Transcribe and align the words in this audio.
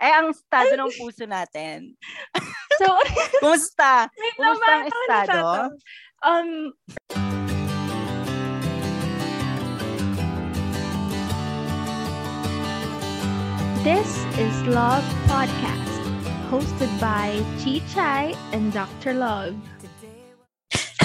Eh, 0.00 0.08
ang 0.16 0.32
estado 0.32 0.72
ng 0.80 0.90
puso 0.98 1.28
natin. 1.28 1.92
So, 2.80 2.96
Kumusta? 3.44 4.08
wait 4.16 4.32
Kumusta 4.40 4.70
ang 4.72 4.84
estado? 4.88 5.38
Um, 6.24 6.72
This 13.84 14.08
is 14.38 14.54
Love 14.66 15.04
Podcast, 15.28 16.00
hosted 16.48 16.88
by 17.00 17.36
Chi 17.60 17.80
Chai 17.92 18.34
and 18.52 18.72
Dr. 18.72 19.14
Love. 19.14 19.56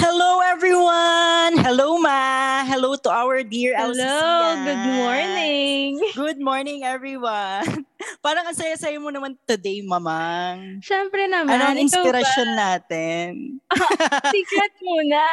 Hello, 0.06 0.38
everyone! 0.38 1.58
Hello, 1.58 1.98
Ma! 1.98 2.62
Hello 2.62 2.94
to 2.94 3.10
our 3.10 3.42
dear 3.42 3.74
Hello, 3.74 4.54
good 4.62 4.84
morning. 4.94 5.98
Good 6.14 6.38
morning, 6.38 6.86
everyone! 6.86 7.82
Parang 8.24 8.46
ang 8.46 8.54
saya-saya 8.54 9.02
mo 9.02 9.10
naman 9.10 9.34
today, 9.42 9.82
Mamang. 9.82 10.78
Siyempre 10.78 11.26
naman, 11.26 11.58
Ano 11.58 11.74
ang 11.74 11.78
inspirasyon 11.82 12.50
natin? 12.54 13.58
ba? 13.66 14.30
Secret 14.34 14.78
muna. 14.78 15.26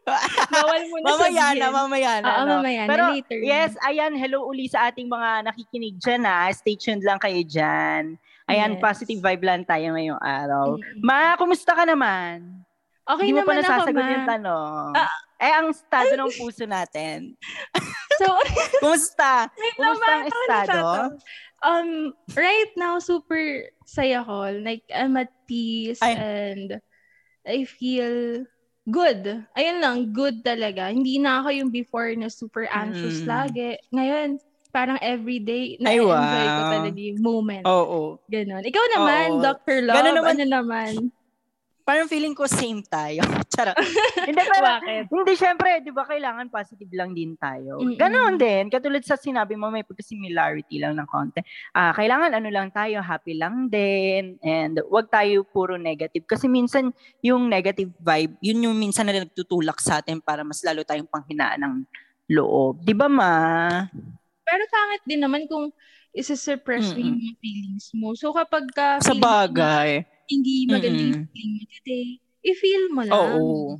Bawal 0.56 0.80
muna 0.88 1.04
mamaya 1.04 1.44
sabihin. 1.52 1.60
na, 1.60 1.68
mamaya 1.68 2.12
na. 2.24 2.28
Oo, 2.32 2.40
no? 2.40 2.52
mamaya 2.56 2.82
na, 2.84 2.88
Pero, 2.88 3.04
later 3.12 3.36
na. 3.36 3.44
yes, 3.44 3.72
ayan, 3.84 4.16
hello 4.16 4.48
uli 4.48 4.64
sa 4.64 4.88
ating 4.88 5.12
mga 5.12 5.44
nakikinig 5.44 6.00
dyan, 6.00 6.24
ha. 6.24 6.48
Stay 6.56 6.72
tuned 6.72 7.04
lang 7.04 7.20
kayo 7.20 7.44
dyan. 7.44 8.16
Ayan, 8.48 8.74
Yes. 8.74 8.80
positive 8.80 9.20
vibe 9.20 9.44
lang 9.44 9.68
tayo 9.68 9.92
ngayong 9.92 10.18
araw. 10.18 10.80
Mm-mm. 10.80 11.04
Ma, 11.04 11.36
kumusta 11.36 11.76
ka 11.76 11.84
naman? 11.84 12.59
Okay 13.10 13.26
Hindi 13.26 13.34
mo 13.34 13.42
pa 13.42 13.52
naman 13.52 13.58
ako, 13.58 13.70
nasasagot 13.72 13.96
ma. 13.98 14.12
yung 14.12 14.28
tanong. 14.28 14.90
Ah. 14.94 15.12
eh, 15.40 15.52
ang 15.52 15.68
estado 15.70 16.12
ng 16.14 16.32
puso 16.32 16.64
natin. 16.64 17.18
So, 18.20 18.28
Kumusta? 18.84 19.48
wait 19.56 19.74
Kumusta 19.74 19.96
naman, 19.96 20.12
ang 20.12 20.20
ano 20.20 20.28
estado? 20.28 20.78
Um, 21.60 21.88
right 22.36 22.72
now, 22.76 23.00
super 23.00 23.40
saya 23.88 24.20
ko. 24.20 24.44
Like, 24.60 24.84
I'm 24.92 25.16
at 25.16 25.32
peace 25.48 25.96
Ay. 26.04 26.20
and 26.20 26.68
I 27.42 27.64
feel 27.64 28.44
good. 28.84 29.24
Ayun 29.56 29.80
lang, 29.80 30.12
good 30.12 30.44
talaga. 30.44 30.92
Hindi 30.92 31.16
na 31.16 31.40
ako 31.40 31.48
yung 31.54 31.70
before 31.72 32.12
na 32.12 32.28
super 32.28 32.68
anxious 32.68 33.24
Mm. 33.24 33.28
lagi. 33.28 33.70
Ngayon, 33.88 34.28
parang 34.68 35.00
everyday, 35.00 35.80
Ay, 35.80 35.96
na-enjoy 35.96 36.12
wow. 36.44 36.52
ko 36.52 36.62
talaga 36.70 37.00
yung 37.00 37.20
moment. 37.24 37.64
Oo. 37.64 38.00
Ganon. 38.28 38.62
Ikaw 38.62 38.84
naman, 38.94 39.26
Oo. 39.32 39.40
Dr. 39.40 39.76
Love, 39.80 39.96
Ganun 39.96 40.14
naman- 40.14 40.36
ano 40.36 40.44
naman? 40.44 40.92
Parang 41.90 42.06
feeling 42.06 42.38
ko 42.38 42.46
same 42.46 42.86
tayo. 42.86 43.18
Charot. 43.50 43.74
hindi, 44.30 44.38
pero, 44.46 44.78
hindi, 45.10 45.32
syempre, 45.34 45.82
di 45.82 45.90
ba, 45.90 46.06
kailangan 46.06 46.46
positive 46.46 46.86
lang 46.94 47.18
din 47.18 47.34
tayo. 47.34 47.82
Mm-mm. 47.82 47.98
Ganon 47.98 48.38
din. 48.38 48.70
Katulad 48.70 49.02
sa 49.02 49.18
sinabi 49.18 49.58
mo, 49.58 49.74
may 49.74 49.82
pagka-similarity 49.82 50.78
lang 50.78 50.94
ng 50.94 51.08
konti. 51.10 51.42
Ah, 51.74 51.90
kailangan 51.90 52.38
ano 52.38 52.46
lang 52.46 52.70
tayo, 52.70 53.02
happy 53.02 53.34
lang 53.34 53.66
din. 53.66 54.38
And 54.38 54.78
wag 54.86 55.10
tayo 55.10 55.42
puro 55.42 55.74
negative. 55.74 56.30
Kasi 56.30 56.46
minsan, 56.46 56.94
yung 57.26 57.50
negative 57.50 57.90
vibe, 57.98 58.38
yun 58.38 58.70
yung 58.70 58.78
minsan 58.78 59.10
na 59.10 59.26
nagtutulak 59.26 59.82
sa 59.82 59.98
atin 59.98 60.22
para 60.22 60.46
mas 60.46 60.62
lalo 60.62 60.86
tayong 60.86 61.10
panghinaan 61.10 61.58
ng 61.58 61.74
loob. 62.30 62.86
Di 62.86 62.94
ba, 62.94 63.10
ma? 63.10 63.34
Pero 64.46 64.62
pangit 64.70 65.02
din 65.10 65.26
naman 65.26 65.50
kung 65.50 65.74
isa-suppress 66.10 66.92
mo 66.94 67.00
yung 67.00 67.18
mga 67.22 67.34
feelings 67.38 67.86
mo. 67.94 68.12
So 68.18 68.34
kapag 68.34 68.66
ka 68.74 68.98
Sa 68.98 69.14
feeling 69.14 69.22
mo 69.22 69.26
bagay. 69.30 69.90
hindi 70.30 70.54
maganda 70.66 71.02
yung 71.02 71.22
Mm-mm. 71.22 71.30
feeling 71.34 71.52
mo 71.54 71.64
today, 71.80 72.06
i-feel 72.42 72.84
mo 72.90 73.02
lang. 73.06 73.14
Oo. 73.14 73.78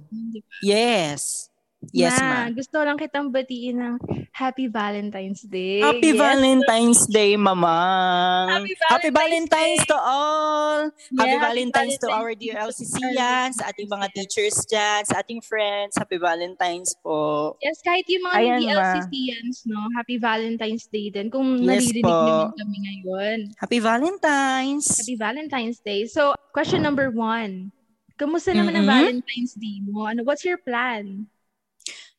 Yes. 0.63 1.50
Yes, 1.91 2.21
Ma, 2.21 2.45
ma. 2.45 2.53
gusto 2.53 2.77
lang 2.77 2.95
kitang 2.95 3.33
batiin 3.33 3.81
ng 3.81 3.95
Happy 4.31 4.69
Valentine's 4.69 5.41
Day. 5.43 5.81
Happy 5.81 6.13
Yes. 6.13 6.21
Valentine's 6.21 7.03
Day, 7.09 7.41
Mamang. 7.41 8.53
Happy 8.53 8.77
Happy 8.85 9.09
Valentine's 9.09 9.17
Valentine's 9.49 9.81
Day. 9.81 9.89
to 9.89 9.97
all. 9.97 10.79
Yeah, 10.85 11.17
Happy 11.17 11.31
happy 11.33 11.41
Valentine's 11.41 11.97
to 11.97 12.09
our 12.13 12.31
Valentine's 12.31 12.37
dear 12.37 12.55
LCCians, 12.61 13.55
sa 13.57 13.65
ating 13.73 13.89
mga 13.89 14.07
teachers 14.13 14.57
dyan, 14.69 15.01
sa 15.09 15.25
ating 15.25 15.41
friends. 15.41 15.97
Happy 15.97 16.21
Valentine's 16.21 16.93
po. 17.01 17.57
Yes, 17.65 17.81
kahit 17.81 18.05
yung 18.07 18.29
mga 18.29 18.37
Ayan, 18.37 18.61
hindi. 18.61 18.77
LCCians, 18.77 19.57
no? 19.65 19.81
Happy 19.97 20.21
Valentine's 20.21 20.85
Day 20.87 21.09
din. 21.09 21.33
Kung 21.33 21.59
Yes 21.59 21.89
naririnig 21.89 22.05
po. 22.05 22.13
naman 22.13 22.61
kami 22.61 22.77
ngayon. 22.85 23.39
Happy 23.57 23.81
Valentine's. 23.81 24.87
Happy 25.01 25.17
Valentine's 25.17 25.81
Day. 25.81 26.05
So, 26.05 26.37
question 26.53 26.85
number 26.85 27.09
one. 27.09 27.73
Kamusta 28.15 28.53
naman 28.53 28.77
ang 28.77 28.85
Mm-mm. 28.85 29.01
Valentine's 29.25 29.57
Day 29.57 29.81
mo? 29.81 30.05
Ano, 30.05 30.29
what's 30.29 30.45
your 30.45 30.61
plan? 30.61 31.25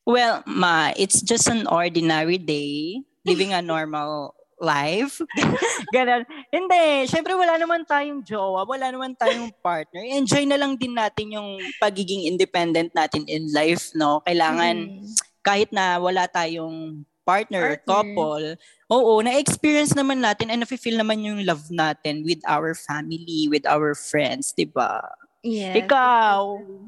Well, 0.04 0.42
ma, 0.46 0.92
it's 0.98 1.22
just 1.22 1.48
an 1.48 1.68
ordinary 1.68 2.38
day, 2.38 3.02
living 3.26 3.54
a 3.54 3.62
normal 3.66 4.34
life. 4.62 5.22
Ganon. 5.96 6.22
Hindi, 6.54 7.10
syempre 7.10 7.34
wala 7.34 7.58
naman 7.58 7.82
tayong 7.86 8.22
jowa, 8.22 8.62
wala 8.66 8.94
naman 8.94 9.18
tayong 9.18 9.50
partner. 9.66 10.02
Enjoy 10.06 10.46
na 10.46 10.58
lang 10.58 10.78
din 10.78 10.94
natin 10.94 11.34
yung 11.34 11.58
pagiging 11.78 12.30
independent 12.30 12.94
natin 12.94 13.26
in 13.26 13.50
life, 13.54 13.90
no? 13.98 14.22
Kailangan 14.22 15.02
Mm. 15.02 15.06
kahit 15.42 15.74
na 15.74 15.98
wala 15.98 16.30
tayong 16.30 17.02
partner, 17.26 17.78
Partner. 17.78 17.86
couple, 17.86 18.46
oo, 18.90 19.22
na-experience 19.22 19.94
naman 19.94 20.22
natin 20.22 20.50
and 20.50 20.62
nafe-feel 20.62 20.98
naman 20.98 21.22
yung 21.22 21.42
love 21.46 21.66
natin 21.70 22.22
with 22.22 22.42
our 22.46 22.74
family, 22.74 23.46
with 23.50 23.66
our 23.66 23.94
friends, 23.94 24.54
di 24.54 24.66
ba? 24.66 25.02
Yes. 25.42 25.86
Ikaw, 25.86 26.42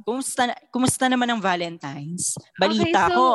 kumusta, 0.06 0.54
kumusta 0.70 1.06
naman 1.10 1.26
ang 1.26 1.42
Valentine's? 1.42 2.38
Balita 2.54 3.10
Okay, 3.10 3.14
so, 3.14 3.18
ko, 3.18 3.26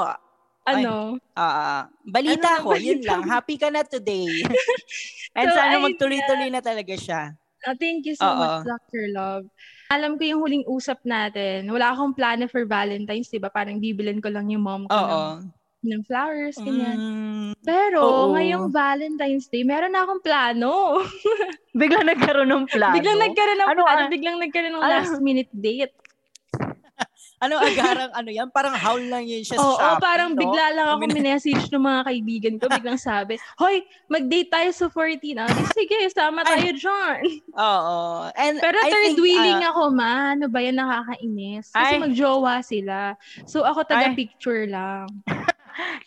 Ano? 0.68 0.94
ah, 1.34 1.88
balita 2.06 2.62
Ano 2.62 2.62
ko, 2.62 2.70
ang 2.76 2.82
yun 2.84 3.00
balita 3.02 3.12
lang, 3.18 3.22
happy 3.34 3.56
ka 3.58 3.68
na 3.72 3.82
today. 3.82 4.30
and 5.38 5.48
So, 5.50 5.56
sana 5.58 5.74
magtuloy-tuloy 5.82 6.50
na 6.54 6.62
talaga 6.62 6.94
siya. 6.94 7.22
Oh, 7.66 7.74
thank 7.74 8.06
you 8.06 8.14
so 8.14 8.30
Oo. 8.30 8.38
much, 8.38 8.62
Dr. 8.62 9.10
Love. 9.10 9.44
Alam 9.90 10.14
ko 10.20 10.22
yung 10.22 10.40
huling 10.44 10.64
usap 10.70 11.02
natin, 11.02 11.66
wala 11.72 11.90
akong 11.90 12.14
plano 12.14 12.46
for 12.46 12.62
Valentine's, 12.68 13.32
di 13.32 13.40
ba? 13.42 13.50
Parang 13.50 13.82
bibilin 13.82 14.22
ko 14.22 14.30
lang 14.30 14.46
yung 14.52 14.62
mom 14.62 14.84
ko 14.86 14.94
Oo. 14.94 15.02
ng, 15.02 15.50
ng 15.80 16.02
flowers, 16.02 16.58
ganyan. 16.58 16.96
Mm, 16.98 17.50
Pero, 17.62 18.02
Oo. 18.02 18.26
ngayong 18.34 18.74
Valentine's 18.74 19.46
Day, 19.46 19.62
meron 19.62 19.94
na 19.94 20.02
akong 20.02 20.18
plano. 20.18 21.02
biglang 21.78 22.06
nagkaroon 22.06 22.50
ng 22.50 22.64
plano. 22.66 22.94
biglang 22.98 23.18
nagkaroon 23.20 23.58
ng 23.62 23.70
Ano, 23.70 23.82
plano, 23.86 24.02
ah? 24.02 24.10
biglang 24.10 24.36
nagkaroon 24.42 24.74
ng 24.74 24.82
Ano? 24.82 24.90
last 24.90 25.16
minute 25.22 25.50
date. 25.54 25.94
Ano 27.38 27.54
agarang 27.54 28.10
ano 28.18 28.34
yan? 28.34 28.50
Parang 28.50 28.74
howl 28.74 28.98
lang 29.06 29.22
yun 29.22 29.46
siya 29.46 29.62
Oo, 29.62 29.78
sa 29.78 29.94
Shopee, 29.94 30.02
parang 30.02 30.34
no? 30.34 30.42
bigla 30.42 30.74
lang 30.74 30.90
ako 30.90 31.06
Min- 31.06 31.14
minessage 31.14 31.70
ng 31.70 31.78
mga 31.78 32.00
kaibigan 32.10 32.54
ko. 32.58 32.66
Biglang 32.66 32.98
sabi, 32.98 33.38
Hoy, 33.54 33.86
mag-date 34.10 34.50
tayo 34.50 34.70
sa 34.74 34.86
14. 34.90 35.38
Ah, 35.38 35.46
di, 35.46 35.62
sige, 35.70 36.02
sama 36.10 36.42
Ay. 36.42 36.50
tayo 36.50 36.70
dyan. 36.74 37.18
Oo. 37.54 38.26
And 38.34 38.58
Pero 38.58 38.74
I 38.82 38.90
third 38.90 39.04
think, 39.14 39.22
wheeling 39.22 39.62
ah, 39.62 39.70
ako, 39.70 39.82
ma. 39.94 40.34
Ano 40.34 40.50
ba 40.50 40.58
yan? 40.58 40.82
Nakakainis. 40.82 41.70
Kasi 41.70 41.94
Ay. 41.94 42.02
magjowa 42.02 42.54
sila. 42.58 43.14
So, 43.46 43.62
ako 43.62 43.86
taga 43.86 44.10
Ay. 44.10 44.18
picture 44.18 44.66
lang. 44.66 45.06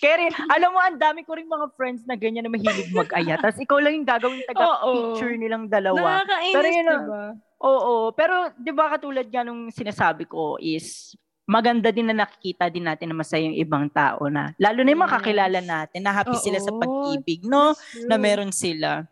Kaya 0.02 0.16
rin, 0.20 0.32
alam 0.52 0.70
mo, 0.76 0.80
ang 0.80 1.00
dami 1.00 1.24
ko 1.24 1.36
rin 1.36 1.48
mga 1.48 1.68
friends 1.80 2.04
na 2.04 2.20
ganyan 2.20 2.44
na 2.44 2.52
mahilig 2.52 2.92
mag-aya. 2.92 3.40
Tapos 3.40 3.60
ikaw 3.60 3.80
lang 3.80 4.02
yung 4.02 4.08
gagawin 4.08 4.44
taga-picture 4.48 5.36
nilang 5.40 5.66
dalawa. 5.72 6.22
Nakakainis, 6.22 6.56
Pero 6.56 6.68
yun, 6.68 6.86
diba? 6.88 7.26
Oo. 7.62 7.94
Pero, 8.18 8.36
di 8.58 8.72
ba 8.74 8.92
katulad 8.92 9.28
nga 9.30 9.46
nung 9.46 9.70
sinasabi 9.72 10.26
ko 10.28 10.58
is, 10.60 11.16
maganda 11.48 11.92
din 11.92 12.08
na 12.10 12.26
nakikita 12.26 12.72
din 12.72 12.88
natin 12.88 13.12
na 13.12 13.18
masaya 13.18 13.44
yung 13.44 13.60
ibang 13.60 13.86
tao 13.92 14.28
na, 14.28 14.56
lalo 14.56 14.84
na 14.84 14.92
yung 14.92 15.04
makakilala 15.04 15.60
natin, 15.60 16.00
na 16.04 16.12
happy 16.16 16.38
sila 16.40 16.60
sa 16.60 16.72
Oo. 16.72 16.80
pag-ibig, 16.80 17.44
no? 17.48 17.76
Na 18.08 18.16
meron 18.16 18.52
sila. 18.52 19.04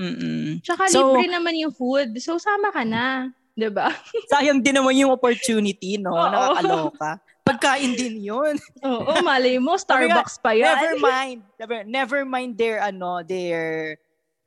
Mm-mm. 0.00 0.64
Tsaka 0.64 0.88
So- 0.88 1.12
libre 1.12 1.28
naman 1.28 1.56
yung 1.60 1.72
food. 1.76 2.16
So, 2.20 2.40
sama 2.40 2.72
ka 2.72 2.84
na. 2.88 3.28
Diba? 3.52 3.92
Sayang 4.32 4.64
din 4.64 4.72
naman 4.80 4.96
yung 4.96 5.12
opportunity, 5.12 6.00
no? 6.00 6.16
Oo. 6.16 6.24
Nakakaloka. 6.30 7.20
Pagkain 7.50 7.92
din 7.92 8.16
yun. 8.20 8.54
Oo, 8.86 9.12
malay 9.20 9.58
mo, 9.58 9.74
Starbucks 9.74 10.38
pa 10.38 10.54
yan. 10.54 10.70
Never 10.70 10.94
mind. 10.96 11.38
Never, 11.56 11.78
never 11.84 12.20
mind 12.22 12.52
their, 12.54 12.78
ano, 12.78 13.20
their, 13.20 13.96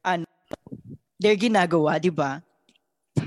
ano, 0.01 0.23
their 1.17 1.35
ginagawa, 1.35 1.97
di 1.97 2.09
ba? 2.09 2.39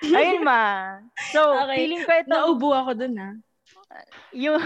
Ayun 0.00 0.40
ma. 0.42 0.96
So, 1.30 1.40
Okay. 1.60 1.76
feeling 1.76 2.02
ko 2.02 2.10
ito, 2.10 2.28
Naubo 2.28 2.72
ako 2.72 2.90
dun, 2.96 3.14
ah. 3.16 3.34
yung, 4.32 4.58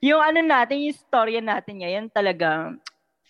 yung 0.00 0.18
ano 0.18 0.40
natin, 0.40 0.82
yung 0.82 0.96
storya 0.96 1.38
natin 1.38 1.78
ngayon, 1.78 2.04
talagang 2.08 2.80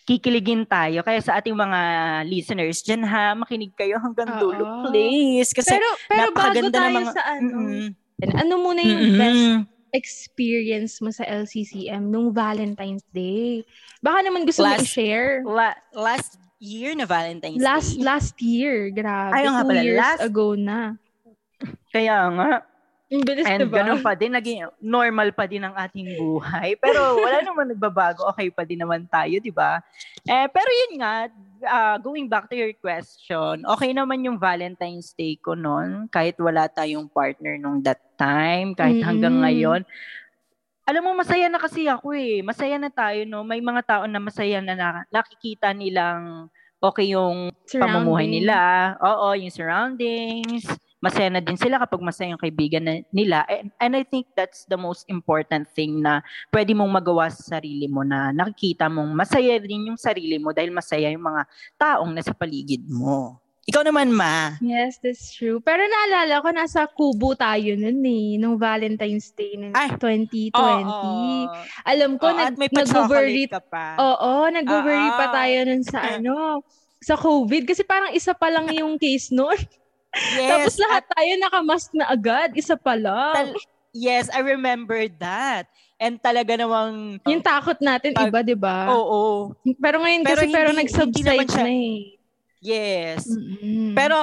kikiligin 0.01 0.65
tayo. 0.65 1.05
Kaya 1.05 1.21
sa 1.21 1.37
ating 1.37 1.53
mga 1.53 1.79
listeners 2.25 2.81
dyan 2.81 3.05
ha, 3.05 3.37
makinig 3.37 3.71
kayo 3.77 4.01
hanggang 4.01 4.27
Oo. 4.33 4.39
dulo, 4.41 4.63
please. 4.89 5.53
Kasi 5.53 5.77
Pero, 5.77 5.87
pero 6.09 6.29
bago 6.33 6.57
tayo 6.67 6.89
ng 6.89 6.97
mga- 6.97 7.13
sa 7.13 7.21
ano, 7.29 7.53
Mm-mm. 7.53 7.87
ano 8.33 8.53
muna 8.57 8.81
yung 8.81 9.01
Mm-mm. 9.01 9.17
best 9.17 9.45
experience 9.91 10.99
mo 10.99 11.09
sa 11.09 11.23
LCCM 11.23 12.03
nung 12.03 12.31
Valentine's 12.31 13.05
Day? 13.09 13.63
Baka 13.99 14.19
naman 14.21 14.43
gusto 14.43 14.61
mo 14.61 14.71
Last- 14.71 14.83
i-share. 14.85 15.43
La- 15.43 15.79
last 15.93 16.35
year 16.57 16.93
na 16.93 17.03
Valentine's 17.03 17.57
Last 17.57 17.95
Day. 17.95 18.03
last 18.03 18.35
year, 18.37 18.89
grabe. 18.89 19.33
Ay, 19.33 19.43
oo 19.45 19.51
nga 19.51 19.63
pala, 19.63 19.81
years 19.81 19.99
last- 19.99 20.23
ago 20.23 20.47
na. 20.53 20.95
Kaya 21.89 22.17
nga. 22.31 22.51
Ang 23.11 23.27
bilis, 23.27 23.43
And 23.43 23.67
diba? 23.67 23.75
ganun 23.77 23.99
pa 23.99 24.15
din, 24.15 24.31
naging 24.31 24.71
normal 24.79 25.35
pa 25.35 25.43
din 25.43 25.59
ang 25.59 25.75
ating 25.75 26.15
buhay. 26.15 26.79
Pero 26.79 27.19
wala 27.19 27.43
naman 27.43 27.67
nagbabago, 27.67 28.23
okay 28.25 28.47
pa 28.47 28.63
din 28.63 28.79
naman 28.79 29.03
tayo, 29.05 29.35
di 29.35 29.51
ba? 29.51 29.83
Eh, 30.23 30.47
pero 30.47 30.69
yun 30.71 30.95
nga, 30.95 31.27
uh, 31.63 31.97
going 32.01 32.27
back 32.27 32.49
to 32.49 32.57
your 32.57 32.73
question, 32.77 33.65
okay 33.65 33.91
naman 33.93 34.25
yung 34.25 34.37
Valentine's 34.37 35.13
Day 35.13 35.37
ko 35.37 35.53
noon, 35.53 36.09
kahit 36.09 36.37
wala 36.41 36.67
tayong 36.67 37.09
partner 37.09 37.57
nung 37.57 37.81
that 37.85 38.01
time, 38.17 38.73
kahit 38.73 38.99
mm-hmm. 38.99 39.07
hanggang 39.07 39.37
ngayon. 39.41 39.81
Alam 40.89 41.01
mo, 41.07 41.11
masaya 41.13 41.47
na 41.47 41.61
kasi 41.61 41.85
ako 41.87 42.11
eh. 42.17 42.41
Masaya 42.41 42.75
na 42.81 42.89
tayo, 42.91 43.23
no? 43.23 43.45
May 43.45 43.61
mga 43.61 43.81
tao 43.85 44.03
na 44.09 44.19
masaya 44.19 44.59
na, 44.59 44.73
na 44.73 44.89
nakikita 45.13 45.71
nilang 45.71 46.49
okay 46.81 47.13
yung 47.13 47.53
pamumuhay 47.69 48.25
nila. 48.27 48.93
Oo, 48.99 49.37
yung 49.37 49.53
surroundings 49.53 50.65
masaya 51.01 51.33
na 51.33 51.41
din 51.41 51.57
sila 51.57 51.81
kapag 51.81 51.99
masaya 51.99 52.31
yung 52.31 52.39
kaibigan 52.39 52.85
na, 52.85 53.01
nila. 53.09 53.41
And, 53.49 53.73
and 53.81 53.93
I 53.97 54.05
think 54.05 54.29
that's 54.37 54.69
the 54.69 54.77
most 54.77 55.09
important 55.09 55.65
thing 55.73 55.99
na 55.99 56.21
pwede 56.53 56.77
mong 56.77 56.93
magawa 56.93 57.27
sa 57.33 57.57
sarili 57.57 57.89
mo 57.89 58.05
na 58.05 58.29
nakikita 58.29 58.85
mong 58.87 59.09
masaya 59.17 59.57
din 59.57 59.89
yung 59.91 59.99
sarili 59.99 60.37
mo 60.37 60.53
dahil 60.53 60.69
masaya 60.69 61.09
yung 61.09 61.25
mga 61.25 61.43
taong 61.75 62.13
nasa 62.13 62.31
paligid 62.37 62.85
mo. 62.85 63.41
Ikaw 63.61 63.85
naman, 63.85 64.09
Ma. 64.09 64.57
Yes, 64.57 64.97
that's 65.05 65.37
true. 65.37 65.61
Pero 65.61 65.85
naalala 65.85 66.41
ko, 66.41 66.49
nasa 66.49 66.89
Kubo 66.89 67.37
tayo 67.37 67.77
nun 67.77 68.01
eh, 68.01 68.41
nung 68.41 68.57
Valentine's 68.57 69.29
Day 69.37 69.53
ng 69.53 69.77
Ay, 69.77 69.93
2020. 70.01 70.57
Oh, 70.57 70.81
oh. 70.81 71.45
Alam 71.85 72.17
ko, 72.17 72.33
oh, 72.33 72.37
nag, 72.41 72.57
nag-worry 72.57 73.45
ka 73.45 73.61
pa. 73.61 74.01
Oo, 74.01 74.49
nag-worry 74.49 75.09
oh, 75.13 75.17
pa 75.17 75.25
tayo 75.29 75.57
nun 75.69 75.85
sa 75.85 75.99
ano, 76.17 76.65
sa 76.97 77.13
COVID. 77.13 77.69
Kasi 77.69 77.85
parang 77.85 78.09
isa 78.17 78.33
pa 78.33 78.49
lang 78.49 78.65
yung 78.73 78.97
case 78.97 79.29
nun. 79.29 79.57
Yes. 80.11 80.49
Tapos 80.51 80.75
lahat 80.79 81.03
at, 81.07 81.11
tayo 81.15 81.31
nakamask 81.39 81.89
na 81.95 82.05
agad. 82.11 82.49
Isa 82.53 82.75
pa 82.75 82.99
lang. 82.99 83.55
Tal- 83.55 83.63
yes, 83.95 84.27
I 84.31 84.43
remember 84.43 85.07
that. 85.23 85.71
And 86.01 86.17
talaga 86.17 86.57
namang... 86.57 87.21
Yung 87.29 87.45
takot 87.45 87.77
natin, 87.77 88.17
pag, 88.17 88.27
iba, 88.33 88.39
di 88.41 88.57
ba? 88.57 88.89
Oo. 88.89 88.97
Oh, 88.97 89.53
oh. 89.55 89.71
Pero 89.77 90.01
ngayon 90.01 90.25
pero 90.25 90.41
kasi, 90.41 90.45
hindi, 90.49 90.57
pero 90.57 90.69
nag-subside 90.73 91.49
siya, 91.49 91.63
na 91.63 91.71
eh. 91.71 91.99
Yes. 92.61 93.29
Mm-hmm. 93.29 93.93
Pero, 93.93 94.17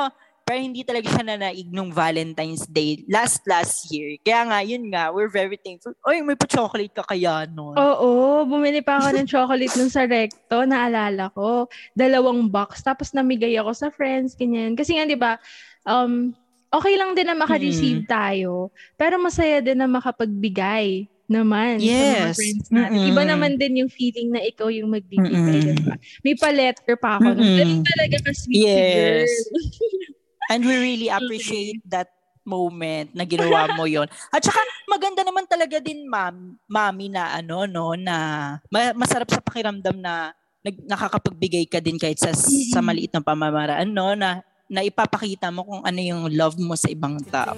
pero 0.48 0.64
hindi 0.64 0.80
talaga 0.80 1.12
siya 1.12 1.28
nanaig 1.28 1.68
nung 1.68 1.92
Valentine's 1.92 2.64
Day 2.64 3.04
last 3.04 3.44
last 3.44 3.92
year. 3.92 4.16
Kaya 4.24 4.48
nga, 4.48 4.58
yun 4.64 4.88
nga, 4.88 5.12
we're 5.12 5.28
very 5.28 5.60
thankful. 5.60 5.92
Oy, 6.08 6.24
may 6.24 6.40
pa-chocolate 6.40 6.96
ka 6.96 7.04
kaya 7.04 7.44
nun. 7.44 7.76
Oo, 7.76 8.48
bumili 8.48 8.80
pa 8.80 8.96
ako 8.96 9.12
ng 9.12 9.28
chocolate 9.28 9.76
nun 9.76 9.92
sa 9.92 10.08
Recto, 10.08 10.64
naalala 10.64 11.28
ko. 11.36 11.68
Dalawang 11.92 12.48
box, 12.48 12.80
tapos 12.80 13.12
namigay 13.12 13.60
ako 13.60 13.76
sa 13.76 13.88
friends, 13.92 14.32
ganyan. 14.32 14.72
Kasi 14.72 14.96
nga, 14.96 15.04
di 15.04 15.20
ba, 15.20 15.36
um, 15.84 16.32
okay 16.72 16.96
lang 16.96 17.12
din 17.12 17.28
na 17.28 17.36
maka-receive 17.36 18.08
mm. 18.08 18.08
tayo, 18.08 18.72
pero 18.96 19.20
masaya 19.20 19.60
din 19.60 19.76
na 19.76 19.84
makapagbigay 19.84 21.12
naman 21.28 21.76
yes. 21.76 21.92
sa 21.92 22.08
mga 22.08 22.36
friends 22.40 22.66
natin. 22.72 22.96
Mm-mm. 22.96 23.10
Iba 23.12 23.22
naman 23.28 23.52
din 23.60 23.84
yung 23.84 23.92
feeling 23.92 24.32
na 24.32 24.40
ikaw 24.40 24.72
yung 24.72 24.88
magbibigay, 24.88 25.76
diba? 25.76 26.00
May 26.24 26.32
pa-letter 26.40 26.96
pa 26.96 27.20
ako. 27.20 27.36
Ganun 27.36 27.84
talaga 27.84 28.16
ka-sweet 28.24 28.64
yes. 28.64 29.28
girl. 29.28 29.28
And 30.48 30.64
we 30.64 30.74
really 30.74 31.08
appreciate 31.12 31.84
that 31.92 32.08
moment 32.48 33.12
na 33.12 33.28
ginawa 33.28 33.76
mo 33.76 33.84
yon. 33.84 34.08
At 34.32 34.40
saka 34.40 34.64
maganda 34.88 35.20
naman 35.20 35.44
talaga 35.44 35.76
din 35.84 36.08
ma'am, 36.08 36.56
mami 36.64 37.12
na 37.12 37.36
ano 37.36 37.68
no 37.68 37.92
na 37.92 38.56
masarap 38.96 39.28
sa 39.28 39.44
pakiramdam 39.44 40.00
na 40.00 40.32
nag, 40.64 40.74
nakakapagbigay 40.88 41.68
ka 41.68 41.84
din 41.84 42.00
kahit 42.00 42.16
sa 42.16 42.32
sa 42.32 42.80
maliit 42.80 43.12
na 43.12 43.20
pamamaraan 43.20 43.92
no 43.92 44.16
na 44.16 44.40
na 44.68 44.84
ipapakita 44.84 45.48
mo 45.48 45.64
kung 45.64 45.80
ano 45.80 46.00
yung 46.00 46.28
love 46.32 46.60
mo 46.60 46.76
sa 46.76 46.92
ibang 46.92 47.16
tao. 47.32 47.56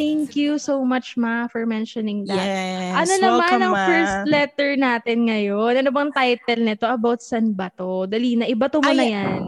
Thank 0.00 0.32
you 0.32 0.56
so 0.56 0.80
much, 0.80 1.20
Ma, 1.20 1.44
for 1.52 1.68
mentioning 1.68 2.24
that. 2.24 2.40
Yes, 2.40 2.96
ano 2.96 3.14
naman 3.20 3.60
ang 3.60 3.76
ma. 3.76 3.84
first 3.84 4.16
letter 4.24 4.70
natin 4.80 5.28
ngayon? 5.28 5.76
Ano 5.76 5.92
bang 5.92 6.08
title 6.08 6.64
nito? 6.64 6.88
About 6.88 7.20
san 7.20 7.52
ba 7.52 7.68
to? 7.76 8.08
Dali 8.08 8.40
na, 8.40 8.48
iba 8.48 8.72
to 8.72 8.80
mo 8.80 8.88
Ay, 8.88 8.96
na 8.96 9.06
yan. 9.06 9.40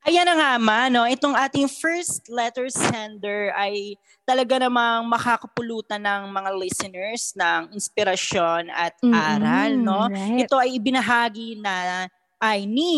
Ayan 0.00 0.24
na 0.24 0.34
nga 0.34 0.52
ma, 0.56 0.88
no? 0.88 1.04
itong 1.04 1.36
ating 1.36 1.68
first 1.68 2.24
letter 2.32 2.72
sender 2.72 3.52
ay 3.52 4.00
talaga 4.24 4.56
namang 4.56 5.04
makakapulutan 5.04 6.00
ng 6.00 6.32
mga 6.32 6.50
listeners 6.56 7.36
ng 7.36 7.76
inspirasyon 7.76 8.72
at 8.72 8.96
mm-hmm, 9.04 9.12
aral. 9.12 9.72
No? 9.76 10.08
Right. 10.08 10.48
Ito 10.48 10.56
ay 10.56 10.80
ibinahagi 10.80 11.60
na 11.60 12.08
ay 12.40 12.64
ni 12.64 12.96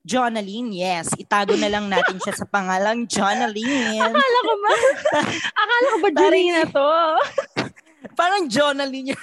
Jonaline, 0.00 0.72
yes. 0.72 1.12
Itago 1.20 1.54
na 1.60 1.68
lang 1.68 1.86
natin 1.86 2.16
siya 2.20 2.32
sa 2.32 2.48
pangalang 2.48 3.04
Jonaline. 3.04 4.00
Akala 4.00 4.38
ko 4.42 4.54
ba? 4.56 4.72
Akala 5.60 5.86
ko 5.86 5.98
ba 6.00 6.10
Jolina 6.16 6.62
to? 6.66 6.90
parang 8.18 8.44
Jonaline 8.48 9.12
yun. 9.12 9.22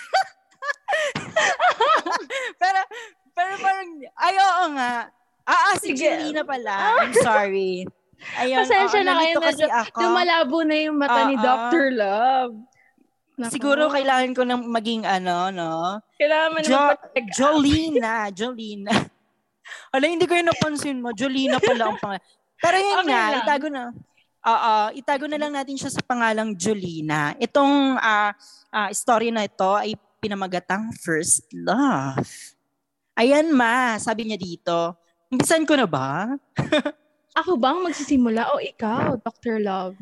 pero, 2.62 2.80
pero 3.34 3.54
parang, 3.58 3.90
ay 4.22 4.36
oo 4.38 4.66
nga, 4.78 4.94
Ah, 5.48 5.72
ah 5.72 5.76
si 5.80 5.96
Jelena 5.96 6.44
pala. 6.44 7.00
I'm 7.08 7.16
sorry. 7.24 7.88
Ayun, 8.36 8.68
Pasensya 8.68 9.00
oh, 9.00 9.06
na 9.08 9.14
kayo 9.16 9.36
kasi 9.40 9.64
ako. 9.64 9.98
Lumalabo 10.04 10.58
na 10.68 10.76
yung 10.76 10.98
mata 11.00 11.24
uh, 11.24 11.28
ni 11.32 11.36
Dr. 11.40 11.86
Love. 11.96 12.54
Naku. 13.38 13.52
Siguro 13.56 13.88
kailangan 13.88 14.32
ko 14.36 14.42
nang 14.44 14.68
maging 14.68 15.08
ano, 15.08 15.54
no? 15.54 16.02
Kailangan 16.20 16.50
mo 16.52 16.60
jo- 16.60 17.00
Jolina. 17.32 18.28
Jolina. 18.36 18.92
Wala, 19.94 20.06
hindi 20.08 20.26
ko 20.26 20.34
yung 20.36 20.50
napansin 20.50 20.98
mo. 21.00 21.12
Jolina 21.14 21.58
pala 21.58 21.94
ang 21.94 21.98
pangalan. 22.00 22.24
Pero 22.58 22.76
yun 22.82 23.00
okay 23.04 23.10
nga, 23.12 23.24
lang. 23.30 23.42
itago 23.46 23.68
na. 23.70 23.84
Oo, 24.48 24.74
itago 24.96 25.26
na 25.28 25.38
lang 25.38 25.52
natin 25.54 25.76
siya 25.76 25.92
sa 25.92 26.02
pangalang 26.02 26.56
Jolina. 26.56 27.36
Itong 27.38 28.00
uh, 28.00 28.32
uh, 28.72 28.90
story 28.96 29.30
na 29.30 29.46
ito 29.46 29.76
ay 29.76 29.94
pinamagatang 30.18 30.90
First 30.98 31.46
Love. 31.54 32.26
Ayan 33.18 33.52
ma, 33.54 33.98
sabi 33.98 34.30
niya 34.30 34.38
dito, 34.38 34.98
Umpisan 35.28 35.68
ko 35.68 35.76
na 35.76 35.84
ba? 35.84 36.40
ako 37.40 37.60
bang 37.60 37.84
magsisimula 37.84 38.56
o 38.56 38.64
ikaw, 38.64 39.20
Dr. 39.20 39.60
Love? 39.60 40.00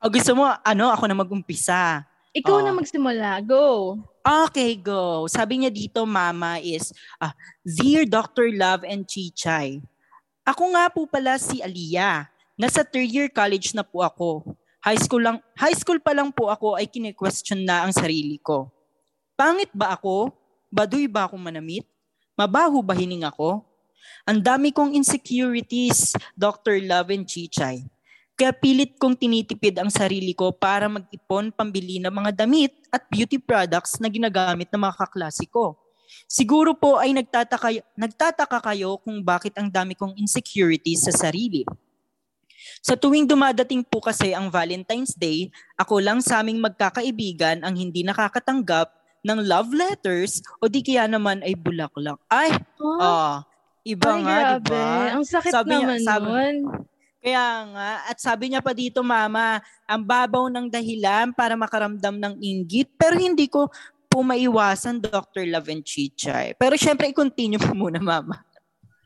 O 0.00 0.08
gusto 0.08 0.32
mo, 0.32 0.48
ano, 0.48 0.88
ako 0.88 1.04
na 1.04 1.16
mag-umpisa? 1.20 2.00
Ikaw 2.32 2.56
oh. 2.56 2.64
na 2.64 2.72
magsimula. 2.72 3.44
Go. 3.44 4.00
Okay, 4.24 4.80
go. 4.80 5.28
Sabi 5.28 5.60
niya 5.60 5.68
dito, 5.68 6.00
mama, 6.08 6.56
is, 6.56 6.96
uh, 7.20 7.28
Dear 7.60 8.08
Dr. 8.08 8.48
Love 8.56 8.88
and 8.88 9.04
Chichay, 9.04 9.84
ako 10.48 10.72
nga 10.72 10.88
po 10.88 11.04
pala 11.04 11.36
si 11.36 11.60
Aliyah. 11.60 12.24
Nasa 12.56 12.80
third 12.80 13.04
year 13.04 13.28
college 13.28 13.76
na 13.76 13.84
po 13.84 14.00
ako. 14.00 14.56
High 14.80 14.96
school, 14.96 15.20
lang, 15.20 15.44
high 15.52 15.76
school 15.76 16.00
pa 16.00 16.16
lang 16.16 16.32
po 16.32 16.48
ako 16.48 16.72
ay 16.72 16.88
kine-question 16.88 17.68
na 17.68 17.84
ang 17.84 17.92
sarili 17.92 18.40
ko. 18.40 18.72
Pangit 19.36 19.68
ba 19.76 19.92
ako? 19.92 20.32
Baduy 20.72 21.04
ba 21.04 21.28
akong 21.28 21.44
manamit? 21.44 21.84
Mabaho 22.32 22.80
ba 22.80 22.96
hining 22.96 23.28
ako? 23.28 23.60
Ang 24.24 24.40
dami 24.40 24.72
kong 24.72 24.96
insecurities, 24.96 26.16
Dr. 26.32 26.80
Love 26.80 27.12
and 27.12 27.28
Chichay. 27.28 27.84
Kaya 28.34 28.50
pilit 28.50 28.98
kong 28.98 29.14
tinitipid 29.14 29.78
ang 29.78 29.86
sarili 29.86 30.34
ko 30.34 30.50
para 30.50 30.90
mag-ipon 30.90 31.54
pambili 31.54 32.02
ng 32.02 32.10
mga 32.10 32.42
damit 32.42 32.74
at 32.90 33.06
beauty 33.06 33.38
products 33.38 34.02
na 34.02 34.10
ginagamit 34.10 34.66
ng 34.74 34.82
mga 34.82 35.06
kaklase 35.06 35.46
ko. 35.46 35.78
Siguro 36.26 36.74
po 36.74 36.98
ay 36.98 37.14
nagtataka, 37.14 37.78
nagtataka 37.94 38.58
kayo 38.58 38.98
kung 39.02 39.22
bakit 39.22 39.54
ang 39.54 39.70
dami 39.70 39.94
kong 39.94 40.18
insecurities 40.18 41.06
sa 41.06 41.14
sarili. 41.14 41.62
Sa 42.82 42.98
tuwing 42.98 43.24
dumadating 43.24 43.86
po 43.86 44.02
kasi 44.02 44.34
ang 44.34 44.50
Valentine's 44.50 45.14
Day, 45.14 45.48
ako 45.78 46.02
lang 46.02 46.18
sa 46.18 46.42
aming 46.42 46.58
magkakaibigan 46.58 47.62
ang 47.62 47.78
hindi 47.78 48.02
nakakatanggap 48.02 48.90
ng 49.24 49.38
love 49.46 49.70
letters 49.72 50.42
o 50.58 50.66
di 50.66 50.82
kaya 50.82 51.06
naman 51.06 51.40
ay 51.46 51.54
bulaklak. 51.54 52.18
Ay, 52.28 52.50
oh. 52.82 52.98
uh, 52.98 53.34
Iba 53.84 54.16
Ay, 54.16 54.20
nga, 54.24 54.36
di 54.40 54.60
ba? 54.64 54.84
Ang 55.12 55.24
sakit 55.28 55.52
sabi 55.52 55.76
naman 55.76 56.00
niya, 56.00 56.08
sabi, 56.08 56.28
nun. 56.32 56.56
Kaya 57.24 57.64
nga, 57.72 57.90
at 58.04 58.20
sabi 58.20 58.52
niya 58.52 58.60
pa 58.60 58.76
dito, 58.76 59.00
Mama, 59.00 59.56
ang 59.88 60.04
babaw 60.04 60.52
ng 60.52 60.68
dahilan 60.68 61.32
para 61.32 61.56
makaramdam 61.56 62.20
ng 62.20 62.34
inggit, 62.36 62.92
pero 63.00 63.16
hindi 63.16 63.48
ko 63.48 63.72
po 64.12 64.20
maiwasan, 64.20 65.00
Dr. 65.00 65.48
Love 65.48 65.72
and 65.72 65.88
Chichay. 65.88 66.52
Pero 66.60 66.76
syempre, 66.76 67.08
i-continue 67.08 67.56
po 67.56 67.72
muna, 67.72 67.96
Mama. 67.96 68.44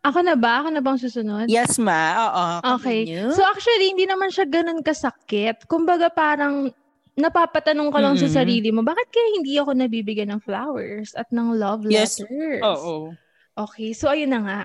Ako 0.03 0.19
na 0.27 0.35
ba? 0.35 0.67
Ako 0.67 0.69
na 0.75 0.83
bang 0.83 0.99
susunod? 0.99 1.47
Yes, 1.47 1.79
ma. 1.79 2.27
Oo. 2.27 2.45
Okay. 2.79 3.07
So 3.31 3.47
actually, 3.47 3.95
hindi 3.95 4.11
naman 4.11 4.35
siya 4.35 4.51
ganun 4.51 4.83
kasakit. 4.83 5.71
Kumbaga 5.71 6.11
parang 6.11 6.75
napapatanong 7.19 7.91
ka 7.91 7.99
lang 7.99 8.15
mm-hmm. 8.15 8.31
sa 8.35 8.39
sarili 8.43 8.71
mo, 8.71 8.87
bakit 8.87 9.11
kaya 9.11 9.29
hindi 9.35 9.59
ako 9.59 9.75
nabibigyan 9.75 10.35
ng 10.35 10.43
flowers 10.43 11.15
at 11.19 11.27
ng 11.35 11.55
love 11.55 11.83
letters? 11.83 12.23
Yes. 12.23 12.63
Oo. 12.63 13.15
Okay, 13.59 13.91
so 13.91 14.07
ayun 14.07 14.31
na 14.31 14.41
nga. 14.43 14.61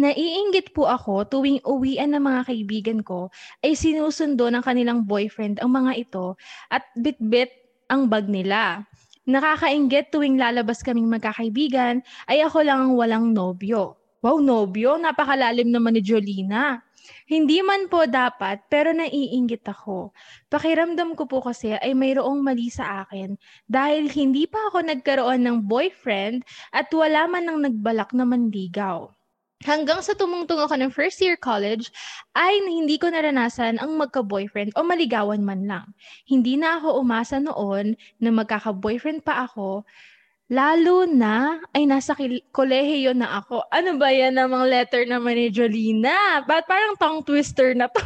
Naiinggit 0.00 0.72
po 0.72 0.88
ako 0.88 1.28
tuwing 1.28 1.60
uwian 1.68 2.16
ng 2.16 2.24
mga 2.24 2.48
kaibigan 2.48 3.00
ko 3.04 3.28
ay 3.60 3.76
sinusundo 3.76 4.48
ng 4.48 4.64
kanilang 4.64 5.04
boyfriend 5.04 5.60
ang 5.60 5.72
mga 5.72 5.92
ito 6.08 6.34
at 6.72 6.84
bit-bit 6.96 7.52
ang 7.92 8.08
bag 8.08 8.26
nila. 8.28 8.88
Nakakainggit 9.28 10.10
tuwing 10.10 10.40
lalabas 10.40 10.82
kaming 10.82 11.06
magkakaibigan 11.06 12.02
ay 12.26 12.42
ako 12.42 12.66
lang 12.66 12.90
ang 12.90 12.92
walang 12.98 13.30
nobyo. 13.30 14.00
Wow, 14.22 14.38
nobyo? 14.38 14.98
Napakalalim 14.98 15.70
naman 15.70 15.98
ni 15.98 16.02
Jolina. 16.02 16.82
Hindi 17.26 17.58
man 17.62 17.90
po 17.90 18.06
dapat, 18.06 18.66
pero 18.70 18.94
naiinggit 18.94 19.66
ako. 19.66 20.14
Pakiramdam 20.46 21.18
ko 21.18 21.26
po 21.26 21.42
kasi 21.42 21.74
ay 21.74 21.94
mayroong 21.94 22.38
mali 22.38 22.70
sa 22.70 23.02
akin 23.02 23.34
dahil 23.66 24.06
hindi 24.10 24.46
pa 24.46 24.70
ako 24.70 24.86
nagkaroon 24.86 25.42
ng 25.42 25.58
boyfriend 25.66 26.46
at 26.70 26.86
wala 26.94 27.26
man 27.26 27.50
nang 27.50 27.60
nagbalak 27.66 28.14
na 28.14 28.22
manligaw. 28.22 29.10
Hanggang 29.62 30.02
sa 30.02 30.12
tumungtong 30.14 30.58
ako 30.58 30.74
ng 30.78 30.92
first 30.92 31.18
year 31.22 31.38
college, 31.38 31.90
ay 32.34 32.62
hindi 32.66 32.98
ko 32.98 33.08
naranasan 33.08 33.78
ang 33.78 33.94
magka-boyfriend 33.98 34.74
o 34.74 34.82
maligawan 34.82 35.42
man 35.42 35.64
lang. 35.64 35.86
Hindi 36.26 36.58
na 36.58 36.78
ako 36.82 37.02
umasa 37.02 37.38
noon 37.38 37.94
na 38.18 38.30
magkaka-boyfriend 38.30 39.22
pa 39.22 39.46
ako 39.46 39.86
Lalo 40.52 41.08
na 41.08 41.64
ay 41.72 41.88
nasa 41.88 42.12
kolehiyo 42.52 43.16
na 43.16 43.40
ako. 43.40 43.64
Ano 43.72 43.96
ba 43.96 44.12
yan 44.12 44.36
namang 44.36 44.68
letter 44.68 45.08
naman 45.08 45.40
ni 45.40 45.48
Jolina? 45.48 46.44
Ba't 46.44 46.68
parang 46.68 46.92
tongue 47.00 47.24
twister 47.24 47.72
na 47.72 47.88
to? 47.88 48.04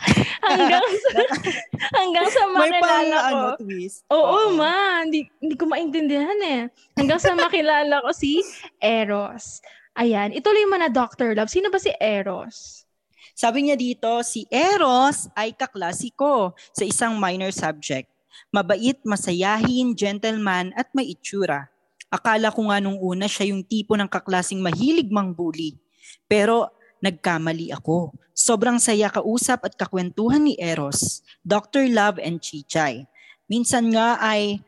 hanggang 0.48 0.80
sa, 0.80 1.20
hanggang 2.00 2.28
sa 2.32 2.42
makilala 2.48 3.16
May 3.20 3.20
ko. 3.20 3.36
ano, 3.36 3.46
twist. 3.60 4.00
Oo, 4.08 4.24
Oo. 4.24 4.56
ma. 4.56 5.04
Hindi, 5.04 5.28
hindi 5.44 5.54
ko 5.60 5.64
maintindihan 5.68 6.40
eh. 6.40 6.72
Hanggang 6.96 7.20
sa 7.20 7.36
makilala 7.36 8.00
ko 8.00 8.16
si 8.16 8.40
Eros. 8.80 9.60
Ayan, 9.94 10.34
ituloy 10.34 10.66
mo 10.66 10.74
na 10.74 10.90
Dr. 10.90 11.38
Love. 11.38 11.46
Sino 11.46 11.70
ba 11.70 11.78
si 11.78 11.94
Eros? 12.02 12.82
Sabi 13.30 13.66
niya 13.70 13.78
dito, 13.78 14.10
si 14.26 14.42
Eros 14.50 15.30
ay 15.38 15.54
kaklasiko 15.54 16.58
sa 16.74 16.82
isang 16.82 17.14
minor 17.14 17.54
subject. 17.54 18.10
Mabait, 18.50 18.98
masayahin, 19.06 19.94
gentleman 19.94 20.74
at 20.74 20.90
may 20.98 21.14
itsura. 21.14 21.70
Akala 22.10 22.50
ko 22.50 22.66
nga 22.74 22.82
nung 22.82 22.98
una 22.98 23.30
siya 23.30 23.54
yung 23.54 23.62
tipo 23.62 23.94
ng 23.94 24.10
kaklasing 24.10 24.58
mahilig 24.58 25.14
mang 25.14 25.30
bully. 25.30 25.78
Pero 26.26 26.74
nagkamali 26.98 27.70
ako. 27.70 28.18
Sobrang 28.34 28.82
saya 28.82 29.14
kausap 29.14 29.62
at 29.62 29.78
kakwentuhan 29.78 30.42
ni 30.42 30.58
Eros, 30.58 31.22
Dr. 31.46 31.86
Love 31.86 32.18
and 32.18 32.42
Chichay. 32.42 33.06
Minsan 33.46 33.94
nga 33.94 34.18
ay 34.18 34.58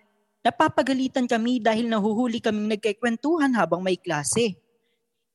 napapagalitan 0.47 1.27
kami 1.27 1.59
dahil 1.59 1.91
nahuhuli 1.91 2.39
kaming 2.39 2.79
nagkikwentuhan 2.79 3.51
habang 3.59 3.83
may 3.83 3.99
klase 3.99 4.55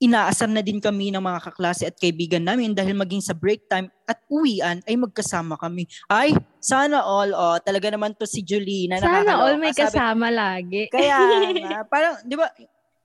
inaasar 0.02 0.50
na 0.50 0.66
din 0.66 0.82
kami 0.82 1.14
ng 1.14 1.22
mga 1.22 1.40
kaklase 1.46 1.86
at 1.86 1.94
kaibigan 1.94 2.42
namin 2.42 2.74
dahil 2.74 2.98
maging 2.98 3.22
sa 3.22 3.38
break 3.38 3.70
time 3.70 3.86
at 4.10 4.18
uwian 4.34 4.82
ay 4.90 4.98
magkasama 4.98 5.54
kami. 5.62 5.86
Ay, 6.10 6.34
sana 6.58 7.06
all, 7.06 7.38
oh, 7.38 7.62
talaga 7.62 7.94
naman 7.94 8.18
to 8.18 8.26
si 8.26 8.42
Julina. 8.42 8.98
Sana 8.98 9.38
all 9.38 9.62
may 9.62 9.78
kasama 9.78 10.34
lagi. 10.34 10.90
Kaya 10.94 11.22
parang, 11.94 12.18
di 12.26 12.34
ba, 12.34 12.50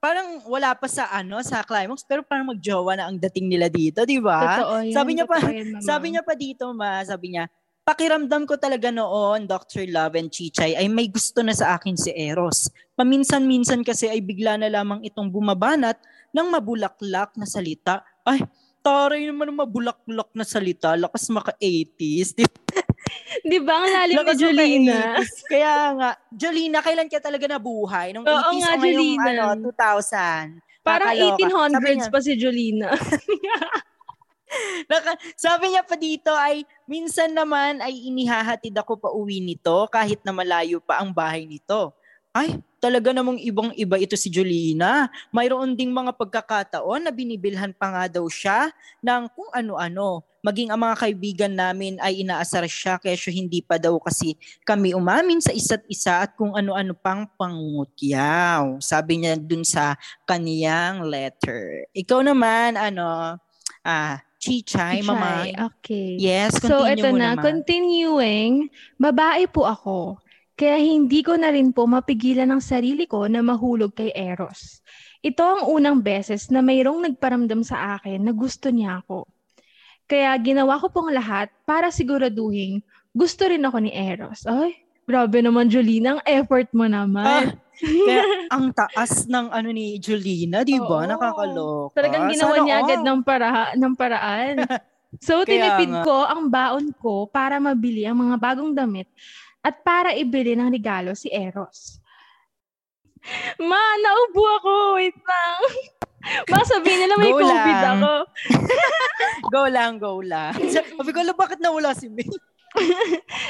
parang 0.01 0.41
wala 0.49 0.73
pa 0.73 0.89
sa 0.89 1.05
ano 1.13 1.37
sa 1.45 1.61
climax 1.61 2.01
pero 2.01 2.25
parang 2.25 2.49
magjowa 2.49 2.97
na 2.97 3.05
ang 3.13 3.21
dating 3.21 3.45
nila 3.45 3.69
dito, 3.69 4.01
di 4.01 4.17
ba? 4.17 4.65
Sabi 4.89 5.11
niya 5.13 5.29
pa, 5.29 5.37
yan, 5.37 5.77
sabi 5.85 6.05
niya 6.17 6.25
pa 6.25 6.33
dito, 6.33 6.65
ma, 6.73 7.05
sabi 7.05 7.37
niya, 7.37 7.45
pakiramdam 7.87 8.43
ko 8.43 8.59
talaga 8.59 8.91
noon, 8.91 9.47
Dr. 9.47 9.87
Love 9.87 10.19
and 10.19 10.27
Chichay, 10.27 10.75
ay 10.75 10.91
may 10.91 11.07
gusto 11.07 11.39
na 11.39 11.55
sa 11.55 11.79
akin 11.79 11.95
si 11.95 12.11
Eros. 12.11 12.67
Paminsan-minsan 12.99 13.79
kasi 13.87 14.11
ay 14.11 14.19
bigla 14.19 14.59
na 14.59 14.67
lamang 14.67 15.07
itong 15.07 15.31
bumabanat 15.31 15.95
ng 16.35 16.47
mabulaklak 16.51 17.31
na 17.39 17.47
salita. 17.47 18.03
Ay, 18.27 18.43
taray 18.83 19.23
naman 19.23 19.55
ng 19.55 19.63
mabulaklak 19.63 20.27
na 20.35 20.43
salita. 20.43 20.99
Lakas 20.99 21.31
maka-80s. 21.31 22.35
Di 23.47 23.59
ba? 23.63 23.79
Ang 23.79 23.87
lalim 23.87 24.15
ni 24.19 24.35
Jolina. 24.35 24.99
Kaya 25.47 25.73
nga, 25.95 26.09
Jolina, 26.35 26.83
kailan 26.83 27.07
ka 27.07 27.23
talaga 27.23 27.47
nabuhay? 27.47 28.11
Nung 28.11 28.27
Oo 28.27 28.51
80s 28.51 28.59
nga, 28.59 28.67
o 28.67 28.79
ngayong 28.83 29.15
Jolina. 29.15 29.31
ano, 29.55 29.71
2000? 29.71 30.59
Parang 30.83 31.07
Kakaloka. 31.15 31.79
1800s 31.79 31.99
niya, 32.03 32.11
pa 32.11 32.19
si 32.19 32.33
Jolina. 32.35 32.87
Naka, 34.91 35.19
sabi 35.35 35.73
niya 35.73 35.83
pa 35.83 35.95
dito 35.99 36.31
ay 36.31 36.63
minsan 36.87 37.33
naman 37.33 37.81
ay 37.83 38.07
inihahatid 38.07 38.73
ako 38.77 38.97
pa 39.01 39.09
uwi 39.11 39.41
nito 39.43 39.87
kahit 39.91 40.21
na 40.23 40.31
malayo 40.31 40.79
pa 40.79 41.01
ang 41.01 41.11
bahay 41.11 41.43
nito. 41.43 41.93
Ay, 42.37 42.61
talaga 42.77 43.09
namang 43.09 43.41
ibang-iba 43.41 43.97
ito 43.97 44.13
si 44.13 44.29
Jolina. 44.29 45.09
Mayroon 45.33 45.73
ding 45.73 45.89
mga 45.89 46.13
pagkakataon 46.13 47.09
na 47.09 47.11
binibilhan 47.11 47.73
pa 47.73 47.89
nga 47.89 48.05
daw 48.05 48.29
siya 48.29 48.69
ng 49.01 49.25
kung 49.33 49.49
ano-ano. 49.49 50.21
Maging 50.45 50.69
ang 50.69 50.85
mga 50.85 50.95
kaibigan 51.01 51.53
namin 51.57 51.97
ay 51.97 52.21
inaasar 52.21 52.69
siya 52.69 53.01
kesyo 53.01 53.33
hindi 53.33 53.65
pa 53.65 53.81
daw 53.81 53.97
kasi 53.97 54.37
kami 54.63 54.93
umamin 54.93 55.41
sa 55.41 55.49
isa't 55.49 55.81
isa 55.89 56.29
at 56.29 56.37
kung 56.37 56.53
ano-ano 56.53 56.93
pang 56.93 57.25
pangungutyaw. 57.25 58.77
Sabi 58.85 59.25
niya 59.25 59.33
dun 59.41 59.65
sa 59.65 59.97
kaniyang 60.29 61.09
letter. 61.09 61.89
Ikaw 61.97 62.21
naman, 62.21 62.77
ano, 62.77 63.41
ah, 63.81 64.21
Chichay, 64.37 65.01
mama. 65.01 65.49
Okay. 65.73 66.17
Yes, 66.21 66.61
So, 66.61 66.85
continue 66.85 66.93
ito 67.01 67.07
mo 67.09 67.17
na. 67.17 67.33
naman. 67.33 67.43
Continuing, 67.43 68.51
babae 68.95 69.49
po 69.49 69.65
ako. 69.65 70.21
Kaya 70.57 70.77
hindi 70.81 71.21
ko 71.21 71.37
na 71.37 71.53
rin 71.53 71.69
po 71.69 71.85
mapigilan 71.85 72.49
ang 72.49 72.61
sarili 72.61 73.05
ko 73.05 73.29
na 73.29 73.45
mahulog 73.45 73.93
kay 73.93 74.09
Eros. 74.13 74.81
Ito 75.21 75.41
ang 75.41 75.61
unang 75.69 76.01
beses 76.01 76.49
na 76.49 76.65
mayroong 76.65 77.05
nagparamdam 77.05 77.61
sa 77.61 77.97
akin 77.97 78.21
na 78.25 78.33
gusto 78.33 78.69
niya 78.73 79.01
ako. 79.05 79.25
Kaya 80.07 80.33
ginawa 80.41 80.81
ko 80.81 80.89
pong 80.89 81.13
lahat 81.13 81.51
para 81.67 81.93
siguraduhin 81.93 82.81
gusto 83.13 83.45
rin 83.49 83.65
ako 83.65 83.77
ni 83.85 83.91
Eros. 83.93 84.45
Ay, 84.45 84.77
grabe 85.05 85.41
naman 85.41 85.69
Jolina, 85.69 86.17
ang 86.17 86.21
effort 86.25 86.69
mo 86.73 86.85
naman. 86.85 87.25
Ah, 87.25 87.45
kaya 87.77 88.23
ang 88.55 88.69
taas 88.71 89.25
ng 89.25 89.47
ano 89.49 89.69
ni 89.69 89.97
Julina, 89.97 90.61
di 90.61 90.77
ba? 90.77 91.05
Nakakaloka. 91.05 91.93
Talagang 91.93 92.29
ginawa 92.29 92.53
Sana 92.53 92.63
niya 92.63 92.75
all. 92.75 92.83
agad 92.83 92.99
ng, 93.01 93.19
para, 93.21 93.47
ng 93.73 93.93
paraan. 93.93 94.55
So, 95.17 95.41
Kaya 95.41 95.47
tinipid 95.47 95.91
nga. 95.93 96.03
ko 96.03 96.17
ang 96.25 96.49
baon 96.49 96.91
ko 96.93 97.25
para 97.25 97.57
mabili 97.57 98.03
ang 98.03 98.19
mga 98.19 98.35
bagong 98.35 98.73
damit 98.73 99.07
at 99.61 99.79
para 99.81 100.11
ibili 100.11 100.53
ng 100.53 100.67
regalo 100.67 101.13
si 101.13 101.27
Eros. 101.27 101.99
Ma, 103.57 103.81
naubo 103.97 104.43
ako. 104.57 104.71
Wait 104.95 105.15
lang. 105.15 105.61
Ma, 106.51 106.59
sabihin 106.63 107.07
nila 107.07 107.15
may 107.15 107.31
Go 107.31 107.39
COVID 107.39 107.77
lang. 107.77 107.97
ako. 107.99 108.13
Go 109.53 109.63
lang, 109.67 109.91
go 109.95 110.19
lang. 110.19 110.51
Sabi 110.67 111.09
ko, 111.11 111.23
"Ala, 111.23 111.31
bakit 111.31 111.59
nawala 111.59 111.95
si 111.95 112.11
May? 112.11 112.27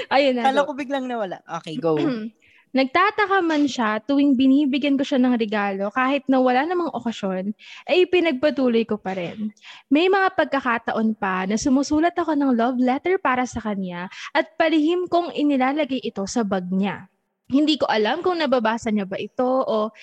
Ayun 0.08 0.38
na. 0.38 0.46
Kala 0.46 0.62
go. 0.62 0.68
ko 0.70 0.74
biglang 0.74 1.06
nawala. 1.06 1.42
Okay, 1.58 1.74
go. 1.76 1.98
Nagtataka 2.76 3.40
man 3.40 3.64
siya 3.64 4.04
tuwing 4.04 4.36
binibigyan 4.36 5.00
ko 5.00 5.04
siya 5.08 5.20
ng 5.24 5.40
regalo 5.40 5.88
kahit 5.96 6.28
na 6.28 6.44
wala 6.44 6.68
namang 6.68 6.92
okasyon, 6.92 7.56
ay 7.88 8.04
pinagpatuloy 8.12 8.84
ko 8.84 9.00
pa 9.00 9.16
rin. 9.16 9.56
May 9.88 10.12
mga 10.12 10.36
pagkakataon 10.36 11.16
pa 11.16 11.48
na 11.48 11.56
sumusulat 11.56 12.12
ako 12.20 12.36
ng 12.36 12.52
love 12.52 12.80
letter 12.80 13.16
para 13.24 13.48
sa 13.48 13.64
kanya 13.64 14.12
at 14.36 14.52
palihim 14.60 15.08
kong 15.08 15.32
inilalagay 15.32 16.04
ito 16.04 16.28
sa 16.28 16.44
bag 16.44 16.68
niya. 16.68 17.08
Hindi 17.48 17.80
ko 17.80 17.88
alam 17.88 18.20
kung 18.20 18.36
nababasa 18.36 18.92
niya 18.92 19.08
ba 19.08 19.16
ito 19.16 19.48
o 19.48 19.96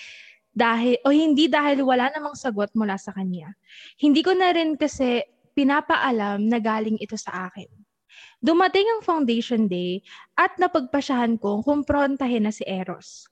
dahil 0.55 0.97
o 1.05 1.13
hindi 1.13 1.51
dahil 1.51 1.85
wala 1.85 2.09
namang 2.09 2.39
sagot 2.39 2.73
mula 2.73 2.97
sa 2.97 3.13
kanya. 3.13 3.53
Hindi 4.01 4.25
ko 4.25 4.33
na 4.33 4.55
rin 4.55 4.81
kasi 4.81 5.21
pinapaalam 5.53 6.41
na 6.49 6.59
galing 6.63 6.97
ito 6.97 7.21
sa 7.21 7.51
akin. 7.53 7.69
Dumating 8.45 8.85
ang 8.85 9.01
foundation 9.01 9.65
day 9.65 10.05
at 10.37 10.53
napagpasyahan 10.61 11.41
kong 11.41 11.65
kumprontahin 11.65 12.45
na 12.45 12.53
si 12.53 12.61
Eros. 12.63 13.25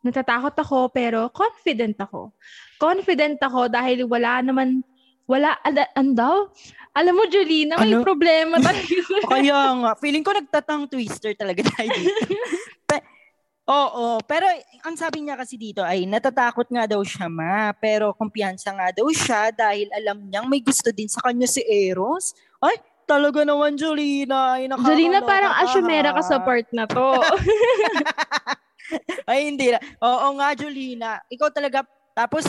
Natatakot 0.00 0.54
ako 0.54 0.94
pero 0.94 1.26
confident 1.28 1.98
ako. 1.98 2.30
Confident 2.78 3.42
ako 3.42 3.66
dahil 3.66 4.06
wala 4.06 4.38
naman, 4.38 4.86
wala, 5.26 5.58
ala, 5.58 5.90
andaw? 5.92 6.46
Alam 6.94 7.18
mo, 7.18 7.24
Jolina, 7.26 7.82
may 7.82 7.90
Ano? 7.90 8.06
problema 8.06 8.62
tayo. 8.62 8.78
Kaya 9.26 9.58
nga, 9.74 9.90
feeling 9.98 10.22
ko 10.22 10.30
nagtatang 10.30 10.86
twister 10.86 11.34
talaga 11.34 11.66
tayo 11.74 11.90
dito. 11.90 12.30
Pe- 12.86 13.10
Oo, 13.64 14.20
pero 14.22 14.44
ang 14.84 14.92
sabi 14.92 15.24
niya 15.24 15.40
kasi 15.40 15.56
dito 15.56 15.80
ay 15.80 16.04
natatakot 16.04 16.68
nga 16.68 16.84
daw 16.84 17.00
siya 17.00 17.26
ma, 17.26 17.72
pero 17.72 18.12
kumpiyansa 18.12 18.70
nga 18.70 18.92
daw 18.92 19.08
siya 19.08 19.48
dahil 19.50 19.88
alam 19.88 20.20
niyang 20.20 20.44
may 20.44 20.60
gusto 20.60 20.92
din 20.92 21.08
sa 21.08 21.24
kanya 21.24 21.48
si 21.48 21.64
Eros. 21.64 22.36
Ay, 22.60 22.76
talaga 23.04 23.44
naman 23.44 23.76
Jolina. 23.76 24.58
Ay, 24.58 24.68
Jolina, 24.68 25.20
parang 25.22 25.52
ka, 25.52 25.62
asyumera 25.68 26.10
ka 26.16 26.22
sa 26.24 26.40
part 26.40 26.66
na 26.72 26.84
to. 26.88 27.08
Ay, 29.30 29.48
hindi 29.48 29.72
na. 29.72 29.80
Oo 30.00 30.36
nga, 30.36 30.52
Jolina. 30.52 31.20
Ikaw 31.32 31.48
talaga, 31.52 31.84
tapos 32.12 32.44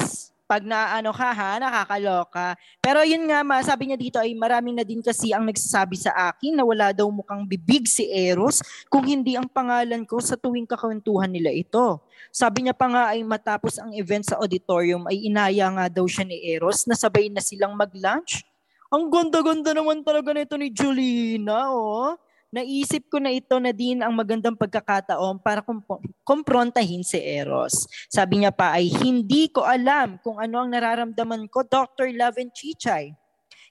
pag 0.45 0.61
na 0.61 0.93
ano 0.93 1.09
ka 1.09 1.33
ha, 1.33 1.57
nakakaloka. 1.57 2.53
Pero 2.77 3.01
yun 3.01 3.25
nga, 3.25 3.41
ma, 3.41 3.65
sabi 3.65 3.89
niya 3.89 3.97
dito 3.97 4.17
ay 4.21 4.37
maraming 4.37 4.77
na 4.77 4.85
din 4.85 5.01
kasi 5.01 5.33
ang 5.33 5.49
nagsasabi 5.49 5.97
sa 5.97 6.13
akin 6.29 6.53
na 6.53 6.61
wala 6.61 6.93
daw 6.93 7.09
mukhang 7.09 7.49
bibig 7.49 7.89
si 7.89 8.05
Eros 8.13 8.61
kung 8.85 9.09
hindi 9.09 9.33
ang 9.33 9.49
pangalan 9.49 10.05
ko 10.05 10.21
sa 10.21 10.37
tuwing 10.37 10.69
kakwentuhan 10.69 11.33
nila 11.33 11.49
ito. 11.49 11.97
Sabi 12.29 12.69
niya 12.69 12.77
pa 12.77 12.85
nga 12.85 13.03
ay 13.17 13.25
matapos 13.25 13.81
ang 13.81 13.89
event 13.97 14.21
sa 14.21 14.37
auditorium 14.37 15.09
ay 15.09 15.25
inaya 15.25 15.65
nga 15.73 15.85
daw 15.89 16.05
siya 16.05 16.29
ni 16.29 16.37
Eros 16.45 16.85
na 16.85 16.93
sabay 16.93 17.25
na 17.33 17.41
silang 17.41 17.73
mag-lunch. 17.73 18.45
Ang 18.93 19.09
ganda-ganda 19.09 19.73
naman 19.73 20.05
talaga 20.05 20.29
nito 20.35 20.53
ni 20.57 20.69
Julina, 20.69 21.73
oh. 21.73 22.13
Naisip 22.55 23.11
ko 23.11 23.19
na 23.19 23.35
ito 23.35 23.57
na 23.59 23.75
din 23.75 23.99
ang 23.99 24.15
magandang 24.15 24.55
pagkakataon 24.55 25.43
para 25.43 25.59
kumpo- 25.59 25.99
kumprontahin 26.23 27.03
si 27.03 27.19
Eros. 27.19 27.83
Sabi 28.07 28.39
niya 28.39 28.53
pa 28.55 28.79
ay 28.79 28.87
hindi 28.87 29.51
ko 29.51 29.67
alam 29.67 30.15
kung 30.23 30.39
ano 30.39 30.63
ang 30.63 30.71
nararamdaman 30.71 31.51
ko, 31.51 31.67
Dr. 31.67 32.07
Love 32.15 32.39
and 32.39 32.55
Chichay. 32.55 33.11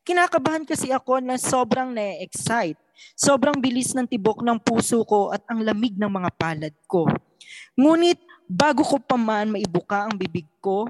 Kinakabahan 0.05 0.69
kasi 0.69 0.93
ako 0.93 1.25
na 1.25 1.41
sobrang 1.41 1.97
na-excite. 1.97 2.77
Sobrang 3.17 3.57
bilis 3.57 3.97
ng 3.97 4.05
tibok 4.05 4.45
ng 4.45 4.61
puso 4.61 5.01
ko 5.09 5.33
at 5.33 5.41
ang 5.49 5.65
lamig 5.65 5.97
ng 5.97 6.11
mga 6.13 6.31
palad 6.37 6.75
ko. 6.85 7.09
Ngunit 7.73 8.21
bago 8.45 8.85
ko 8.85 9.01
pa 9.01 9.17
man 9.17 9.49
maibuka 9.49 10.05
ang 10.05 10.15
bibig 10.21 10.47
ko, 10.61 10.85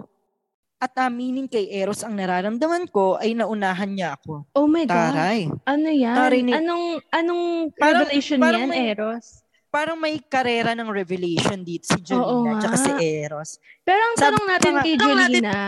at 0.85 0.93
aminin 1.01 1.49
kay 1.49 1.73
Eros 1.73 2.05
ang 2.05 2.13
nararamdaman 2.13 2.85
ko 2.87 3.17
ay 3.17 3.33
naunahan 3.33 3.89
niya 3.89 4.15
ako. 4.15 4.45
Oh 4.53 4.69
my 4.69 4.85
Taray. 4.85 5.49
God. 5.49 5.65
Ano 5.65 5.89
yan? 5.89 6.13
Taray 6.15 6.41
ni- 6.43 6.53
Anong, 6.53 6.85
anong 7.09 7.43
Parang- 7.73 8.05
revelation 8.05 8.37
parang 8.37 8.61
yan, 8.61 8.69
may- 8.69 8.85
Eros? 8.93 9.25
Parang 9.67 9.97
may 9.97 10.21
karera 10.21 10.71
ng 10.71 10.87
revelation 10.87 11.59
dito 11.59 11.89
si 11.89 11.99
Jolina 11.99 12.61
at 12.63 12.77
si 12.77 12.93
Eros. 12.95 13.57
Pero 13.81 13.99
ang 13.99 14.15
Sabi 14.15 14.37
tanong 14.37 14.47
natin 14.47 14.73
kay 14.79 14.95
natin- 14.95 15.03
Jolina, 15.03 15.59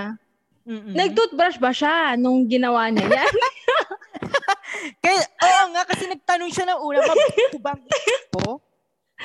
Mm-mm. 0.62 0.92
nag-toothbrush 0.92 1.56
ba 1.56 1.72
siya 1.72 2.14
nung 2.14 2.44
ginawa 2.44 2.86
niya 2.86 3.06
yan? 3.08 3.34
Kaya, 5.02 5.18
oo 5.18 5.64
nga, 5.72 5.82
kasi 5.82 6.04
nagtanong 6.06 6.50
siya 6.52 6.66
ng 6.68 6.80
una, 6.82 6.98
mabuto 7.02 7.58
bang 7.58 7.80
ko? 8.30 8.60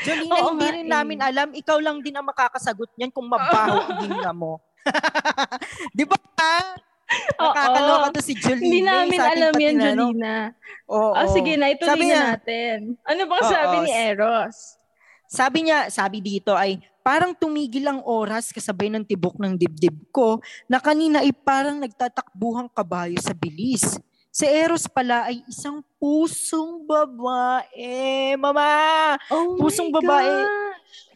Jolina, 0.01 0.33
Oo 0.39 0.55
hindi 0.55 0.63
nga 0.63 0.71
rin 0.71 0.87
eh. 0.87 0.89
namin 0.89 1.19
alam. 1.19 1.47
Ikaw 1.51 1.77
lang 1.77 1.99
din 1.99 2.15
ang 2.15 2.23
makakasagot 2.23 2.89
niyan 2.95 3.11
kung 3.11 3.27
mabaho 3.27 3.75
ang 4.23 4.33
mo. 4.33 4.63
Di 5.97 6.03
ba? 6.03 6.17
Nakakaloka 7.35 8.07
to 8.15 8.21
si 8.23 8.33
Jolina. 8.33 8.63
Hindi 8.63 8.79
namin 8.81 9.17
sa 9.19 9.29
alam 9.29 9.53
yan. 9.53 9.75
Jolina. 9.75 10.35
Oo. 10.87 11.11
Oh, 11.11 11.27
sige 11.27 11.59
na, 11.59 11.67
ituloy 11.67 11.91
Sabi 11.91 12.03
na 12.03 12.07
niya- 12.07 12.27
natin. 12.35 12.77
Ano 13.03 13.21
bang 13.27 13.43
Oo. 13.43 13.51
sabi 13.51 13.75
ni 13.83 13.91
Eros? 13.91 14.55
Sabi 15.27 15.57
niya, 15.63 15.79
sabi 15.87 16.17
dito 16.19 16.55
ay, 16.55 16.79
parang 17.01 17.31
tumigil 17.31 17.87
ang 17.87 18.03
oras 18.03 18.51
kasabay 18.51 18.91
ng 18.91 19.03
tibok 19.03 19.39
ng 19.39 19.55
dibdib 19.55 19.95
ko 20.11 20.39
na 20.67 20.77
kanina 20.77 21.23
ay 21.23 21.31
parang 21.31 21.79
nagtatakbuhang 21.79 22.67
kabayo 22.69 23.15
sa 23.17 23.31
bilis. 23.31 23.95
Si 24.27 24.47
Eros 24.47 24.87
pala 24.87 25.27
ay 25.27 25.43
isang 25.47 25.83
pusong 25.99 26.87
babae. 26.87 28.35
Mama! 28.35 29.19
Oh 29.27 29.59
Pusong 29.59 29.91
babae. 29.91 30.31
gosh. 30.31 31.10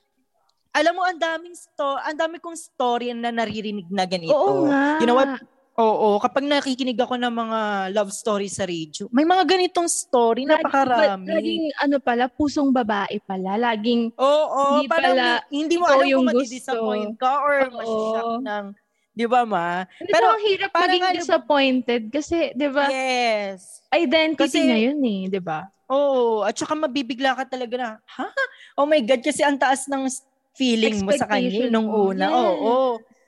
Alam 0.75 0.93
mo, 0.93 1.03
ang 1.03 1.15
daming 1.15 1.55
sto- 1.55 1.95
ang 1.97 2.13
dami 2.13 2.35
kong 2.37 2.53
story 2.53 3.15
na 3.15 3.31
naririnig 3.31 3.87
na 3.87 4.03
ganito. 4.03 4.29
Oo 4.29 4.67
nga. 4.67 4.99
You 4.99 5.07
know 5.07 5.15
what? 5.15 5.39
Oo, 5.75 6.19
kapag 6.19 6.43
nakikinig 6.43 6.95
ako 6.95 7.15
ng 7.15 7.31
mga 7.33 7.59
love 7.91 8.07
story 8.09 8.47
sa 8.47 8.63
radio, 8.63 9.07
may 9.09 9.23
mga 9.23 9.43
ganitong 9.45 9.87
story, 9.87 10.43
Lagi- 10.43 10.63
napakarami. 10.63 11.27
Laging 11.27 11.63
ano 11.75 11.95
pala, 11.99 12.27
pusong 12.27 12.71
babae 12.71 13.19
pala. 13.21 13.55
Laging, 13.57 14.15
Oo, 14.15 14.79
Hindi 14.79 14.87
parang 14.87 15.15
pala 15.15 15.27
hindi, 15.49 15.75
mo 15.75 15.83
alam 15.85 16.07
yung 16.07 16.23
kung 16.23 16.31
gusto. 16.33 16.39
mati-disappoint 16.41 17.11
ka 17.15 17.31
or 17.41 17.55
masishock 17.69 18.31
ng, 18.41 18.65
di 19.11 19.25
ba 19.27 19.41
ma? 19.43 19.83
pero 19.97 20.11
Pero, 20.11 20.25
ang 20.29 20.41
hirap 20.43 20.69
maging 20.71 21.03
ano- 21.05 21.17
disappointed 21.19 22.01
kasi, 22.07 22.37
di 22.51 22.67
ba, 22.67 22.83
yes. 22.87 23.83
identity 23.89 24.47
Kasi- 24.47 24.63
niya 24.63 24.79
yun 24.91 24.99
eh, 25.03 25.21
di 25.29 25.39
ba? 25.39 25.67
Oo, 25.85 26.41
at 26.41 26.55
saka 26.55 26.71
mabibigla 26.73 27.35
ka 27.35 27.43
talaga 27.45 27.75
na, 27.75 27.89
ha? 28.09 28.27
Oh 28.73 28.83
my 28.83 28.99
God, 29.01 29.19
kasi 29.21 29.39
ang 29.39 29.55
taas 29.55 29.85
ng 29.85 30.07
feeling 30.55 31.03
mo 31.03 31.11
sa 31.13 31.27
kanya 31.27 31.67
nung 31.67 31.91
una. 31.91 32.31
Yes. 32.31 32.35
Oo. 32.35 32.75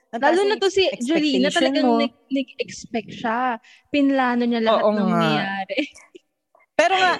Ang 0.08 0.20
taas 0.24 0.40
Lalo 0.40 0.42
na 0.48 0.56
to 0.56 0.72
si 0.72 0.88
expectation 0.88 1.44
Jolina, 1.44 1.48
talagang 1.52 1.88
nag-expect 2.32 3.10
siya. 3.12 3.60
Pinlano 3.92 4.48
niya 4.48 4.64
lahat 4.64 4.82
Oo 4.82 4.90
ng 4.96 5.04
nangyayari. 5.04 5.78
Pero 6.72 6.94
nga, 6.96 7.12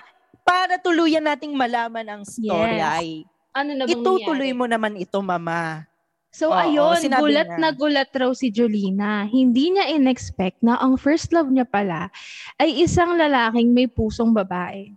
para 0.49 0.81
tuluyan 0.81 1.29
nating 1.29 1.53
malaman 1.53 2.09
ang 2.09 2.23
story 2.25 2.81
Yes. 2.81 2.97
ay, 2.97 3.09
ano 3.53 3.71
na 3.77 3.85
bang 3.85 3.93
itutuloy 3.93 4.49
nangyari? 4.49 4.57
mo 4.57 4.65
naman 4.65 4.95
ito, 4.97 5.21
mama. 5.21 5.85
So 6.33 6.53
Oo, 6.53 6.61
ayun, 6.61 6.97
gulat 7.09 7.49
niya. 7.49 7.61
na 7.61 7.69
gulat 7.73 8.09
raw 8.13 8.33
si 8.33 8.49
Jolina. 8.49 9.29
Hindi 9.29 9.77
niya 9.77 9.93
in-expect 9.93 10.65
na 10.65 10.81
ang 10.81 10.97
first 10.97 11.33
love 11.33 11.49
niya 11.53 11.69
pala 11.69 12.09
ay 12.57 12.85
isang 12.85 13.17
lalaking 13.17 13.73
may 13.73 13.89
pusong 13.89 14.33
babae. 14.33 14.93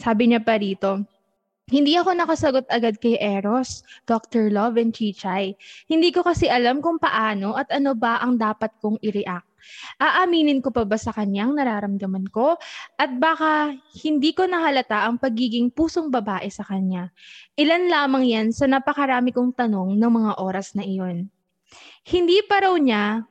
Sabi 0.00 0.32
niya 0.32 0.40
pa 0.40 0.56
rito, 0.56 1.04
hindi 1.70 1.94
ako 1.94 2.18
nakasagot 2.18 2.66
agad 2.66 2.98
kay 2.98 3.14
Eros, 3.22 3.86
Dr. 4.04 4.50
Love 4.50 4.82
and 4.82 4.90
Chichay. 4.90 5.54
Hindi 5.86 6.10
ko 6.10 6.26
kasi 6.26 6.50
alam 6.50 6.82
kung 6.82 6.98
paano 6.98 7.54
at 7.54 7.70
ano 7.70 7.94
ba 7.94 8.18
ang 8.18 8.36
dapat 8.36 8.74
kong 8.82 8.98
i-react. 9.00 9.46
Aaminin 10.02 10.58
ko 10.58 10.74
pa 10.74 10.82
ba 10.82 10.98
sa 10.98 11.14
kanyang 11.14 11.54
nararamdaman 11.54 12.26
ko? 12.32 12.58
At 12.98 13.14
baka 13.22 13.76
hindi 14.02 14.34
ko 14.34 14.50
nahalata 14.50 15.06
ang 15.06 15.22
pagiging 15.22 15.70
pusong 15.70 16.10
babae 16.10 16.50
sa 16.50 16.66
kanya. 16.66 17.14
Ilan 17.54 17.86
lamang 17.86 18.24
yan 18.26 18.46
sa 18.50 18.66
napakarami 18.66 19.30
kong 19.30 19.54
tanong 19.54 19.94
ng 19.94 20.12
mga 20.12 20.32
oras 20.42 20.74
na 20.74 20.82
iyon. 20.82 21.30
Hindi 22.02 22.42
pa 22.48 22.66
raw 22.66 22.74
niya 22.74 23.29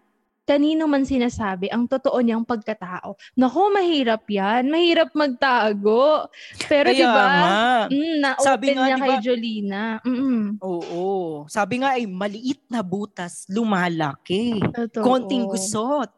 kanino 0.49 0.89
man 0.89 1.05
sinasabi 1.05 1.69
ang 1.69 1.85
totoo 1.85 2.17
niyang 2.25 2.41
pagkatao. 2.41 3.13
Naku, 3.38 3.69
mahirap 3.69 4.25
yan. 4.25 4.65
Mahirap 4.65 5.13
magtago. 5.13 6.25
Pero 6.65 6.89
Kaya 6.89 6.97
di 6.97 7.05
ba? 7.05 7.25
nga. 7.29 7.62
Mm, 7.93 8.17
Sabi 8.41 8.73
na-open 8.73 8.73
nga, 8.73 8.85
niya 8.89 8.97
di 8.97 9.01
kay 9.05 9.15
Jolina. 9.21 9.83
Mm-mm. 10.01 10.57
Oo. 10.65 11.05
Sabi 11.45 11.85
nga 11.85 11.93
ay 11.93 12.09
maliit 12.09 12.65
na 12.65 12.81
butas, 12.81 13.45
lumalaki. 13.45 14.57
Totoo. 14.73 15.05
Konting 15.05 15.45
gusot, 15.45 16.09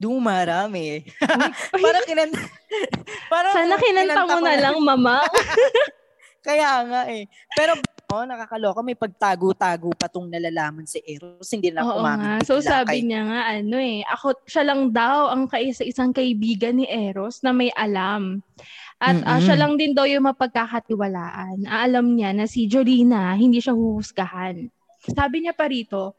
dumarami. 0.00 1.04
parang 1.84 2.04
kinan... 2.08 2.32
parang 3.28 3.52
Sana 3.52 3.76
kinanta 3.76 4.24
mo 4.24 4.40
ko 4.40 4.40
na 4.40 4.56
lang, 4.56 4.76
mama. 4.80 5.20
Kaya 6.46 6.80
nga 6.88 7.00
eh. 7.12 7.28
Pero 7.52 7.76
oh, 8.12 8.24
nakakaloka, 8.24 8.80
may 8.82 8.94
pagtago-tago 8.94 9.90
pa 9.98 10.06
tong 10.06 10.30
nalalaman 10.30 10.86
si 10.86 11.02
Eros. 11.02 11.48
Hindi 11.50 11.74
na 11.74 11.82
Oo 11.82 12.02
nga. 12.02 12.38
So 12.46 12.62
sabi 12.62 13.02
kay- 13.02 13.06
niya 13.06 13.22
nga, 13.26 13.40
ano 13.50 13.76
eh, 13.78 14.06
ako, 14.06 14.46
siya 14.46 14.62
lang 14.62 14.94
daw 14.94 15.34
ang 15.34 15.50
kaisa-isang 15.50 16.14
kaibigan 16.14 16.78
ni 16.78 16.86
Eros 16.86 17.42
na 17.42 17.50
may 17.50 17.70
alam. 17.74 18.42
At 18.96 19.20
ah, 19.26 19.36
Mm-mm. 19.36 19.44
siya 19.44 19.56
lang 19.58 19.76
din 19.76 19.92
daw 19.92 20.08
yung 20.08 20.24
mapagkakatiwalaan. 20.24 21.68
Alam 21.68 22.16
niya 22.16 22.32
na 22.32 22.48
si 22.48 22.64
Jolina, 22.64 23.34
hindi 23.36 23.60
siya 23.60 23.76
huhusgahan. 23.76 24.70
Sabi 25.06 25.46
niya 25.46 25.54
pa 25.54 25.70
rito, 25.70 26.18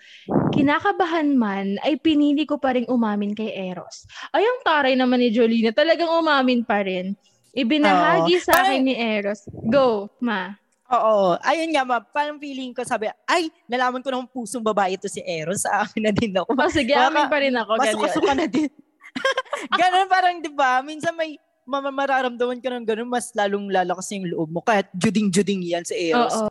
kinakabahan 0.53 1.35
man 1.35 1.75
ay 1.83 1.99
pinili 1.99 2.47
ko 2.47 2.55
pa 2.55 2.71
rin 2.71 2.87
umamin 2.87 3.35
kay 3.35 3.51
Eros. 3.51 4.07
Ay, 4.31 4.47
ang 4.47 4.63
taray 4.63 4.95
naman 4.95 5.19
ni 5.19 5.27
Jolina, 5.33 5.75
talagang 5.75 6.07
umamin 6.07 6.63
pa 6.63 6.85
rin. 6.85 7.17
Ibinahagi 7.51 8.37
Oo. 8.37 8.45
sa 8.45 8.63
akin 8.63 8.85
ni 8.85 8.95
Eros. 8.95 9.49
Go, 9.67 10.13
ma. 10.21 10.55
Oo. 10.87 11.35
Ayun 11.43 11.69
nga, 11.75 11.83
ma. 11.83 11.99
Parang 11.99 12.39
feeling 12.39 12.71
ko, 12.71 12.81
sabi, 12.87 13.11
ay, 13.27 13.51
nalaman 13.67 13.99
ko 13.99 14.07
ng 14.07 14.27
pusong 14.31 14.63
babae 14.63 14.95
ito 14.95 15.11
si 15.11 15.19
Eros. 15.19 15.67
Sa 15.67 15.83
akin 15.83 16.01
na 16.07 16.11
din 16.15 16.31
ako. 16.31 16.47
O 16.63 16.71
sige, 16.71 16.95
amin 16.95 17.27
pa 17.27 17.37
rin 17.43 17.55
ako. 17.55 17.71
ganyan. 17.75 17.99
Masukaso 17.99 18.19
ka 18.23 18.33
na 18.33 18.47
din. 18.47 18.71
Ganon 19.79 20.07
parang, 20.07 20.39
di 20.39 20.51
ba? 20.51 20.79
Minsan 20.79 21.11
may 21.17 21.35
mama 21.67 21.91
mararamdaman 21.91 22.63
ka 22.63 22.71
ng 22.71 22.87
ganun, 22.87 23.11
mas 23.11 23.35
lalong 23.35 23.67
lalakas 23.67 24.07
yung 24.15 24.31
loob 24.31 24.47
mo. 24.47 24.63
Kahit 24.63 24.87
juding-juding 24.95 25.59
yan 25.67 25.83
si 25.83 26.11
Eros. 26.11 26.31
Oo. 26.31 26.47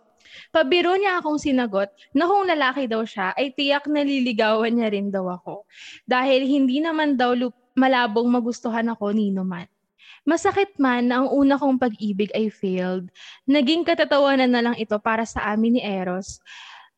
Pabiro 0.53 0.93
niya 1.01 1.17
akong 1.25 1.41
sinagot 1.41 1.89
na 2.13 2.29
kung 2.29 2.45
lalaki 2.45 2.85
daw 2.85 3.01
siya, 3.09 3.33
ay 3.33 3.57
tiyak 3.57 3.89
naliligawan 3.89 4.69
niya 4.69 4.93
rin 4.93 5.09
daw 5.09 5.25
ako. 5.33 5.65
Dahil 6.05 6.45
hindi 6.45 6.85
naman 6.85 7.17
daw 7.17 7.33
lu- 7.33 7.57
malabong 7.73 8.29
magustuhan 8.29 8.85
ako 8.93 9.17
nino 9.17 9.45
man. 9.45 9.65
Masakit 10.27 10.75
man 10.77 11.07
na 11.07 11.23
ang 11.23 11.29
una 11.31 11.55
kong 11.55 11.79
pag-ibig 11.79 12.35
ay 12.35 12.51
failed, 12.51 13.09
naging 13.47 13.87
katatawanan 13.87 14.51
na 14.51 14.63
lang 14.63 14.77
ito 14.79 14.99
para 14.99 15.23
sa 15.23 15.55
amin 15.55 15.79
ni 15.79 15.83
Eros 15.83 16.43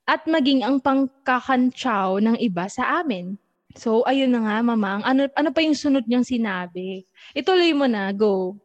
at 0.09 0.25
maging 0.25 0.65
ang 0.65 0.81
pangkakantsaw 0.81 2.17
ng 2.25 2.37
iba 2.41 2.65
sa 2.73 3.05
amin. 3.05 3.37
So, 3.77 4.01
ayun 4.09 4.33
na 4.33 4.41
nga, 4.41 4.57
mamang. 4.65 5.05
Ano, 5.05 5.29
ano 5.37 5.49
pa 5.53 5.61
yung 5.61 5.77
sunod 5.77 6.09
niyang 6.09 6.25
sinabi? 6.25 7.05
Ituloy 7.37 7.77
mo 7.77 7.85
na. 7.85 8.09
Go. 8.17 8.57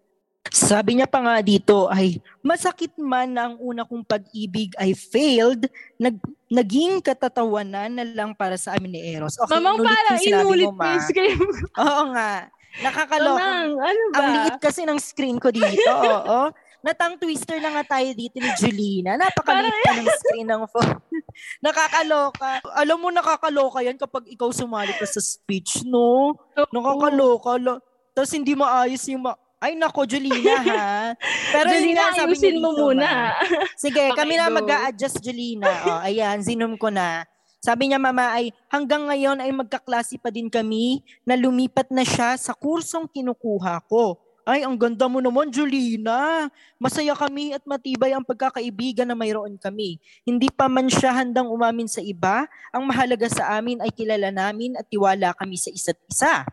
Sabi 0.48 0.96
niya 0.96 1.08
pa 1.12 1.20
nga 1.20 1.44
dito 1.44 1.92
ay, 1.92 2.24
masakit 2.40 2.96
man 2.96 3.36
na 3.36 3.52
ang 3.52 3.56
una 3.60 3.84
kong 3.84 4.08
pag-ibig 4.08 4.72
ay 4.80 4.96
failed, 4.96 5.68
nag, 6.00 6.16
naging 6.48 7.04
katatawanan 7.04 7.92
na 7.92 8.08
lang 8.08 8.32
para 8.32 8.56
sa 8.56 8.80
amin 8.80 8.96
ni 8.96 9.02
Eros. 9.04 9.36
Okay, 9.36 9.60
mamang, 9.60 9.84
para 9.84 10.16
inulit 10.24 10.72
mo, 10.72 10.80
ma. 10.80 10.96
Oo 11.84 12.04
nga. 12.16 12.48
Nakakaloka. 12.82 13.46
Ano 13.70 14.04
ba? 14.10 14.18
Ang 14.18 14.28
liit 14.40 14.58
kasi 14.58 14.82
ng 14.82 14.98
screen 14.98 15.38
ko 15.38 15.50
dito, 15.50 15.68
oo. 15.94 16.50
Natang 16.80 17.16
twister 17.16 17.60
na 17.60 17.72
nga 17.72 17.96
tayo 17.96 18.12
dito 18.12 18.36
ni 18.36 18.50
Julina. 18.54 19.16
Napakaliit 19.16 19.72
pa 19.80 19.92
ng 19.96 20.10
screen 20.18 20.48
ng 20.48 20.64
phone. 20.68 21.00
nakakaloka. 21.66 22.60
Alam 22.74 22.98
mo, 23.00 23.08
nakakaloka 23.08 23.80
yan 23.80 23.96
kapag 23.96 24.28
ikaw 24.28 24.50
sumali 24.50 24.92
ka 24.92 25.06
sa 25.06 25.20
speech, 25.20 25.86
no? 25.86 26.36
Nakakaloka. 26.70 27.56
Lo- 27.56 27.80
Tapos 28.12 28.32
hindi 28.32 28.54
maayos 28.54 29.00
yung 29.08 29.24
ma- 29.24 29.40
Ay, 29.58 29.80
nako, 29.80 30.04
Julina, 30.04 30.60
ha? 30.60 31.16
Pero 31.56 31.72
yun 31.72 31.96
Julina, 31.96 32.12
nga, 32.12 32.20
sabi 32.20 32.36
mo 32.60 32.76
muna. 32.76 33.00
ma. 33.00 33.32
Sige, 33.80 34.12
Okay, 34.12 34.20
kami 34.20 34.36
na 34.36 34.52
go. 34.52 34.60
mag 34.60 34.92
adjust 34.92 35.24
Julina. 35.24 35.72
O, 35.88 36.04
ayan, 36.04 36.44
zinom 36.44 36.76
ko 36.76 36.92
na. 36.92 37.24
Sabi 37.64 37.88
niya, 37.88 37.96
mama, 37.96 38.28
ay 38.36 38.52
hanggang 38.68 39.08
ngayon 39.08 39.40
ay 39.40 39.48
magkaklase 39.56 40.20
pa 40.20 40.28
din 40.28 40.52
kami 40.52 41.00
na 41.24 41.40
lumipat 41.40 41.88
na 41.96 42.04
siya 42.04 42.36
sa 42.36 42.52
kursong 42.52 43.08
kinukuha 43.08 43.80
ko. 43.88 44.20
Ay, 44.44 44.68
ang 44.68 44.76
ganda 44.76 45.08
mo 45.08 45.24
naman, 45.24 45.48
Julina. 45.48 46.52
Masaya 46.76 47.16
kami 47.16 47.56
at 47.56 47.64
matibay 47.64 48.12
ang 48.12 48.28
pagkakaibigan 48.28 49.08
na 49.08 49.16
mayroon 49.16 49.56
kami. 49.56 49.96
Hindi 50.28 50.52
pa 50.52 50.68
man 50.68 50.92
siya 50.92 51.16
handang 51.16 51.48
umamin 51.48 51.88
sa 51.88 52.04
iba, 52.04 52.44
ang 52.76 52.84
mahalaga 52.84 53.32
sa 53.32 53.56
amin 53.56 53.80
ay 53.80 53.96
kilala 53.96 54.28
namin 54.28 54.76
at 54.76 54.84
tiwala 54.92 55.32
kami 55.32 55.56
sa 55.56 55.72
isa't 55.72 55.96
isa. 56.12 56.44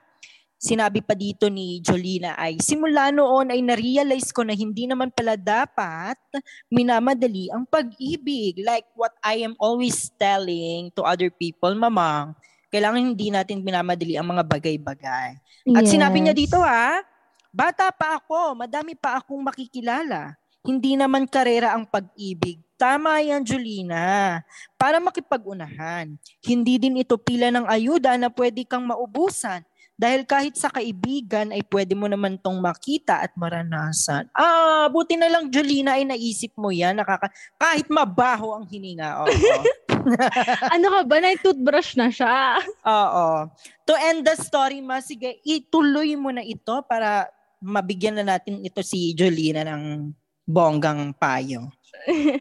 Sinabi 0.61 1.01
pa 1.01 1.16
dito 1.16 1.49
ni 1.49 1.81
Jolina 1.81 2.37
ay, 2.37 2.61
simula 2.61 3.09
noon 3.09 3.49
ay 3.49 3.64
na-realize 3.64 4.29
ko 4.29 4.44
na 4.44 4.53
hindi 4.53 4.85
naman 4.85 5.09
pala 5.09 5.33
dapat 5.40 6.20
minamadali 6.68 7.49
ang 7.49 7.64
pag-ibig. 7.64 8.61
Like 8.61 8.85
what 8.92 9.16
I 9.25 9.40
am 9.40 9.57
always 9.57 10.12
telling 10.20 10.92
to 10.92 11.01
other 11.01 11.33
people, 11.33 11.73
mamang, 11.73 12.37
kailangan 12.68 13.01
hindi 13.01 13.33
natin 13.33 13.64
minamadali 13.64 14.20
ang 14.20 14.29
mga 14.37 14.44
bagay-bagay. 14.44 15.31
At 15.73 15.85
Yes. 15.88 15.96
sinabi 15.96 16.20
niya 16.20 16.37
dito 16.37 16.61
ha, 16.61 17.01
bata 17.49 17.88
pa 17.88 18.20
ako, 18.20 18.61
madami 18.61 18.92
pa 18.92 19.16
akong 19.16 19.40
makikilala. 19.40 20.37
Hindi 20.61 20.92
naman 20.92 21.25
karera 21.25 21.73
ang 21.73 21.88
pag-ibig. 21.88 22.61
Tama 22.77 23.16
yan, 23.25 23.40
Julina. 23.44 24.40
Para 24.77 25.01
makipag-unahan. 25.01 26.20
Hindi 26.44 26.77
din 26.77 27.01
ito 27.01 27.16
pila 27.16 27.49
ng 27.49 27.64
ayuda 27.64 28.20
na 28.20 28.29
pwede 28.29 28.68
kang 28.68 28.85
maubusan. 28.85 29.64
Dahil 30.00 30.24
kahit 30.24 30.56
sa 30.56 30.72
kaibigan 30.72 31.52
ay 31.52 31.60
pwede 31.68 31.92
mo 31.92 32.08
naman 32.08 32.40
tong 32.40 32.56
makita 32.56 33.20
at 33.20 33.36
maranasan. 33.36 34.32
Ah, 34.32 34.88
buti 34.88 35.20
na 35.20 35.28
lang, 35.28 35.52
Julina, 35.52 36.00
ay 36.00 36.08
naisip 36.08 36.56
mo 36.56 36.72
yan. 36.72 36.96
Nakaka- 36.96 37.28
kahit 37.60 37.84
mabaho 37.92 38.56
ang 38.56 38.64
hininga. 38.64 39.20
Oo. 39.20 39.28
ano 40.74 40.86
ka 40.88 41.00
ba? 41.04 41.16
Nai-toothbrush 41.20 42.00
na 42.00 42.08
siya. 42.08 42.64
Oo. 42.88 43.52
To 43.84 43.92
end 44.00 44.24
the 44.24 44.40
story, 44.40 44.80
ma, 44.80 45.04
sige, 45.04 45.36
ituloy 45.44 46.16
mo 46.16 46.32
na 46.32 46.40
ito 46.40 46.80
para 46.88 47.28
mabigyan 47.60 48.16
na 48.16 48.40
natin 48.40 48.64
ito 48.64 48.80
si 48.80 49.12
Jolina 49.12 49.68
ng 49.68 50.16
bonggang 50.48 51.12
payo. 51.12 51.68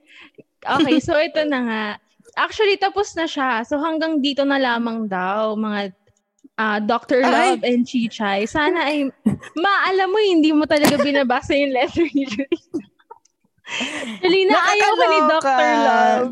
Okay, 0.60 1.00
so 1.00 1.16
ito 1.16 1.40
na 1.48 1.60
nga. 1.64 1.84
Actually, 2.36 2.76
tapos 2.76 3.16
na 3.16 3.24
siya. 3.24 3.64
So 3.64 3.80
hanggang 3.80 4.20
dito 4.20 4.44
na 4.44 4.60
lamang 4.60 5.08
daw, 5.08 5.56
mga 5.56 5.96
ah, 6.60 6.78
Dr. 6.84 7.24
Ay! 7.24 7.56
Love 7.56 7.64
and 7.64 7.88
Chichay. 7.88 8.44
Sana 8.44 8.92
ay, 8.92 9.08
maalam 9.56 10.08
mo, 10.12 10.20
hindi 10.20 10.52
mo 10.52 10.68
talaga 10.68 11.00
binabasa 11.00 11.56
yung 11.56 11.72
letter 11.72 12.04
ni 12.12 12.28
Julina. 12.28 12.84
Julina, 14.20 14.58
ayaw 14.58 14.92
ko 14.98 15.04
ni. 15.06 15.20
Dr. 15.30 15.70
Love. 15.86 16.32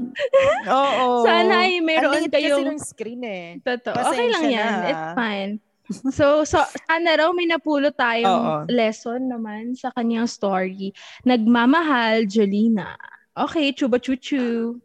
Oo. 0.67 1.07
Sana 1.21 1.53
ay 1.63 1.79
Ang 1.79 1.85
meron 1.85 2.11
kasi 2.17 2.29
kayong... 2.33 2.65
ng 2.65 2.81
screen 2.81 3.21
eh. 3.23 3.45
Totoo. 3.61 3.93
Pasensya 3.93 4.11
Okay 4.17 4.27
lang 4.33 4.45
yan. 4.49 4.73
na. 4.73 4.87
It's 4.89 5.09
fine. 5.13 5.51
So, 6.11 6.43
so 6.43 6.59
sana 6.83 7.15
raw 7.15 7.31
may 7.31 7.47
napulot 7.47 7.95
Oo. 7.95 8.01
tayong 8.01 8.67
lesson 8.67 9.31
naman 9.31 9.71
sa 9.77 9.93
kanyang 9.95 10.27
story. 10.27 10.91
Nagmamahal, 11.23 12.27
Jolina. 12.27 12.99
Okay, 13.37 13.71
chuba 13.71 14.01
chuchu. 14.01 14.75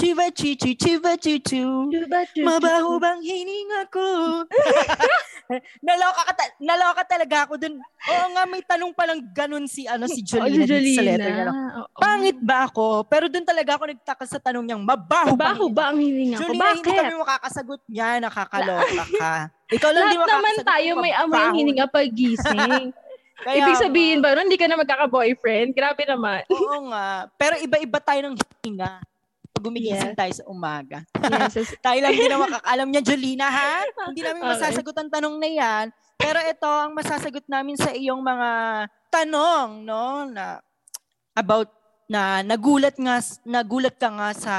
Chiva 0.00 0.32
chichu, 0.32 0.72
chiva 0.72 1.12
chichu. 1.14 1.92
Mabaho 2.40 2.96
bang 2.96 3.20
hininga 3.20 3.84
ko? 3.86 4.00
naloka, 5.84 6.22
ka 6.24 6.32
ta- 6.32 6.56
naloka 6.56 7.02
talaga 7.04 7.36
ako 7.44 7.54
dun. 7.54 7.76
Oo 8.08 8.26
nga, 8.32 8.48
may 8.48 8.62
tanong 8.62 8.96
palang 8.96 9.20
ganun 9.28 9.68
si, 9.68 9.84
ano, 9.84 10.08
si 10.08 10.24
Oh, 10.32 10.48
Jolina, 10.48 10.64
si 10.64 10.72
dito 10.72 10.96
sa 10.96 11.02
letter 11.04 11.20
Jolina. 11.26 11.44
niya. 11.44 11.84
Pangit 11.92 12.38
ba 12.40 12.64
ako? 12.64 13.04
Pero 13.04 13.28
dun 13.28 13.44
talaga 13.44 13.76
ako 13.76 13.92
nagtaka 13.92 14.24
sa 14.24 14.40
tanong 14.40 14.64
niyang, 14.64 14.80
mabaho, 14.80 15.36
Baho 15.36 15.68
hininga 15.68 15.76
ba 15.76 15.84
ang 15.92 15.98
hininga 16.00 16.36
ko? 16.38 16.42
Jolina, 16.42 16.64
hindi 16.70 16.88
Bakit? 16.88 16.96
kami 16.98 17.14
makakasagot 17.20 17.80
niya. 17.84 18.08
Nakakaloka 18.20 19.04
ka. 19.20 19.32
Ikaw 19.68 19.90
lang 19.90 20.00
Lahat 20.02 20.10
di 20.10 20.16
naman 20.16 20.24
makakasagot 20.24 20.64
tayo 20.66 20.88
kung 20.88 21.02
may 21.02 21.12
amoy 21.12 21.20
ang 21.20 21.28
mabaho. 21.44 21.56
hininga 21.60 21.86
pag 21.86 22.08
gising. 22.08 22.86
Kaya 23.40 23.56
Ibig 23.58 23.76
sabihin 23.78 24.20
ba, 24.20 24.32
nun, 24.32 24.48
hindi 24.48 24.56
ka 24.56 24.64
na 24.64 24.76
magkaka-boyfriend? 24.76 25.72
Grabe 25.72 26.04
naman. 26.04 26.44
Oo 26.46 26.88
nga. 26.88 27.24
Pero 27.34 27.56
iba-iba 27.58 27.96
tayo 27.98 28.20
ng 28.22 28.36
hininga. 28.36 29.00
Pag 29.60 29.68
gumigising 29.68 30.16
Yes. 30.16 30.16
tayo 30.16 30.32
sa 30.32 30.44
umaga. 30.48 31.04
Yes, 31.20 31.52
yes. 31.52 31.70
Tayo 31.84 32.00
lang 32.00 32.16
din 32.16 32.32
ang 32.32 32.40
makakaalam 32.48 32.88
niya, 32.88 33.02
Jolina, 33.04 33.52
ha? 33.52 33.84
Hindi 34.08 34.24
namin 34.24 34.40
Okay. 34.40 34.52
masasagot 34.56 34.96
ang 34.96 35.10
tanong 35.12 35.36
na 35.36 35.48
yan. 35.52 35.84
Pero 36.16 36.40
ito 36.40 36.64
ang 36.64 36.96
masasagot 36.96 37.44
namin 37.44 37.76
sa 37.76 37.92
iyong 37.92 38.24
mga 38.24 38.50
tanong, 39.12 39.84
no? 39.84 40.24
Na 40.32 40.64
about 41.36 41.68
na 42.10 42.42
nagulat 42.42 42.98
nga 42.98 43.22
nagulat 43.46 43.94
ka 43.94 44.10
nga 44.10 44.34
sa 44.34 44.54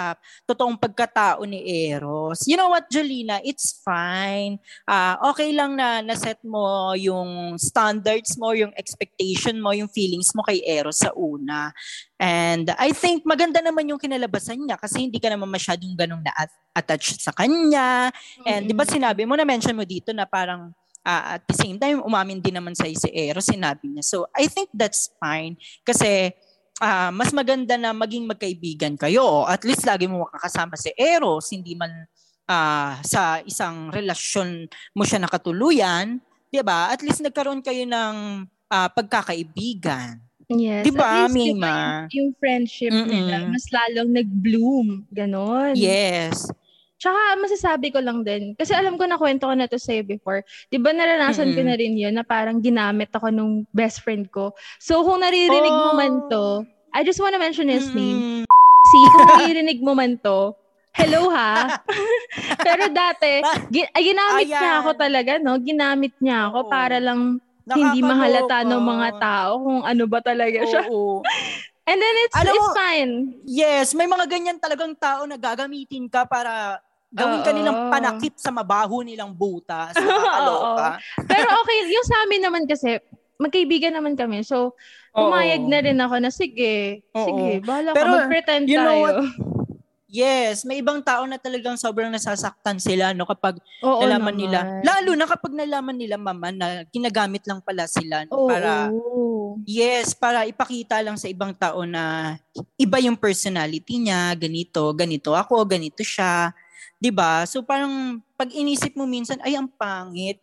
totoong 0.48 0.80
pagkatao 0.80 1.44
ni 1.44 1.92
Eros. 1.92 2.48
You 2.48 2.56
know 2.56 2.72
what, 2.72 2.88
Jolina? 2.88 3.44
It's 3.44 3.84
fine. 3.84 4.56
Ah, 4.88 5.20
okay 5.28 5.52
lang 5.52 5.76
na 5.76 6.00
naset 6.00 6.40
mo 6.48 6.96
yung 6.96 7.60
standards 7.60 8.40
mo, 8.40 8.56
yung 8.56 8.72
expectation 8.80 9.60
mo, 9.60 9.76
yung 9.76 9.92
feelings 9.92 10.32
mo 10.32 10.48
kay 10.48 10.64
Eros 10.64 11.04
sa 11.04 11.12
una. 11.12 11.76
And 12.16 12.72
I 12.80 12.96
think 12.96 13.28
maganda 13.28 13.60
naman 13.60 13.92
yung 13.92 14.00
kinalabasan 14.00 14.64
niya 14.64 14.80
kasi 14.80 15.04
hindi 15.04 15.20
ka 15.20 15.28
naman 15.28 15.52
masyadong 15.52 15.92
ganong 16.00 16.24
na-attach 16.24 17.20
sa 17.20 17.36
kanya. 17.36 18.16
And 18.48 18.64
di 18.64 18.72
ba 18.72 18.88
sinabi 18.88 19.28
mo, 19.28 19.36
na-mention 19.36 19.76
mo 19.76 19.84
dito 19.84 20.16
na 20.16 20.24
parang 20.24 20.72
ah, 21.04 21.36
at 21.36 21.44
the 21.52 21.58
same 21.60 21.76
time, 21.76 22.00
umamin 22.00 22.40
din 22.40 22.56
naman 22.56 22.80
sa 22.80 22.88
si 22.88 23.12
Eros, 23.12 23.52
sinabi 23.52 23.92
niya. 23.92 24.08
So 24.08 24.32
I 24.32 24.48
think 24.48 24.72
that's 24.72 25.12
fine. 25.20 25.60
Kasi 25.84 26.32
ah, 26.80 27.12
mas 27.12 27.36
maganda 27.36 27.76
na 27.76 27.92
maging 27.92 28.30
magkaibigan 28.30 28.96
kayo. 28.96 29.44
At 29.50 29.66
least 29.68 29.84
lagi 29.84 30.08
mo 30.08 30.24
makakasama 30.24 30.80
si 30.80 30.94
Eros, 30.96 31.52
hindi 31.52 31.76
man 31.76 31.92
ah, 32.48 33.02
sa 33.04 33.44
isang 33.44 33.92
relasyon 33.92 34.72
mo 34.96 35.04
siya 35.04 35.20
nakatuluyan. 35.20 36.22
Di 36.52 36.64
ba? 36.64 36.92
At 36.94 37.04
least 37.04 37.20
nagkaroon 37.20 37.60
kayo 37.60 37.84
ng 37.84 38.16
ah, 38.72 38.90
pagkakaibigan. 38.94 40.22
Yes. 40.52 40.84
Di 40.84 40.92
ba, 40.92 41.32
Mima? 41.32 42.08
yung, 42.12 42.12
yung 42.12 42.30
friendship 42.36 42.92
Mm-mm. 42.92 43.08
nila, 43.08 43.48
mas 43.48 43.64
lalong 43.72 44.12
nag-bloom. 44.12 45.08
Ganon. 45.08 45.80
Yes. 45.80 46.52
Tsaka 47.02 47.18
masasabi 47.36 47.90
ko 47.90 47.98
lang 47.98 48.22
din, 48.22 48.54
kasi 48.54 48.78
alam 48.78 48.94
ko 48.94 49.10
na 49.10 49.18
kwento 49.18 49.50
ko 49.50 49.58
na 49.58 49.66
to 49.66 49.82
sa'yo 49.82 50.06
before. 50.06 50.46
Di 50.70 50.78
ba 50.78 50.94
naranasan 50.94 51.58
ko 51.58 51.60
Mm-mm. 51.60 51.70
na 51.74 51.76
rin 51.76 51.98
yun 51.98 52.14
na 52.14 52.22
parang 52.22 52.62
ginamit 52.62 53.10
ako 53.10 53.34
nung 53.34 53.66
best 53.74 54.06
friend 54.06 54.30
ko. 54.30 54.54
So 54.78 55.02
kung 55.02 55.26
naririnig 55.26 55.74
mo 55.74 55.98
man 55.98 56.30
to, 56.30 56.62
I 56.94 57.02
just 57.02 57.18
wanna 57.18 57.42
mention 57.42 57.66
his 57.66 57.90
name. 57.90 58.46
Mm, 58.46 58.50
See, 58.92 59.06
kung 59.10 59.28
naririnig 59.34 59.80
mo 59.82 59.98
man 59.98 60.22
to, 60.22 60.54
hello 60.94 61.34
ha. 61.34 61.82
Pero 62.66 62.86
dati, 62.94 63.42
gi- 63.72 63.90
ginamit 63.98 64.46
niya 64.46 64.62
Ayan. 64.62 64.82
ako 64.86 64.90
talaga, 64.94 65.32
no? 65.42 65.58
Ginamit 65.58 66.14
niya 66.22 66.54
ako 66.54 66.60
Oo. 66.66 66.70
para 66.70 67.02
lang 67.02 67.42
hindi 67.64 68.00
mahalata 68.04 68.62
ng 68.62 68.84
mga 68.84 69.10
tao 69.18 69.52
kung 69.58 69.82
ano 69.82 70.04
ba 70.06 70.20
talaga 70.22 70.60
siya. 70.66 70.86
Oo. 70.86 71.26
And 71.82 71.98
then 71.98 72.16
it's 72.22 72.38
Alam 72.38 72.54
it's 72.54 72.62
mo- 72.62 72.78
fine. 72.78 73.12
Yes, 73.42 73.98
may 73.98 74.06
mga 74.06 74.30
ganyan 74.30 74.62
talagang 74.62 74.94
tao 74.94 75.26
na 75.26 75.34
gagamitin 75.34 76.06
ka 76.06 76.30
para 76.30 76.78
gawin 77.12 77.44
ka 77.44 77.52
nilang 77.52 77.92
panakip 77.92 78.34
sa 78.40 78.50
mabaho 78.50 79.04
nilang 79.04 79.36
butas. 79.36 79.92
Nakakaloka. 79.94 80.98
Pero 81.32 81.50
okay, 81.62 81.78
yung 81.92 82.08
sa 82.08 82.18
amin 82.24 82.42
naman 82.42 82.64
kasi, 82.66 82.98
magkaibigan 83.36 83.92
naman 83.92 84.16
kami. 84.16 84.48
So, 84.48 84.80
pumayag 85.12 85.68
na 85.68 85.80
rin 85.84 86.00
ako 86.00 86.16
na 86.24 86.32
sige, 86.32 87.04
Oo. 87.12 87.26
sige, 87.28 87.50
bahala 87.68 87.92
Pero, 87.92 88.12
ka, 88.16 88.16
mag-pretend 88.24 88.64
you 88.72 88.80
know 88.80 88.88
tayo. 88.88 89.22
Yes, 90.12 90.68
may 90.68 90.84
ibang 90.84 91.00
tao 91.00 91.24
na 91.24 91.40
talagang 91.40 91.80
sobrang 91.80 92.12
nasasaktan 92.12 92.84
sila 92.84 93.16
no 93.16 93.24
kapag 93.24 93.64
Oo 93.80 94.04
nalaman 94.04 94.36
naman. 94.36 94.44
nila. 94.44 94.60
Lalo 94.84 95.16
na 95.16 95.24
kapag 95.24 95.56
nalaman 95.56 95.96
nila 95.96 96.20
mama 96.20 96.52
na 96.52 96.84
ginagamit 96.92 97.48
lang 97.48 97.64
pala 97.64 97.88
sila 97.88 98.28
no, 98.28 98.44
Oo. 98.44 98.48
para 98.52 98.92
Yes, 99.64 100.12
para 100.12 100.44
ipakita 100.44 101.00
lang 101.00 101.16
sa 101.16 101.32
ibang 101.32 101.56
tao 101.56 101.88
na 101.88 102.36
iba 102.76 103.00
yung 103.00 103.16
personality 103.16 104.04
niya, 104.04 104.36
ganito, 104.36 104.84
ganito 104.92 105.32
ako, 105.32 105.64
ganito 105.64 106.04
siya. 106.04 106.52
'Di 107.02 107.10
ba? 107.10 107.42
So 107.44 107.66
parang 107.66 108.22
pag 108.38 108.54
inisip 108.54 108.94
mo 108.94 109.04
minsan 109.04 109.42
ay 109.42 109.58
ang 109.58 109.66
pangit. 109.68 110.38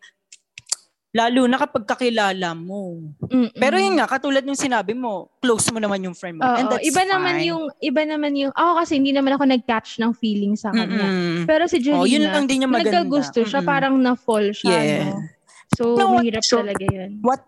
Lalo 1.08 1.48
na 1.48 1.56
kapag 1.56 1.88
kakilala 1.88 2.52
mo. 2.52 3.00
Mm-mm. 3.32 3.56
Pero 3.56 3.80
yun 3.80 3.96
nga, 3.96 4.04
katulad 4.04 4.44
ng 4.44 4.52
sinabi 4.54 4.92
mo, 4.92 5.32
close 5.40 5.72
mo 5.72 5.80
naman 5.80 6.04
yung 6.04 6.12
friend 6.12 6.36
mo. 6.36 6.44
Oo, 6.44 6.52
And 6.52 6.68
that's 6.68 6.84
iba 6.84 7.00
naman 7.00 7.40
fine. 7.40 7.48
yung, 7.48 7.62
iba 7.80 8.02
naman 8.04 8.36
yung, 8.36 8.52
ako 8.52 8.84
kasi 8.84 9.00
hindi 9.00 9.16
naman 9.16 9.32
ako 9.32 9.48
nag-catch 9.48 10.04
ng 10.04 10.12
feeling 10.12 10.52
sa 10.52 10.68
kanya. 10.68 11.08
Mm-mm. 11.08 11.48
Pero 11.48 11.64
si 11.64 11.80
Julina, 11.80 11.96
Oh, 11.96 12.06
yun 12.06 12.28
lang 12.28 12.44
din 12.44 12.68
yung 12.68 12.76
maganda. 12.76 12.92
nagkagusto 12.92 13.40
siya, 13.40 13.64
Mm-mm. 13.64 13.72
parang 13.72 13.94
na-fall 13.96 14.52
siya, 14.52 14.68
Yeah. 14.78 15.00
no? 15.08 15.24
So, 15.72 15.82
You 15.88 15.96
know 15.96 16.08
what? 16.12 16.22
mahirap 16.22 16.44
So, 16.44 16.60
talaga 16.60 16.84
yun. 16.84 17.10
What 17.24 17.40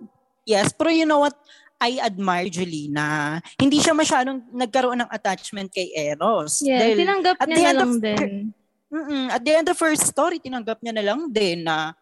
Yes, 0.43 0.73
pero 0.73 0.89
you 0.89 1.05
know 1.05 1.21
what? 1.21 1.37
I 1.77 2.01
admire 2.01 2.49
Julina. 2.49 3.39
Hindi 3.55 3.77
siya 3.79 3.93
masyadong 3.93 4.51
nagkaroon 4.51 5.05
ng 5.05 5.11
attachment 5.13 5.69
kay 5.69 5.93
Eros. 5.93 6.65
Yeah, 6.65 6.81
Dahil 6.81 6.97
tinanggap 6.97 7.37
niya 7.45 7.57
na 7.61 7.73
lang 7.77 7.93
din. 8.01 8.57
Mm-mm. 8.91 9.31
At 9.31 9.43
the 9.43 9.55
end 9.55 9.69
of 9.69 9.79
her 9.79 9.95
story, 9.95 10.39
tinanggap 10.39 10.83
niya 10.83 10.95
na 10.95 11.05
lang 11.05 11.31
din 11.31 11.63
na 11.63 11.95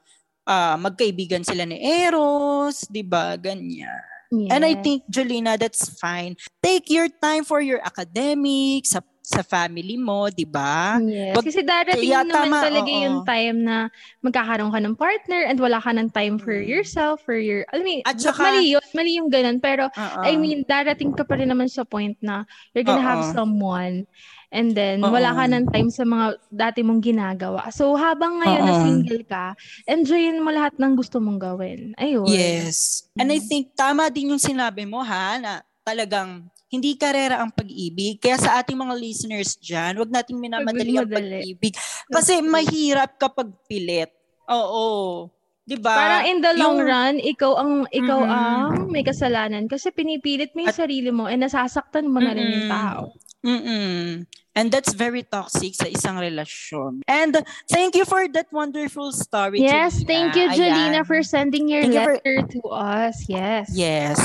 ah, 0.43 0.81
magkaibigan 0.81 1.45
sila 1.45 1.69
ni 1.69 1.77
Eros, 1.77 2.89
di 2.89 3.05
ba? 3.05 3.37
Ganyan. 3.37 4.01
Yes. 4.29 4.49
And 4.53 4.61
I 4.61 4.77
think, 4.77 5.05
Jolina, 5.09 5.57
that's 5.57 5.89
fine. 5.97 6.37
Take 6.61 6.89
your 6.89 7.09
time 7.09 7.45
for 7.45 7.61
your 7.61 7.81
academics, 7.81 8.93
sa, 8.93 9.01
sa 9.21 9.41
family 9.41 9.97
mo, 9.97 10.29
di 10.29 10.45
ba? 10.45 11.01
Yes. 11.01 11.33
Wag- 11.33 11.45
Kasi 11.45 11.61
darating 11.65 12.09
Kaya 12.09 12.25
naman 12.25 12.49
tama, 12.49 12.57
talaga 12.61 12.89
oo. 12.89 13.01
yung 13.05 13.17
time 13.25 13.57
na 13.65 13.77
magkakaroon 14.21 14.73
ka 14.73 14.81
ng 14.85 14.97
partner 14.97 15.41
and 15.49 15.57
wala 15.57 15.81
ka 15.81 15.93
ng 15.93 16.09
time 16.13 16.37
for 16.37 16.53
Mm. 16.53 16.65
yourself, 16.65 17.25
for 17.25 17.37
your, 17.37 17.65
I 17.73 17.81
mean, 17.81 18.01
At 18.05 18.21
saka- 18.21 18.53
mali 18.53 18.73
yun, 18.73 18.85
mali 18.93 19.17
yung 19.17 19.29
ganun. 19.29 19.61
Pero, 19.61 19.89
Oo. 19.89 20.21
I 20.21 20.37
mean, 20.37 20.65
darating 20.65 21.13
ka 21.13 21.25
pa 21.25 21.37
rin 21.37 21.49
naman 21.49 21.69
sa 21.69 21.85
point 21.85 22.17
na 22.21 22.45
you're 22.73 22.85
gonna 22.85 23.05
have 23.05 23.29
Oo. 23.29 23.33
someone 23.33 24.05
and 24.49 24.73
then 24.73 25.01
Oo. 25.01 25.13
wala 25.13 25.33
ka 25.33 25.45
ng 25.45 25.69
time 25.69 25.89
sa 25.89 26.03
mga 26.03 26.27
dati 26.49 26.81
mong 26.81 27.01
ginagawa. 27.01 27.69
So, 27.69 27.93
habang 27.95 28.41
ngayon 28.41 28.63
na 28.63 28.75
Oo. 28.75 28.83
single 28.83 29.23
ka, 29.23 29.53
enjoyin 29.85 30.41
mo 30.41 30.49
lahat 30.49 30.77
ng 30.77 30.93
gusto 30.95 31.19
mong 31.19 31.37
gawin. 31.37 31.93
Ayun. 31.97 32.27
Yes. 32.27 33.09
And 33.15 33.29
I 33.29 33.39
Mm. 33.39 33.47
think 33.47 33.65
tama 33.75 34.09
din 34.09 34.33
yung 34.33 34.41
sinabi 34.41 34.85
mo 34.85 35.01
ha, 35.01 35.37
na 35.37 35.53
talagang 35.83 36.45
hindi 36.69 36.95
karera 36.95 37.41
ang 37.41 37.49
pag-ibig. 37.49 38.21
Kaya 38.21 38.37
sa 38.37 38.61
ating 38.61 38.77
mga 38.77 38.95
listeners 38.95 39.57
dyan, 39.57 39.97
wag 39.97 40.13
nating 40.13 40.37
minamadali 40.37 40.97
ang 40.97 41.09
pag-ibig. 41.09 41.73
Kasi 42.07 42.45
mahirap 42.45 43.17
kapag 43.17 43.49
pilit. 43.65 44.13
Oo. 44.49 45.29
'Di 45.65 45.77
ba? 45.77 45.93
Parang 45.93 46.25
in 46.25 46.41
the 46.41 46.53
long 46.57 46.81
Yung- 46.81 46.89
run, 46.89 47.15
ikaw 47.21 47.53
ang 47.61 47.73
ikaw 47.89 48.21
Mhm. 48.21 48.33
ang 48.33 48.89
may 48.89 49.05
kasalanan 49.05 49.69
kasi 49.69 49.93
pinipilit 49.93 50.57
mo 50.57 50.65
yung 50.65 50.73
At- 50.73 50.81
sarili 50.81 51.13
mo 51.13 51.29
and 51.29 51.45
nasasaktan 51.45 52.09
mo 52.09 52.21
na 52.21 52.33
rin 52.33 52.49
yung 52.49 52.69
tao. 52.73 53.13
Mm-mm. 53.45 54.27
And 54.53 54.67
that's 54.75 54.91
very 54.91 55.23
toxic 55.23 55.79
sa 55.79 55.87
isang 55.87 56.19
relasyon. 56.19 57.07
And 57.07 57.39
thank 57.71 57.95
you 57.95 58.03
for 58.03 58.27
that 58.35 58.51
wonderful 58.51 59.15
story, 59.15 59.63
Yes, 59.63 60.03
Jolina. 60.03 60.07
thank 60.11 60.31
you, 60.35 60.47
Jolina, 60.51 60.99
Ayan. 60.99 61.07
for 61.07 61.23
sending 61.23 61.71
your 61.71 61.87
Thank 61.87 61.95
you 61.95 62.03
for- 62.03 62.17
letter 62.19 62.39
to 62.59 62.61
us. 62.75 63.17
Yes. 63.31 63.71
Yes. 63.71 64.21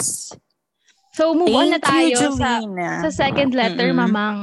So, 1.13 1.37
move 1.37 1.53
on 1.53 1.69
na 1.69 1.77
Thank 1.77 2.17
you, 2.17 2.33
tayo 2.33 2.33
sa, 2.33 2.65
sa 3.05 3.09
second 3.13 3.53
letter, 3.53 3.93
Mm-mm. 3.93 4.09
mamang. 4.09 4.37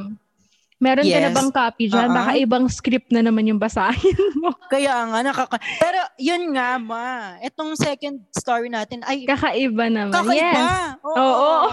Meron 0.80 1.04
ka 1.04 1.18
na 1.18 1.28
Yes. 1.28 1.36
bang 1.36 1.50
copy 1.52 1.84
dyan? 1.90 2.08
Oo. 2.08 2.16
Baka 2.16 2.30
ibang 2.40 2.64
script 2.70 3.10
na 3.12 3.20
naman 3.20 3.44
yung 3.44 3.58
basahin 3.60 4.16
mo. 4.38 4.54
Kaya 4.72 5.02
nga, 5.10 5.18
nakaka... 5.20 5.58
Pero 5.76 5.98
yun 6.16 6.54
nga, 6.54 6.78
ma. 6.78 7.36
Itong 7.42 7.74
second 7.76 8.22
story 8.32 8.70
natin 8.70 9.02
ay 9.04 9.26
Kakaiba 9.26 9.90
naman. 9.90 10.14
kakaiba. 10.14 10.40
Yes. 10.40 11.04
Oo. 11.04 11.18
Oo. 11.18 11.68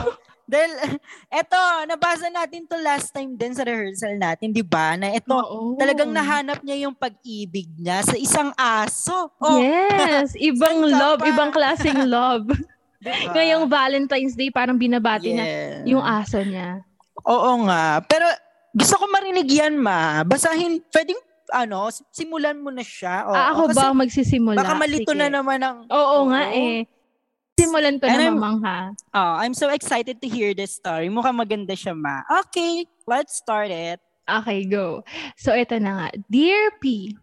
Dahil, 0.48 0.72
eto, 1.44 1.60
nabasa 1.84 2.32
natin 2.32 2.64
to 2.64 2.80
last 2.80 3.12
time 3.12 3.36
din 3.36 3.52
sa 3.52 3.68
rehearsal 3.68 4.16
natin, 4.16 4.56
di 4.56 4.64
ba? 4.64 4.96
Na 4.96 5.12
Oo. 5.30 5.76
talagang 5.76 6.08
nahanap 6.10 6.64
niya 6.64 6.88
yung 6.88 6.96
pag-ibig 6.96 7.68
niya 7.76 8.00
sa 8.02 8.16
isang 8.16 8.56
aso. 8.56 9.28
Oh, 9.38 9.60
Yes. 9.60 10.32
Ibang 10.50 10.88
love, 10.88 11.20
pa? 11.20 11.28
ibang 11.28 11.52
klaseng 11.52 12.08
love. 12.16 12.48
diba? 12.98 13.36
Ngayong 13.36 13.68
Valentine's 13.68 14.34
Day, 14.34 14.48
parang 14.48 14.80
binabati 14.80 15.36
na 15.36 15.44
Yes. 15.44 15.84
yung 15.86 16.02
aso 16.02 16.40
niya. 16.40 16.80
Oo 17.28 17.68
nga. 17.68 18.00
Pero 18.08 18.24
gusto 18.72 18.96
ko 18.96 19.06
marinig 19.12 19.52
yan, 19.52 19.76
ma. 19.76 20.24
Basahin, 20.24 20.80
pwedeng, 20.96 21.20
ano, 21.50 21.92
simulan 22.10 22.56
mo 22.56 22.72
na 22.72 22.84
siya. 22.84 23.28
Oo, 23.28 23.36
ah, 23.36 23.52
ako 23.52 23.76
ba 23.76 23.92
ang 23.92 24.00
magsisimula? 24.00 24.56
Baka 24.56 24.74
malito 24.76 25.12
Sige. 25.12 25.20
na 25.20 25.28
naman 25.28 25.60
ang... 25.60 25.84
Oo 25.88 26.28
nga 26.32 26.52
eh. 26.52 26.88
Simulan 27.58 27.98
ko 27.98 28.06
And 28.06 28.22
na 28.22 28.26
I'm- 28.30 28.38
mamang 28.38 28.58
ha. 28.62 28.80
Oh, 29.18 29.34
I'm 29.42 29.58
so 29.58 29.74
excited 29.74 30.22
to 30.22 30.28
hear 30.30 30.54
this 30.54 30.78
story. 30.78 31.10
Mukhang 31.10 31.42
maganda 31.42 31.74
siya, 31.74 31.98
ma. 31.98 32.22
Okay, 32.46 32.86
let's 33.10 33.42
start 33.42 33.74
it. 33.74 33.98
Okay, 34.30 34.62
go. 34.70 35.02
So 35.42 35.58
ito 35.58 35.74
na 35.82 35.92
nga. 35.98 36.08
Dear 36.30 36.70
P, 36.78 37.18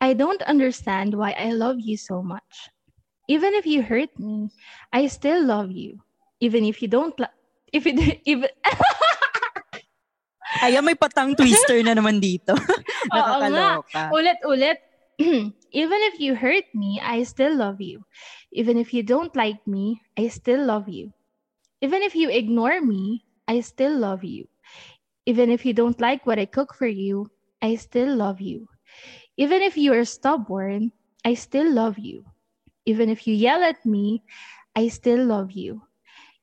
I 0.00 0.16
don't 0.16 0.40
understand 0.48 1.12
why 1.12 1.36
I 1.36 1.52
love 1.52 1.76
you 1.76 2.00
so 2.00 2.24
much. 2.24 2.72
Even 3.28 3.52
if 3.52 3.66
you 3.66 3.82
hurt 3.82 4.14
me, 4.16 4.48
I 4.94 5.10
still 5.12 5.44
love 5.44 5.68
you. 5.74 6.00
Even 6.40 6.64
if 6.64 6.80
you 6.80 6.88
don't 6.88 7.12
if 7.74 7.84
it 7.84 7.98
even 8.24 8.48
Ayan, 10.64 10.80
may 10.86 10.96
patang 10.96 11.36
twister 11.36 11.84
na 11.84 11.92
naman 11.92 12.16
dito. 12.16 12.56
Nakakaloka. 13.12 14.08
ulit-ulit. 14.08 14.78
Even 15.76 16.00
if 16.02 16.18
you 16.20 16.34
hurt 16.34 16.64
me, 16.74 17.00
I 17.04 17.22
still 17.22 17.54
love 17.54 17.80
you. 17.80 18.02
Even 18.52 18.78
if 18.78 18.92
you 18.94 19.04
don't 19.04 19.36
like 19.36 19.66
me, 19.68 20.00
I 20.18 20.28
still 20.28 20.64
love 20.64 20.88
you. 20.88 21.12
Even 21.82 22.02
if 22.02 22.14
you 22.16 22.30
ignore 22.30 22.80
me, 22.80 23.24
I 23.48 23.60
still 23.60 23.96
love 23.96 24.24
you. 24.24 24.48
Even 25.26 25.50
if 25.50 25.64
you 25.66 25.74
don't 25.74 26.00
like 26.00 26.26
what 26.26 26.38
I 26.38 26.46
cook 26.46 26.74
for 26.74 26.86
you, 26.86 27.28
I 27.62 27.76
still 27.76 28.16
love 28.16 28.40
you. 28.40 28.68
Even 29.36 29.62
if 29.62 29.76
you 29.76 29.92
are 29.94 30.04
stubborn, 30.04 30.92
I 31.24 31.34
still 31.34 31.70
love 31.72 31.98
you. 31.98 32.24
Even 32.86 33.10
if 33.10 33.26
you 33.26 33.34
yell 33.34 33.62
at 33.62 33.84
me, 33.86 34.22
I 34.76 34.88
still 34.88 35.24
love 35.24 35.52
you. 35.52 35.82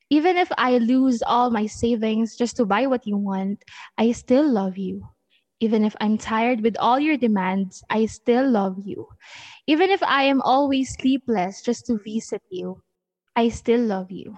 Even 0.10 0.38
if 0.38 0.52
I 0.58 0.78
lose 0.80 1.24
all 1.24 1.52
my 1.52 1.68
savings 1.68 2.38
just 2.38 2.58
to 2.58 2.66
buy 2.66 2.88
what 2.88 3.08
you 3.08 3.18
want, 3.18 3.64
I 3.98 4.12
still 4.14 4.48
love 4.48 4.78
you. 4.78 5.08
Even 5.64 5.88
if 5.88 5.96
I'm 6.04 6.20
tired 6.20 6.60
with 6.60 6.76
all 6.76 7.00
your 7.00 7.16
demands, 7.16 7.88
I 7.88 8.04
still 8.12 8.44
love 8.44 8.84
you. 8.84 9.08
Even 9.64 9.88
if 9.88 10.04
I 10.04 10.28
am 10.28 10.44
always 10.44 10.92
sleepless 11.00 11.64
just 11.64 11.88
to 11.88 11.96
visit 12.04 12.44
you, 12.52 12.84
I 13.32 13.48
still 13.48 13.80
love 13.80 14.12
you. 14.12 14.36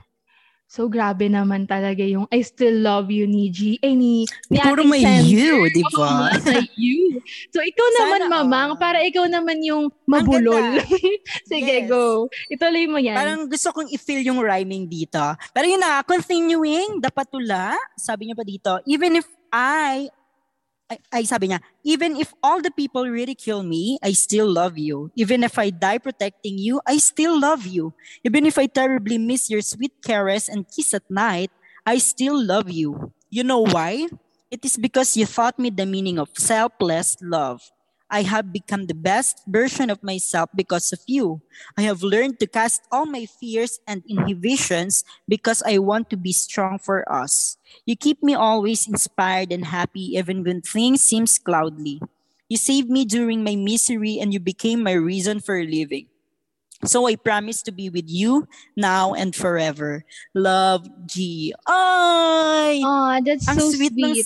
So 0.70 0.86
grabe 0.86 1.30
naman 1.30 1.66
talaga 1.66 2.06
yung 2.06 2.26
I 2.30 2.42
still 2.46 2.78
love 2.82 3.10
you 3.14 3.26
ni 3.30 3.50
G, 3.54 3.78
eh 3.82 3.94
ni, 3.94 4.26
ni 4.50 4.58
Puro 4.62 4.82
may 4.86 5.02
sender. 5.02 5.30
you, 5.30 5.66
di 5.70 5.82
ba? 5.94 6.30
you. 6.78 7.22
So 7.54 7.62
ikaw 7.62 7.86
Sana 7.96 8.18
naman, 8.18 8.30
mamang, 8.30 8.70
all. 8.74 8.82
para 8.82 9.02
ikaw 9.06 9.26
naman 9.30 9.62
yung 9.62 9.94
mabulol. 10.10 10.82
Sige, 11.50 11.86
Yes. 11.86 11.90
go. 11.90 12.30
Ituloy 12.50 12.86
mo 12.90 12.98
yan. 12.98 13.14
Parang 13.18 13.42
gusto 13.46 13.70
kong 13.74 13.90
i-feel 13.94 14.26
yung 14.26 14.42
rhyming 14.42 14.90
dito. 14.90 15.22
Pero 15.54 15.66
yun 15.70 15.82
na, 15.82 16.02
continuing, 16.02 16.98
dapat 16.98 17.30
tula, 17.30 17.78
sabi 17.98 18.30
niya 18.30 18.38
pa 18.38 18.46
dito, 18.46 18.72
even 18.90 19.22
if 19.22 19.26
I, 19.54 20.10
ay, 20.92 20.98
ay 21.12 21.24
sabi 21.26 21.50
niya, 21.50 21.62
even 21.84 22.16
if 22.18 22.34
all 22.44 22.62
the 22.62 22.72
people 22.72 23.06
ridicule 23.08 23.64
me, 23.64 23.98
I 24.04 24.14
still 24.14 24.48
love 24.50 24.78
you. 24.78 25.10
Even 25.16 25.44
if 25.44 25.58
I 25.58 25.70
die 25.70 25.98
protecting 25.98 26.58
you, 26.58 26.82
I 26.86 26.98
still 26.98 27.40
love 27.40 27.66
you. 27.66 27.94
Even 28.24 28.46
if 28.46 28.58
I 28.58 28.68
terribly 28.68 29.18
miss 29.18 29.50
your 29.50 29.62
sweet 29.62 29.94
caress 30.06 30.48
and 30.50 30.70
kiss 30.70 30.94
at 30.94 31.10
night, 31.10 31.52
I 31.86 31.98
still 31.98 32.38
love 32.38 32.70
you. 32.70 33.14
You 33.30 33.44
know 33.44 33.66
why? 33.66 34.08
It 34.50 34.64
is 34.64 34.78
because 34.78 35.18
you 35.18 35.26
taught 35.26 35.58
me 35.58 35.70
the 35.70 35.86
meaning 35.86 36.18
of 36.20 36.30
selfless 36.38 37.18
love. 37.22 37.62
I 38.10 38.22
have 38.22 38.54
become 38.54 38.86
the 38.86 38.94
best 38.94 39.42
version 39.48 39.90
of 39.90 40.04
myself 40.04 40.50
because 40.54 40.94
of 40.94 41.00
you. 41.08 41.42
I 41.78 41.82
have 41.84 42.04
learned 42.04 42.40
to 42.40 42.48
cast 42.48 42.84
all 42.92 43.06
my 43.06 43.26
fears 43.26 43.80
and 43.88 44.04
inhibitions 44.08 45.04
because 45.28 45.64
I 45.66 45.80
want 45.80 46.10
to 46.12 46.18
be 46.18 46.32
strong 46.32 46.78
for 46.78 47.02
us. 47.12 47.58
You 47.86 47.96
keep 47.96 48.22
me 48.22 48.36
always 48.36 48.88
inspired 48.88 49.52
and 49.52 49.66
happy 49.66 50.16
even 50.18 50.44
when 50.44 50.62
things 50.62 51.02
seem 51.02 51.26
cloudy. 51.26 52.00
You 52.48 52.58
saved 52.58 52.90
me 52.90 53.06
during 53.06 53.44
my 53.44 53.56
misery 53.56 54.20
and 54.20 54.32
you 54.34 54.40
became 54.40 54.84
my 54.84 54.94
reason 54.94 55.40
for 55.40 55.64
living. 55.64 56.08
So 56.84 57.08
I 57.08 57.16
promise 57.16 57.64
to 57.64 57.72
be 57.72 57.90
with 57.90 58.06
you 58.08 58.48
now 58.78 59.14
and 59.14 59.36
forever. 59.36 60.06
Love, 60.36 60.86
G. 61.08 61.54
Ay! 61.66 62.82
Aw, 62.86 63.22
that's 63.26 63.48
Ang 63.48 63.60
so 63.60 63.72
sweet, 63.72 63.94
sweet. 63.94 64.26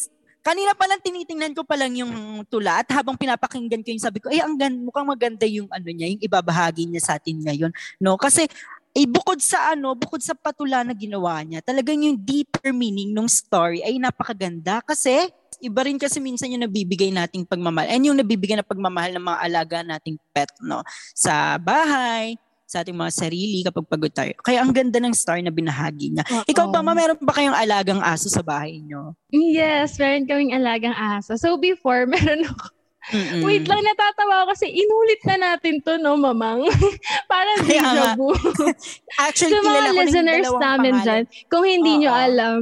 Kanina 0.50 0.74
pa 0.74 0.90
lang 0.90 0.98
tinitingnan 0.98 1.54
ko 1.54 1.62
pa 1.62 1.78
lang 1.78 1.94
yung 1.94 2.42
tula 2.50 2.82
at 2.82 2.90
habang 2.90 3.14
pinapakinggan 3.14 3.86
ko 3.86 3.94
yung 3.94 4.02
sabi 4.02 4.18
ko, 4.18 4.34
eh 4.34 4.42
ang 4.42 4.58
gan 4.58 4.74
mukhang 4.82 5.06
maganda 5.06 5.46
yung 5.46 5.70
ano 5.70 5.86
niya, 5.94 6.10
yung 6.10 6.26
ibabahagi 6.26 6.90
niya 6.90 7.06
sa 7.06 7.22
atin 7.22 7.38
ngayon, 7.46 7.70
no? 8.02 8.18
Kasi 8.18 8.50
eh 8.98 9.06
bukod 9.06 9.38
sa 9.46 9.78
ano, 9.78 9.94
bukod 9.94 10.26
sa 10.26 10.34
patula 10.34 10.82
na 10.82 10.98
ginawa 10.98 11.38
niya, 11.46 11.62
talagang 11.62 12.02
yung 12.02 12.18
deeper 12.18 12.74
meaning 12.74 13.14
ng 13.14 13.30
story 13.30 13.86
ay 13.86 14.02
napakaganda 14.02 14.82
kasi 14.82 15.30
iba 15.62 15.86
rin 15.86 16.02
kasi 16.02 16.18
minsan 16.18 16.50
yung 16.50 16.66
nabibigay 16.66 17.14
nating 17.14 17.46
pagmamahal 17.46 17.86
and 17.94 18.10
yung 18.10 18.18
nabibigay 18.18 18.58
na 18.58 18.66
pagmamahal 18.66 19.14
ng 19.14 19.26
mga 19.30 19.40
alaga 19.46 19.78
nating 19.86 20.18
pet, 20.34 20.50
no? 20.66 20.82
Sa 21.14 21.62
bahay, 21.62 22.34
sa 22.70 22.86
ating 22.86 22.94
mga 22.94 23.10
sarili 23.10 23.66
kapag 23.66 23.90
pagod 23.90 24.14
tayo. 24.14 24.30
Kaya 24.46 24.62
ang 24.62 24.70
ganda 24.70 25.02
ng 25.02 25.10
story 25.10 25.42
na 25.42 25.50
binahagi 25.50 26.14
niya. 26.14 26.24
Oo. 26.30 26.46
Ikaw 26.46 26.70
ba, 26.70 26.86
ma, 26.86 26.94
meron 26.94 27.18
ba 27.18 27.34
kayong 27.34 27.58
alagang 27.58 27.98
aso 27.98 28.30
sa 28.30 28.46
bahay 28.46 28.78
niyo? 28.78 29.18
Yes, 29.34 29.98
meron 29.98 30.30
kaming 30.30 30.54
alagang 30.54 30.94
aso. 30.94 31.34
So 31.34 31.58
before, 31.58 32.06
meron 32.14 32.46
ako. 32.46 32.66
Mm-mm. 33.10 33.42
Wait 33.42 33.66
lang, 33.66 33.82
natatawa 33.82 34.46
ako 34.46 34.54
kasi 34.54 34.70
inulit 34.70 35.18
na 35.26 35.36
natin 35.42 35.82
to, 35.82 35.98
no, 35.98 36.14
mamang? 36.14 36.62
Parang 37.32 37.58
deja 37.66 38.14
vu. 38.14 38.30
Actually, 39.26 39.58
Sa 39.58 39.66
mga 39.66 39.74
na 39.74 39.88
yung 39.88 39.98
listeners 39.98 40.50
namin 40.54 40.94
pangalan. 40.94 41.02
dyan, 41.02 41.24
kung 41.50 41.66
hindi 41.66 42.06
nyo 42.06 42.12
Oo. 42.14 42.22
alam, 42.22 42.60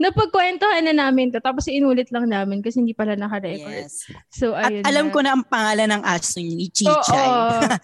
napagkwentuhan 0.00 0.88
na 0.88 0.96
namin 0.96 1.28
to, 1.28 1.44
tapos 1.44 1.68
inulit 1.68 2.08
lang 2.08 2.32
namin 2.32 2.64
kasi 2.64 2.80
hindi 2.80 2.96
pala 2.96 3.12
naka-record. 3.12 3.84
Yes. 3.92 4.08
So, 4.32 4.56
At 4.56 4.72
ayun 4.72 4.88
alam 4.88 5.04
na. 5.04 5.12
ko 5.12 5.18
na 5.20 5.30
ang 5.36 5.44
pangalan 5.44 5.88
ng 5.92 6.02
aso 6.08 6.40
niyo, 6.40 6.54
ni 6.56 6.66
Oo, 6.72 6.72
Chichay. 6.72 7.28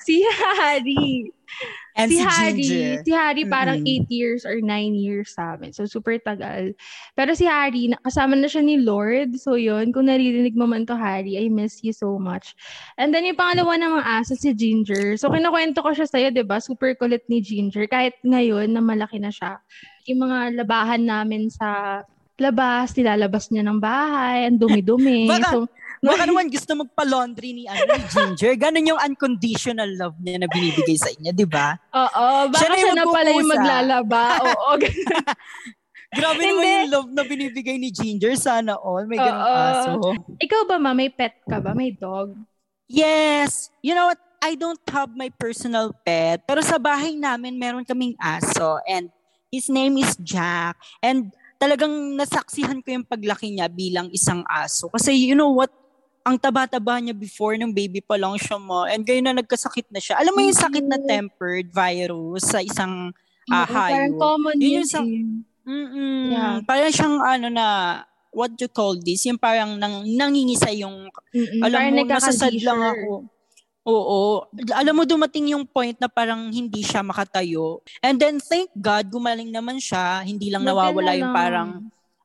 si 0.01 0.25
Harry. 0.25 1.36
And 1.97 2.13
si 2.13 2.21
si, 2.21 2.23
Harry, 2.23 2.61
Ginger. 2.61 3.01
si 3.09 3.13
Harry 3.17 3.45
parang 3.49 3.81
Mm-mm. 3.81 4.05
8 4.05 4.13
years 4.13 4.43
or 4.45 4.61
9 4.61 4.69
years 4.93 5.33
sa 5.33 5.57
amin. 5.57 5.73
So, 5.73 5.89
super 5.89 6.21
tagal. 6.21 6.77
Pero 7.17 7.33
si 7.33 7.49
Harry, 7.49 7.89
na- 7.89 8.03
kasama 8.05 8.37
na 8.37 8.45
siya 8.53 8.61
ni 8.61 8.77
Lord. 8.77 9.41
So, 9.41 9.57
yun. 9.57 9.97
Kung 9.97 10.13
naririnig 10.13 10.53
mo 10.53 10.69
man 10.69 10.85
to, 10.85 10.93
Harry, 10.93 11.41
I 11.41 11.49
miss 11.49 11.81
you 11.81 11.97
so 11.97 12.21
much. 12.21 12.53
And 13.01 13.17
then, 13.17 13.25
yung 13.25 13.41
pangalawa 13.41 13.81
ng 13.81 13.93
mga 13.97 14.07
aso, 14.21 14.37
si 14.37 14.53
Ginger. 14.53 15.17
So, 15.17 15.33
kinukwento 15.33 15.81
ko 15.81 15.97
siya 15.97 16.05
sa'yo, 16.05 16.29
di 16.29 16.45
ba? 16.45 16.61
Super 16.61 16.93
kulit 17.01 17.25
ni 17.33 17.41
Ginger. 17.41 17.89
Kahit 17.89 18.21
ngayon, 18.21 18.77
na 18.77 18.85
malaki 18.85 19.17
na 19.17 19.33
siya. 19.33 19.65
Yung 20.05 20.29
mga 20.29 20.61
labahan 20.61 21.01
namin 21.01 21.49
sa 21.49 22.03
labas, 22.37 22.93
nilalabas 22.93 23.49
niya 23.49 23.65
ng 23.65 23.81
bahay, 23.81 24.45
ang 24.45 24.61
dumi-dumi. 24.61 25.25
Baka- 25.33 25.49
so, 25.49 25.59
Baka 25.99 26.25
naman 26.25 26.49
gusto 26.49 26.73
magpa-laundry 26.77 27.51
ni, 27.53 27.65
ano, 27.65 27.81
ni 27.87 28.05
Ginger. 28.09 28.53
Ganon 28.57 28.91
yung 28.91 29.01
unconditional 29.01 29.89
love 29.97 30.17
niya 30.21 30.45
na 30.45 30.49
binibigay 30.49 30.97
sa 30.97 31.09
inyo, 31.09 31.31
di 31.33 31.47
ba? 31.49 31.77
oo, 31.89 32.25
baka 32.49 32.61
Siya 32.61 32.69
na 32.69 32.77
siya, 32.77 32.93
na 32.93 33.05
pala 33.05 33.31
yung 33.31 33.49
maglalaba. 33.49 34.23
Oo, 34.43 34.71
Grabe 36.17 36.39
Hindi. 36.39 36.55
naman 36.55 36.65
yung 36.65 36.91
love 36.93 37.11
na 37.13 37.23
binibigay 37.27 37.77
ni 37.77 37.91
Ginger. 37.91 38.33
Sana 38.39 38.79
all. 38.79 39.05
May 39.05 39.19
ganong 39.19 39.43
Oo. 39.43 39.53
aso. 39.53 39.91
Ikaw 40.39 40.61
ba, 40.65 40.77
ma? 40.79 40.95
May 40.95 41.11
pet 41.11 41.43
ka 41.45 41.59
ba? 41.61 41.75
May 41.75 41.93
dog? 41.93 42.33
Yes. 42.87 43.69
You 43.83 43.93
know 43.93 44.09
what? 44.09 44.21
I 44.39 44.55
don't 44.55 44.81
have 44.89 45.11
my 45.13 45.29
personal 45.35 45.91
pet. 46.07 46.47
Pero 46.47 46.63
sa 46.63 46.79
bahay 46.79 47.19
namin, 47.19 47.59
meron 47.59 47.83
kaming 47.83 48.15
aso. 48.17 48.79
And 48.87 49.11
his 49.51 49.67
name 49.67 49.99
is 49.99 50.15
Jack. 50.23 50.79
And 51.03 51.35
talagang 51.59 52.15
nasaksihan 52.15 52.81
ko 52.81 52.95
yung 52.95 53.05
paglaki 53.05 53.51
niya 53.51 53.67
bilang 53.67 54.09
isang 54.15 54.47
aso. 54.47 54.87
Kasi 54.89 55.13
you 55.13 55.35
know 55.35 55.51
what? 55.51 55.73
Ang 56.27 56.43
taba-taba 56.43 56.99
niya 56.99 57.15
before 57.15 57.55
nung 57.55 57.71
baby 57.71 58.03
pa 58.03 58.19
lang 58.19 58.35
siya 58.35 58.59
mo. 58.59 58.83
And 58.83 59.07
ngayon 59.07 59.31
na 59.31 59.39
nagkasakit 59.39 59.87
na 59.95 60.03
siya. 60.03 60.19
Alam 60.19 60.35
mo 60.35 60.41
yung 60.43 60.59
sakit 60.59 60.83
na 60.83 60.99
tempered 60.99 61.71
virus 61.71 62.51
sa 62.51 62.59
isang 62.59 63.15
ah, 63.47 63.63
Oo, 63.63 63.71
Parang 63.71 64.11
hayop? 64.11 64.19
common 64.19 64.55
Yun 64.59 64.83
yun. 64.83 64.87
sa-. 64.91 65.07
Mm-mm. 65.67 66.23
Yeah. 66.35 66.55
Parang 66.67 66.91
siyang 66.91 67.17
ano 67.23 67.47
na, 67.47 67.67
what 68.35 68.59
you 68.59 68.67
call 68.67 68.99
this? 68.99 69.23
Yung 69.31 69.39
parang 69.39 69.79
nang, 69.79 70.03
nangingisa 70.03 70.75
yung 70.75 71.07
Mm-mm, 71.31 71.63
alam 71.63 71.79
parang 71.79 71.95
mo, 71.95 72.11
nasasad 72.11 72.55
lang 72.59 72.81
ako. 72.83 73.13
Oo. 73.87 74.51
Alam 74.75 74.95
mo, 74.99 75.03
dumating 75.07 75.55
yung 75.55 75.63
point 75.63 75.95
na 76.03 76.11
parang 76.11 76.51
hindi 76.51 76.83
siya 76.83 77.07
makatayo. 77.07 77.87
And 78.03 78.19
then, 78.19 78.43
thank 78.43 78.75
God, 78.75 79.07
gumaling 79.07 79.55
naman 79.55 79.79
siya. 79.79 80.27
Hindi 80.27 80.51
lang 80.51 80.67
Buti 80.67 80.75
nawawala 80.75 81.15
na 81.15 81.19
yung 81.23 81.31
parang, 81.31 81.69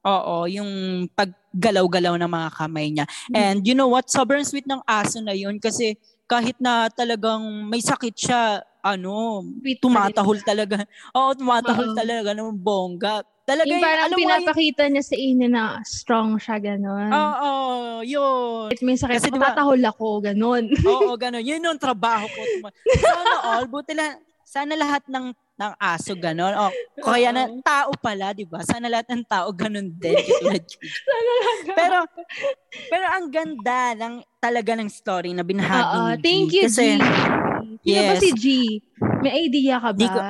oo, 0.02 0.36
yung 0.50 0.72
paggalaw-galaw 1.14 2.18
ng 2.18 2.32
mga 2.32 2.50
kamay 2.52 2.88
niya. 2.90 3.06
Mm. 3.30 3.36
And 3.36 3.60
you 3.64 3.74
know 3.74 3.90
what? 3.90 4.10
Sobrang 4.10 4.42
sweet 4.42 4.66
ng 4.66 4.82
aso 4.84 5.22
na 5.22 5.34
yun 5.34 5.62
kasi 5.62 5.94
kahit 6.26 6.56
na 6.58 6.88
talagang 6.88 7.44
may 7.68 7.84
sakit 7.84 8.16
siya, 8.16 8.42
ano, 8.82 9.46
Sweet 9.62 9.78
tumatahol 9.78 10.40
talaga. 10.42 10.82
Oo, 11.18 11.36
tumatahol 11.36 11.92
Oo. 11.92 11.98
talaga 11.98 12.34
ng 12.34 12.56
bongga. 12.56 13.22
Talaga 13.44 13.68
Yung 13.68 13.78
yung, 13.78 13.84
parang 13.84 14.10
yung, 14.10 14.20
pinapakita 14.22 14.84
niya 14.88 15.04
sa 15.04 15.16
inyo 15.18 15.48
na 15.50 15.64
strong 15.84 16.40
siya, 16.40 16.56
gano'n. 16.58 17.10
oo, 17.12 17.52
yun. 18.06 18.70
Kahit 18.72 18.86
may 18.86 18.96
sakit, 18.96 19.18
Kasi 19.18 19.28
diba- 19.28 19.52
matatahol 19.52 19.82
ako, 19.82 20.08
gano'n. 20.24 20.64
Oo, 20.88 21.14
gano'n. 21.20 21.44
Yun 21.44 21.68
yung 21.68 21.78
trabaho 21.82 22.26
ko. 22.32 22.42
Sana 23.04 23.36
all, 23.44 23.66
buti 23.68 23.92
lang, 23.92 24.22
sana 24.46 24.74
lahat 24.76 25.04
ng 25.08 25.36
ng 25.63 25.74
aso 25.76 26.12
gano'n. 26.13 26.54
O, 26.56 26.74
kaya 27.00 27.30
na 27.30 27.45
tao 27.62 27.93
pala, 27.95 28.32
di 28.32 28.43
ba? 28.43 28.62
Sana 28.62 28.88
lahat 28.88 29.06
ng 29.08 29.24
tao 29.24 29.47
gano'n 29.50 29.89
din. 29.91 30.17
pero, 31.71 31.97
pero 32.88 33.06
ang 33.08 33.28
ganda 33.28 33.93
ng 33.93 34.13
talaga 34.38 34.74
ng 34.74 34.88
story 34.88 35.32
na 35.32 35.41
binahagi 35.41 35.95
Oo, 35.95 36.08
ni 36.08 36.15
G. 36.15 36.24
thank 36.24 36.50
you, 36.52 36.63
Kasi, 36.65 36.86
G. 36.88 37.02
Sino 37.82 38.00
ba 38.00 38.13
Yes. 38.13 38.19
si 38.19 38.30
G? 38.34 38.45
May 39.21 39.34
idea 39.43 39.78
ka 39.78 39.89
Di 39.91 40.06
ba? 40.06 40.12
ko- 40.12 40.26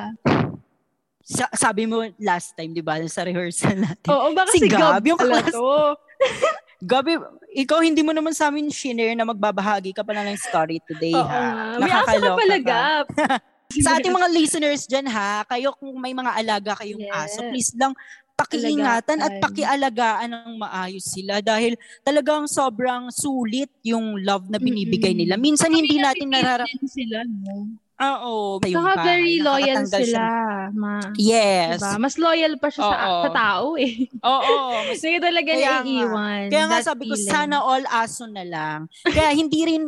sa- 1.22 1.52
sabi 1.52 1.86
mo 1.86 2.02
last 2.18 2.52
time, 2.52 2.70
di 2.70 2.80
ba, 2.80 2.98
sa 3.06 3.22
rehearsal 3.22 3.78
natin. 3.78 4.08
Oo, 4.08 4.30
baka 4.32 4.50
Si 4.50 4.58
si, 4.58 4.68
Gab, 4.68 4.98
Gab, 4.98 5.04
yung 5.06 5.16
pala 5.16 5.40
class- 5.40 5.54
to. 5.54 5.96
Gabi, 6.82 7.14
ikaw 7.54 7.78
hindi 7.78 8.02
mo 8.02 8.10
naman 8.10 8.34
sa 8.34 8.50
amin 8.50 8.66
shinare 8.66 9.14
na 9.14 9.22
magbabahagi 9.22 9.94
ka 9.94 10.02
pala 10.02 10.26
ng 10.26 10.34
story 10.34 10.82
today, 10.82 11.14
Oo 11.14 11.22
ha? 11.22 11.78
May 11.78 11.88
aso 11.88 12.18
ka 12.18 12.34
pala. 12.34 12.56
Gab. 12.58 13.06
sa 13.80 13.96
ating 13.96 14.10
mga 14.10 14.28
listeners 14.30 14.84
dyan 14.84 15.06
ha, 15.06 15.46
kayo 15.46 15.72
kung 15.72 15.96
may 15.96 16.12
mga 16.12 16.32
alaga 16.34 16.72
kayong 16.76 17.00
Yes. 17.00 17.14
aso, 17.32 17.40
please 17.46 17.72
lang 17.74 17.92
pakiingatan 18.34 19.18
at 19.18 19.28
Alagaan. 19.30 19.42
pakialagaan 19.42 20.28
ng 20.32 20.52
maayos 20.58 21.04
sila 21.04 21.38
dahil 21.38 21.72
talagang 22.00 22.48
sobrang 22.48 23.06
sulit 23.08 23.70
yung 23.82 24.18
love 24.18 24.48
na 24.48 24.56
binibigay 24.56 25.12
nila. 25.12 25.36
Minsan 25.36 25.70
hindi 25.70 25.96
natin 25.96 26.26
Napipil 26.26 26.42
narara... 26.42 26.64
din 26.64 26.84
sila, 26.84 27.22
no? 27.22 27.70
Oo. 28.02 28.58
Saka 28.58 28.98
bahay, 28.98 29.04
very 29.06 29.36
loyal 29.38 29.86
sila, 29.86 30.02
siya- 30.02 30.74
ma. 30.74 30.98
Yes. 31.14 31.78
Diba? 31.78 32.02
Mas 32.02 32.18
loyal 32.18 32.58
pa 32.58 32.66
siya 32.66 32.82
sa, 32.82 32.96
Oo. 32.98 33.22
sa 33.22 33.30
tao 33.30 33.66
eh. 33.78 34.10
Oo. 34.18 34.54
Mas- 34.90 34.98
Sige 34.98 35.22
talaga 35.22 35.50
niya 35.52 35.86
iiwan. 35.86 36.50
Kaya 36.50 36.64
nga 36.66 36.80
sabi 36.82 37.06
ko, 37.06 37.14
feeling. 37.14 37.30
sana 37.30 37.62
all 37.62 37.84
aso 37.86 38.26
na 38.26 38.42
lang. 38.42 38.78
Kaya 39.06 39.30
hindi 39.30 39.60
rin... 39.62 39.82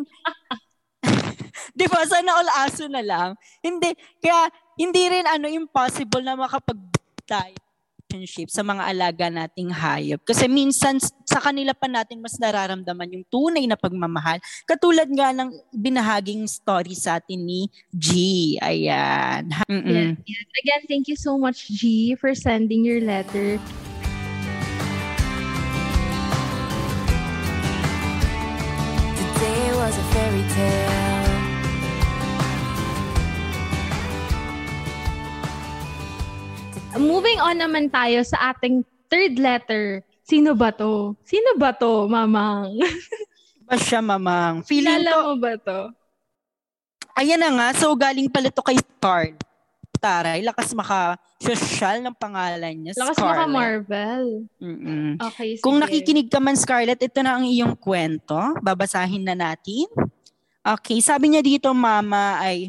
Di 1.79 1.87
ba? 1.87 2.03
Sana 2.07 2.31
all 2.39 2.51
aso 2.67 2.87
na 2.91 3.03
lang. 3.03 3.39
Hindi. 3.63 3.95
Kaya 4.19 4.51
hindi 4.75 5.03
rin 5.07 5.27
ano 5.27 5.47
impossible 5.47 6.23
na 6.23 6.35
makapag 6.35 6.79
tayo 7.25 7.65
relationship 8.15 8.49
sa 8.51 8.63
mga 8.63 8.83
alaga 8.87 9.27
nating 9.27 9.75
hayop. 9.75 10.23
Kasi 10.23 10.47
minsan 10.47 11.03
sa 11.27 11.43
kanila 11.43 11.75
pa 11.75 11.91
natin 11.91 12.23
mas 12.23 12.39
nararamdaman 12.39 13.11
yung 13.11 13.27
tunay 13.27 13.67
na 13.67 13.75
pagmamahal. 13.75 14.39
Katulad 14.63 15.11
nga 15.11 15.35
ng 15.35 15.51
binahaging 15.75 16.47
story 16.47 16.95
sa 16.95 17.19
atin 17.19 17.43
ni 17.43 17.67
G. 17.91 18.09
Ayan. 18.63 19.51
Mm-mm. 19.67 20.15
Yes, 20.23 20.31
yes. 20.31 20.47
Again, 20.63 20.83
thank 20.87 21.05
you 21.11 21.19
so 21.19 21.35
much, 21.35 21.67
G, 21.69 22.15
for 22.15 22.31
sending 22.39 22.87
your 22.87 23.03
letter. 23.03 23.59
Today 29.19 29.65
was 29.75 29.95
a 29.99 30.05
fairy 30.15 30.45
tale. 30.55 31.04
Moving 36.95 37.43
on 37.43 37.59
naman 37.59 37.91
tayo 37.91 38.23
sa 38.23 38.53
ating 38.53 38.83
third 39.09 39.37
letter. 39.37 40.01
Sino 40.25 40.55
ba 40.55 40.73
to? 40.73 41.13
Sino 41.23 41.59
ba 41.59 41.75
to, 41.75 42.07
mamang? 42.07 42.79
Ba 43.65 43.81
siya, 43.81 44.05
mamang? 44.05 44.61
Feeling 44.61 45.01
Kilala 45.01 45.11
ko, 45.11 45.21
mo 45.25 45.35
ba 45.41 45.53
to? 45.57 45.81
ayan 47.17 47.41
na 47.41 47.49
nga, 47.49 47.69
so 47.73 47.97
galing 47.97 48.29
pala 48.29 48.53
to 48.53 48.61
kay 48.61 48.77
Carl. 49.01 49.33
Taray, 49.97 50.45
lakas 50.45 50.77
maka-social 50.77 52.05
ng 52.05 52.13
pangalan 52.13 52.77
niya, 52.77 52.93
Lakas 52.93 53.17
Scarlett. 53.17 53.41
maka 53.41 53.45
Marvel. 53.49 54.27
Mm-mm. 54.61 55.17
Okay, 55.17 55.57
sige. 55.57 55.65
Kung 55.65 55.81
nakikinig 55.81 56.29
ka 56.29 56.45
man, 56.45 56.61
Scarlett, 56.61 57.01
ito 57.01 57.25
na 57.25 57.41
ang 57.41 57.49
iyong 57.49 57.73
kwento. 57.73 58.37
Babasahin 58.61 59.25
na 59.25 59.33
natin. 59.33 59.89
Okay, 60.61 61.01
sabi 61.01 61.33
niya 61.33 61.41
dito, 61.41 61.73
Mama, 61.73 62.45
ay, 62.45 62.69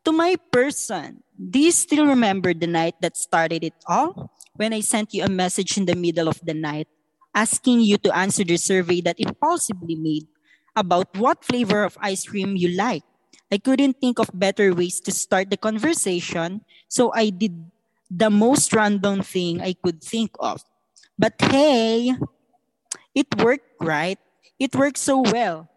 To 0.00 0.16
my 0.16 0.32
person, 0.48 1.20
do 1.40 1.58
you 1.58 1.72
still 1.72 2.06
remember 2.06 2.52
the 2.52 2.66
night 2.66 3.00
that 3.00 3.16
started 3.16 3.64
it 3.64 3.74
all? 3.88 4.30
When 4.54 4.72
I 4.74 4.80
sent 4.80 5.14
you 5.14 5.24
a 5.24 5.30
message 5.30 5.78
in 5.78 5.86
the 5.86 5.96
middle 5.96 6.28
of 6.28 6.40
the 6.44 6.52
night, 6.52 6.88
asking 7.34 7.80
you 7.80 7.96
to 7.98 8.14
answer 8.14 8.44
the 8.44 8.58
survey 8.58 9.00
that 9.00 9.18
impulsively 9.18 9.96
made 9.96 10.26
about 10.76 11.16
what 11.16 11.44
flavor 11.44 11.84
of 11.84 11.96
ice 12.00 12.24
cream 12.26 12.56
you 12.56 12.76
like. 12.76 13.02
I 13.50 13.58
couldn't 13.58 14.00
think 14.00 14.18
of 14.18 14.30
better 14.34 14.74
ways 14.74 15.00
to 15.00 15.12
start 15.12 15.50
the 15.50 15.56
conversation, 15.56 16.62
so 16.88 17.10
I 17.14 17.30
did 17.30 17.70
the 18.10 18.30
most 18.30 18.72
random 18.72 19.22
thing 19.22 19.60
I 19.62 19.74
could 19.74 20.02
think 20.02 20.30
of. 20.38 20.62
But 21.18 21.34
hey, 21.40 22.14
it 23.14 23.26
worked, 23.38 23.80
right? 23.80 24.18
It 24.58 24.74
worked 24.76 24.98
so 24.98 25.20
well 25.20 25.68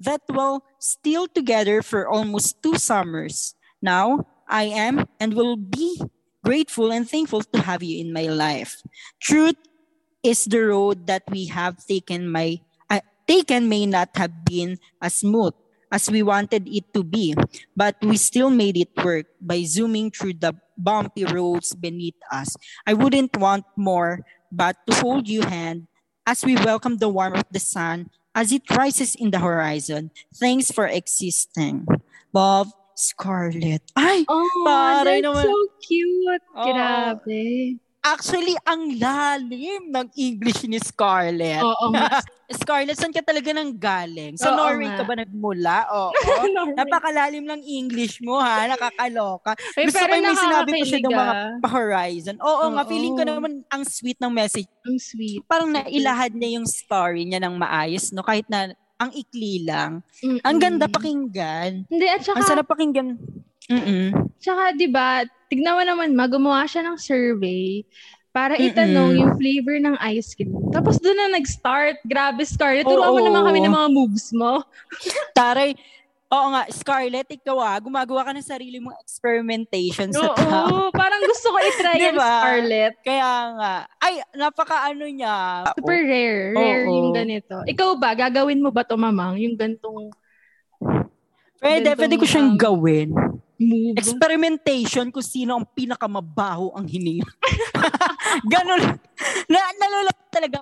that 0.00 0.20
we're 0.28 0.58
still 0.78 1.28
together 1.28 1.80
for 1.80 2.08
almost 2.08 2.62
two 2.62 2.76
summers. 2.76 3.54
Now, 3.80 4.26
I 4.48 4.64
am 4.64 5.06
and 5.20 5.34
will 5.34 5.56
be 5.56 6.00
grateful 6.44 6.92
and 6.92 7.08
thankful 7.08 7.42
to 7.42 7.60
have 7.62 7.82
you 7.82 8.00
in 8.00 8.12
my 8.12 8.26
life. 8.26 8.82
Truth 9.20 9.56
is 10.22 10.44
the 10.44 10.60
road 10.60 11.06
that 11.06 11.22
we 11.30 11.46
have 11.46 11.84
taken 11.86 12.30
my 12.30 12.60
uh, 12.90 13.00
taken 13.26 13.68
may 13.68 13.86
not 13.86 14.10
have 14.16 14.44
been 14.44 14.78
as 15.00 15.22
smooth 15.22 15.54
as 15.90 16.10
we 16.10 16.22
wanted 16.22 16.66
it 16.66 16.88
to 16.94 17.04
be, 17.04 17.34
but 17.76 17.96
we 18.00 18.16
still 18.16 18.48
made 18.48 18.76
it 18.76 18.90
work 19.04 19.26
by 19.40 19.62
zooming 19.62 20.10
through 20.10 20.32
the 20.34 20.54
bumpy 20.78 21.24
roads 21.24 21.74
beneath 21.74 22.16
us. 22.32 22.56
I 22.86 22.94
wouldn't 22.94 23.36
want 23.36 23.66
more 23.76 24.24
but 24.50 24.76
to 24.88 24.96
hold 24.96 25.28
you 25.28 25.42
hand 25.42 25.86
as 26.26 26.44
we 26.44 26.56
welcome 26.56 26.96
the 26.96 27.08
warmth 27.08 27.44
of 27.44 27.52
the 27.52 27.60
sun 27.60 28.08
as 28.34 28.52
it 28.52 28.62
rises 28.70 29.14
in 29.14 29.30
the 29.30 29.38
horizon. 29.38 30.10
Thanks 30.34 30.70
for 30.70 30.86
existing. 30.86 31.86
Love, 32.32 32.72
Scarlett. 33.02 33.82
Ay, 33.94 34.22
Oh, 34.24 34.46
that's 35.02 35.18
naman. 35.20 35.42
so 35.42 35.54
cute. 35.82 36.44
Oo. 36.54 36.66
Grabe. 36.68 37.42
actually, 38.02 38.54
ang 38.64 38.98
lalim 38.98 39.90
ng 39.90 40.06
English 40.16 40.62
ni 40.64 40.78
Scarlett. 40.78 41.62
Oo 41.62 41.90
nga. 41.94 42.22
Scarlett, 42.48 42.94
saan 42.94 43.10
ka 43.10 43.22
talaga 43.22 43.50
nang 43.50 43.72
galing? 43.72 44.34
Sa 44.36 44.50
Oo 44.50 44.56
Norway 44.56 44.86
nga. 44.86 44.98
ka 44.98 45.04
ba 45.04 45.14
nagmula? 45.16 45.76
Oo. 45.88 46.10
Napakalalim 46.78 47.42
ng 47.42 47.62
English 47.62 48.18
mo, 48.20 48.38
ha? 48.38 48.66
Nakakaloka. 48.68 49.54
Uy, 49.72 49.86
Gusto 49.86 49.98
ko 49.98 50.04
pero 50.04 50.12
yung 50.12 50.26
may 50.26 50.36
sinabi 50.36 50.70
pa 50.70 50.84
siya 50.84 51.00
ng 51.00 51.12
mga 51.12 51.34
pa-horizon. 51.58 52.36
Oo, 52.38 52.64
nga, 52.70 52.82
Oo. 52.82 52.90
feeling 52.90 53.14
ko 53.14 53.22
naman 53.22 53.52
ang 53.66 53.82
sweet 53.82 54.18
ng 54.18 54.30
message. 54.30 54.68
Ang 54.84 54.98
sweet. 54.98 55.40
Parang 55.46 55.70
nailahad 55.70 56.34
niya 56.34 56.60
yung 56.60 56.66
story 56.66 57.22
niya 57.24 57.40
ng 57.40 57.54
maayos, 57.56 58.10
no? 58.10 58.20
Kahit 58.20 58.44
na 58.46 58.74
ang 59.02 59.10
ikli 59.10 59.66
lang. 59.66 60.06
Mm-mm. 60.22 60.40
Ang 60.46 60.56
ganda 60.62 60.86
pakinggan. 60.86 61.90
Hindi, 61.90 62.06
at 62.06 62.22
saka, 62.22 62.38
Ang 62.38 62.46
sarap 62.46 62.66
pakinggan. 62.70 63.08
Mm-mm. 63.66 64.06
Tsaka, 64.38 64.74
di 64.78 64.86
ba, 64.86 65.26
tignan 65.50 65.74
mo 65.74 65.82
naman, 65.82 66.14
ma, 66.14 66.30
gumawa 66.30 66.62
siya 66.70 66.86
ng 66.86 66.98
survey 66.98 67.82
para 68.32 68.56
Mm-mm. 68.56 68.70
itanong 68.72 69.12
yung 69.18 69.32
flavor 69.36 69.76
ng 69.82 69.96
ice 70.14 70.32
cream. 70.38 70.54
Tapos 70.72 71.02
doon 71.02 71.18
na 71.18 71.36
nag-start. 71.36 72.00
Grabe, 72.06 72.46
Scarlett. 72.46 72.88
Turuan 72.88 73.12
mo 73.12 73.20
naman 73.20 73.44
kami 73.44 73.60
ng 73.60 73.74
mga 73.74 73.88
moves 73.92 74.30
mo. 74.32 74.64
Taray, 75.36 75.76
oo 76.32 76.46
nga, 76.48 76.64
Scarlett, 76.72 77.28
ikaw 77.28 77.60
ah, 77.60 77.76
gumagawa 77.76 78.24
ka 78.24 78.32
ng 78.32 78.40
sarili 78.42 78.80
mong 78.80 78.96
experimentation 78.98 80.08
sa 80.08 80.32
Oo, 80.32 80.34
tao. 80.34 80.76
parang 80.90 81.20
gusto 81.20 81.52
ko 81.52 81.58
i-try 81.60 82.00
yan, 82.08 82.16
Diba? 82.16 82.24
Scarlett. 82.40 82.94
Kaya 83.04 83.28
nga, 83.52 83.72
ay, 84.00 84.14
napaka 84.32 84.88
ano 84.88 85.04
niya. 85.04 85.68
Super 85.76 86.00
rare. 86.00 86.56
Rare 86.56 86.82
Oo. 86.88 86.96
yung 86.96 87.12
ganito. 87.12 87.60
Ikaw 87.68 87.88
ba, 88.00 88.16
gagawin 88.16 88.64
mo 88.64 88.72
ba 88.72 88.80
to, 88.82 88.96
mamang? 88.96 89.36
Yung 89.38 89.54
gantong 89.54 90.08
Pwede, 91.62 91.94
Ganitong, 91.94 91.98
pwede 92.02 92.14
ko 92.18 92.26
siyang 92.26 92.50
um, 92.50 92.58
gawin. 92.58 93.08
move? 93.62 93.94
Experimentation 93.94 95.14
kung 95.14 95.22
sino 95.22 95.54
ang 95.54 95.62
pinakamabaho 95.62 96.74
ang 96.74 96.90
hininga. 96.90 97.22
Ganon. 98.50 98.82
Na, 99.46 99.58
nalulok 99.78 100.18
talaga 100.26 100.58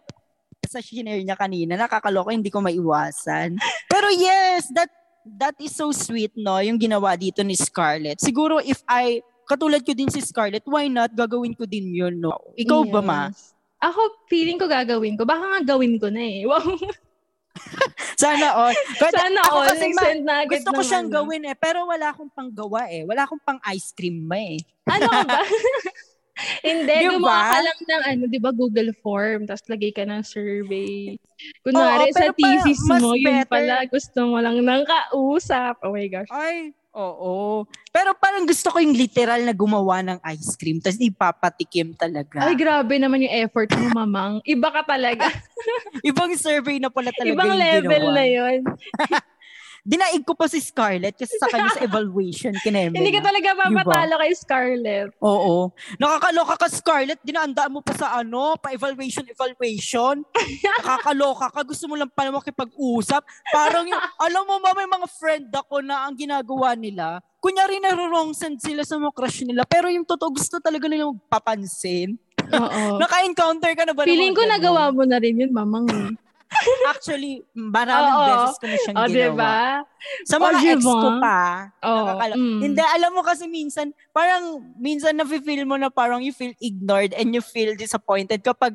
sa 0.69 0.85
shinare 0.85 1.25
niya 1.25 1.41
kanina. 1.41 1.81
Nakakaloka, 1.81 2.37
hindi 2.37 2.53
ko 2.53 2.61
maiwasan. 2.61 3.57
Pero 3.89 4.13
yes, 4.13 4.69
that 4.77 4.93
that 5.39 5.57
is 5.61 5.77
so 5.77 5.93
sweet, 5.93 6.35
no? 6.35 6.59
Yung 6.59 6.81
ginawa 6.81 7.15
dito 7.15 7.45
ni 7.45 7.55
Scarlett. 7.55 8.19
Siguro 8.19 8.59
if 8.59 8.83
I, 8.89 9.23
katulad 9.47 9.85
ko 9.87 9.95
din 9.95 10.11
si 10.11 10.23
Scarlett, 10.25 10.67
why 10.67 10.91
not? 10.91 11.13
Gagawin 11.15 11.55
ko 11.55 11.69
din 11.69 11.95
yun, 11.95 12.19
no? 12.19 12.35
Ikaw 12.57 12.81
ba, 12.91 13.01
ma? 13.03 13.21
Yes. 13.31 13.55
Ako, 13.81 14.29
feeling 14.29 14.61
ko 14.61 14.69
gagawin 14.69 15.17
ko. 15.17 15.25
Baka 15.25 15.45
nga 15.57 15.61
gawin 15.75 15.97
ko 15.97 16.13
na 16.13 16.21
eh. 16.21 16.45
Wow. 16.45 16.77
Sana 18.21 18.53
all. 18.53 18.77
But 19.01 19.13
Sana 19.17 19.41
ako 19.49 19.57
all. 19.57 19.69
kasi, 19.73 19.87
ma, 19.97 20.05
na 20.21 20.35
gusto 20.45 20.69
ko 20.71 20.83
ng 20.85 20.89
siyang 20.89 21.09
ano. 21.09 21.17
gawin 21.17 21.43
eh, 21.49 21.57
pero 21.57 21.89
wala 21.89 22.13
akong 22.13 22.29
panggawa 22.29 22.93
eh. 22.93 23.09
Wala 23.09 23.25
akong 23.25 23.41
pang 23.41 23.61
ice 23.73 23.97
cream 23.97 24.29
ma 24.29 24.37
eh. 24.37 24.61
Ano 24.85 25.09
ka 25.09 25.21
ba? 25.25 25.41
Hindi, 26.61 26.95
Di 26.95 27.07
gumawa 27.09 27.43
ka 27.47 27.59
lang 27.61 27.79
ng 27.81 28.03
ano, 28.07 28.23
di 28.27 28.39
ba, 28.39 28.51
Google 28.51 28.93
form, 28.97 29.45
tapos 29.45 29.65
lagay 29.67 29.91
ka 29.91 30.05
ng 30.05 30.23
survey. 30.23 31.17
Kunwari, 31.61 32.09
Oo, 32.09 32.15
sa 32.15 32.29
thesis 32.31 32.81
mas 32.85 33.01
mo, 33.01 33.13
yun 33.13 33.45
better. 33.45 33.49
pala, 33.49 33.85
gusto 33.87 34.19
mo 34.25 34.37
lang 34.39 34.61
ng 34.61 34.83
kausap. 34.85 35.81
Oh 35.81 35.93
my 35.93 36.07
gosh. 36.07 36.29
Ay, 36.29 36.73
oo. 36.91 37.65
Pero 37.89 38.13
parang 38.15 38.45
gusto 38.45 38.69
ko 38.69 38.79
yung 38.79 38.93
literal 38.93 39.41
na 39.41 39.53
gumawa 39.53 40.03
ng 40.03 40.19
ice 40.31 40.55
cream 40.55 40.79
tapos 40.79 40.99
ipapatikim 40.99 41.95
talaga. 41.95 42.43
Ay, 42.43 42.55
grabe 42.55 42.97
naman 42.97 43.25
yung 43.25 43.35
effort 43.41 43.71
mo, 43.73 43.89
mamang. 43.97 44.39
Iba 44.45 44.69
ka 44.71 44.83
talaga. 44.87 45.27
Ibang 46.07 46.35
survey 46.37 46.77
na 46.77 46.89
pala 46.89 47.11
talaga 47.11 47.35
Ibang 47.35 47.51
yung 47.51 47.61
level 47.61 48.05
ginawa. 48.05 48.15
na 48.15 48.25
yun. 48.27 48.59
Dinaig 49.81 50.23
ko 50.29 50.37
pa 50.37 50.45
si 50.45 50.61
Scarlett 50.61 51.17
kasi 51.17 51.41
sa 51.41 51.49
kanya 51.49 51.73
sa 51.73 51.85
evaluation 51.89 52.53
kineme. 52.61 52.93
Hindi 52.93 53.13
ka 53.17 53.25
talaga 53.25 53.57
papatalo 53.57 54.15
kay 54.21 54.33
Scarlett. 54.37 55.11
Oo. 55.25 55.73
Nakakaloka 55.97 56.55
ka, 56.61 56.69
Scarlett. 56.69 57.21
Dinaandaan 57.25 57.73
mo 57.73 57.81
pa 57.81 57.97
sa 57.97 58.21
ano, 58.21 58.61
pa 58.61 58.77
evaluation, 58.77 59.25
evaluation. 59.25 60.21
Nakakaloka 60.85 61.49
ka. 61.49 61.61
Gusto 61.65 61.89
mo 61.89 61.97
lang 61.97 62.13
pala 62.13 62.29
makipag-usap. 62.37 63.25
Parang 63.49 63.89
yung, 63.89 64.01
alam 64.27 64.45
mo 64.45 64.61
ba, 64.61 64.77
may 64.77 64.89
mga 64.89 65.07
friend 65.17 65.49
ako 65.49 65.81
na 65.81 66.05
ang 66.05 66.15
ginagawa 66.17 66.77
nila, 66.77 67.25
kunyari 67.41 67.81
naro-wrong 67.81 68.37
send 68.37 68.61
sila 68.61 68.85
sa 68.85 69.01
mga 69.01 69.17
crush 69.17 69.49
nila, 69.49 69.65
pero 69.65 69.89
yung 69.89 70.05
totoo 70.05 70.29
gusto 70.37 70.61
talaga 70.61 70.85
nilang 70.85 71.17
papansin. 71.33 72.21
Oo. 72.53 73.01
Naka-encounter 73.01 73.73
ka 73.73 73.85
na 73.89 73.95
ba? 73.97 74.05
ng 74.05 74.09
Feeling 74.13 74.37
ko 74.37 74.45
ganun? 74.45 74.55
nagawa 74.61 74.83
mo 74.93 75.03
na 75.09 75.17
rin 75.17 75.41
yun, 75.41 75.53
mamang. 75.55 75.89
Actually, 76.91 77.47
maraming 77.53 78.11
Oo. 78.13 78.27
beses 78.27 78.57
ko 78.59 78.67
na 78.67 78.77
siyang 78.77 78.97
O, 78.97 79.03
ginawa. 79.03 79.15
diba? 79.15 79.55
Sa 80.27 80.37
O, 80.37 80.41
mga 80.43 80.59
ex 80.67 80.81
diba? 80.83 80.95
ko 80.97 81.09
pa, 81.19 81.39
Oo. 81.81 81.97
nakakalo- 82.03 82.39
mm. 82.39 82.61
Hindi, 82.61 82.83
alam 82.83 83.11
mo 83.15 83.23
kasi 83.23 83.45
minsan, 83.47 83.87
parang 84.11 84.43
minsan 84.77 85.15
nafe-feel 85.15 85.63
mo 85.63 85.77
na 85.77 85.89
parang 85.89 86.19
you 86.19 86.33
feel 86.33 86.51
ignored 86.59 87.15
and 87.15 87.31
you 87.31 87.41
feel 87.41 87.73
disappointed 87.75 88.43
kapag 88.43 88.75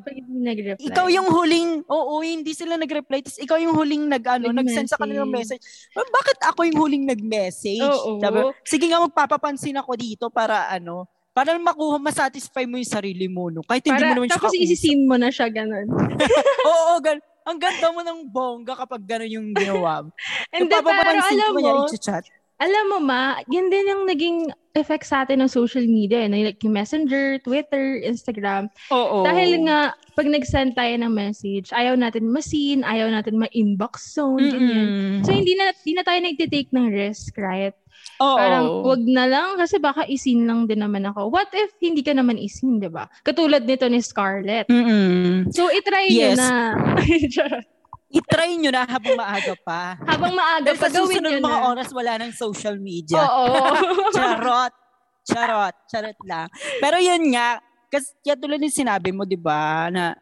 ikaw 0.78 1.06
yung 1.06 1.28
huling, 1.28 1.84
oo, 1.84 2.14
hindi 2.20 2.56
sila 2.56 2.74
nag-reply, 2.76 3.20
tapos 3.20 3.38
ikaw 3.38 3.58
yung 3.58 3.76
huling 3.76 4.08
nag, 4.08 4.24
ano, 4.24 4.50
nag-send 4.50 4.88
sa 4.88 4.96
kanilang 4.96 5.28
message. 5.28 5.60
"Ah, 5.92 6.06
Bakit 6.06 6.38
ako 6.48 6.60
yung 6.64 6.78
huling 6.80 7.04
nag-message? 7.04 7.82
Oo. 7.82 8.18
Sabi, 8.18 8.36
ko, 8.40 8.48
sige 8.64 8.88
nga, 8.88 9.02
magpapapansin 9.02 9.76
ako 9.76 9.92
dito 9.94 10.24
para 10.32 10.70
ano, 10.70 11.04
para 11.30 11.52
makuha, 11.52 12.00
masatisfy 12.00 12.64
mo 12.64 12.80
yung 12.80 12.88
sarili 12.88 13.28
mo, 13.28 13.52
no? 13.52 13.60
Kahit 13.60 13.84
hindi 13.84 14.00
Para, 14.00 14.08
mo 14.08 14.14
naman 14.16 14.28
siya 14.32 14.40
tapos 14.40 14.56
isi-scene 14.56 15.04
mo 15.04 15.20
na 15.20 15.28
siya, 15.28 15.52
ganun. 15.52 15.84
Oo, 16.72 16.96
gan 17.04 17.20
ang 17.46 17.58
ganda 17.62 17.88
mo 17.94 18.02
ng 18.02 18.20
bongga 18.26 18.74
kapag 18.74 19.06
gano'n 19.06 19.30
yung 19.30 19.48
ginawa 19.54 20.02
mo. 20.02 20.10
Hindi, 20.50 20.66
pero 20.74 20.82
Napapapansin 20.82 21.38
alam 21.38 21.52
niya, 21.54 21.72
mo, 21.72 21.86
i-chat. 21.94 22.24
alam 22.58 22.84
mo 22.90 22.98
ma, 22.98 23.38
yan 23.46 23.70
din 23.70 23.86
yung 23.86 24.04
naging 24.04 24.38
effect 24.76 25.06
sa 25.08 25.24
atin 25.24 25.40
ng 25.40 25.48
social 25.48 25.86
media. 25.86 26.26
Eh, 26.26 26.28
na 26.28 26.42
like 26.42 26.60
yung 26.60 26.74
Messenger, 26.76 27.40
Twitter, 27.40 28.02
Instagram. 28.04 28.68
Oo. 28.92 29.24
Dahil 29.24 29.64
nga, 29.64 29.94
pag 30.12 30.26
nag-send 30.28 30.76
tayo 30.76 30.92
ng 31.00 31.12
message, 31.12 31.72
ayaw 31.72 31.96
natin 31.96 32.28
ma-seen, 32.28 32.84
ayaw 32.84 33.08
natin 33.08 33.40
ma-inbox 33.40 34.12
zone, 34.12 34.42
ganyan. 34.52 34.88
Mm-mm. 34.90 35.24
So, 35.24 35.32
hindi 35.32 35.56
na, 35.56 35.72
hindi 35.72 35.92
na 35.96 36.04
tayo 36.04 36.18
nagtitake 36.20 36.70
ng 36.74 36.86
risk, 36.92 37.36
right? 37.40 37.72
Oo. 38.16 38.36
Parang, 38.36 38.64
wag 38.82 39.02
na 39.04 39.24
lang, 39.24 39.48
kasi 39.54 39.76
baka 39.76 40.04
isin 40.04 40.44
lang 40.44 40.64
din 40.64 40.80
naman 40.80 41.04
ako. 41.04 41.28
What 41.28 41.52
if 41.52 41.74
hindi 41.78 42.00
ka 42.00 42.12
naman 42.12 42.36
isin, 42.36 42.78
di 42.78 42.88
ba? 42.88 43.06
Katulad 43.20 43.62
nito 43.62 43.84
ni 43.86 44.00
Scarlett. 44.00 44.66
Mm-mm. 44.66 45.50
So, 45.50 45.68
itry 45.68 46.08
Yes. 46.08 46.38
nyo 46.38 46.40
na. 46.40 46.52
I-try 48.16 48.54
nyo 48.54 48.70
na 48.70 48.86
habang 48.86 49.18
maaga 49.18 49.54
pa. 49.60 49.98
Habang 50.00 50.32
maaga 50.32 50.72
pa, 50.72 50.86
gawin 50.88 51.20
nyo 51.20 51.42
mga 51.42 51.60
na. 51.60 51.68
oras, 51.68 51.88
wala 51.90 52.12
ng 52.22 52.32
social 52.32 52.78
media. 52.78 53.18
Oo. 53.18 53.44
Charot. 54.16 54.72
Charot. 55.26 55.74
Charot 55.90 56.18
lang. 56.24 56.46
Pero 56.78 56.96
yun 56.96 57.34
nga, 57.34 57.58
kasi 57.86 58.14
kaya 58.22 58.38
tulad 58.38 58.62
yung 58.62 58.72
sinabi 58.72 59.10
mo, 59.10 59.26
di 59.26 59.36
ba, 59.36 59.90
na 59.90 60.14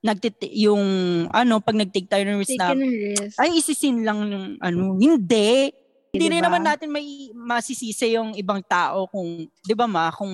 nagtit 0.00 0.36
yung 0.54 0.84
ano 1.32 1.64
pag 1.64 1.74
nag-take 1.74 2.04
tayo 2.06 2.22
ng 2.22 2.36
risk 2.36 2.60
na 2.60 2.76
risk. 2.76 3.40
ay 3.40 3.56
isisin 3.56 4.04
lang 4.04 4.20
yung 4.28 4.46
ano 4.60 5.00
hindi 5.00 5.72
hindi 6.14 6.30
Diba? 6.30 6.46
naman 6.46 6.62
natin 6.62 6.88
may 6.88 7.02
masisisi 7.34 8.14
yung 8.14 8.38
ibang 8.38 8.62
tao 8.62 9.10
kung 9.10 9.50
'di 9.50 9.74
ba 9.74 9.90
ma 9.90 10.14
kung 10.14 10.30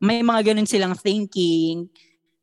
may 0.00 0.24
mga 0.24 0.40
ganun 0.50 0.64
silang 0.64 0.96
thinking 0.96 1.84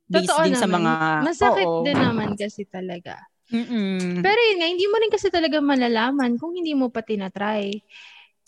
based 0.05 0.29
Totoo 0.29 0.45
din 0.45 0.53
sa 0.53 0.69
naman. 0.69 0.85
mga 0.85 0.93
Masakit 1.25 1.65
oo. 1.65 1.81
din 1.81 1.97
naman 1.97 2.37
kasi 2.37 2.63
talaga. 2.63 3.17
Mm-mm. 3.47 4.21
Pero 4.21 4.39
yun 4.43 4.57
nga, 4.59 4.67
hindi 4.67 4.85
mo 4.85 4.95
rin 4.99 5.09
kasi 5.09 5.27
talaga 5.27 5.57
malalaman 5.57 6.37
kung 6.37 6.53
hindi 6.53 6.75
mo 6.75 6.87
pa 6.87 7.01
tinatry. 7.01 7.81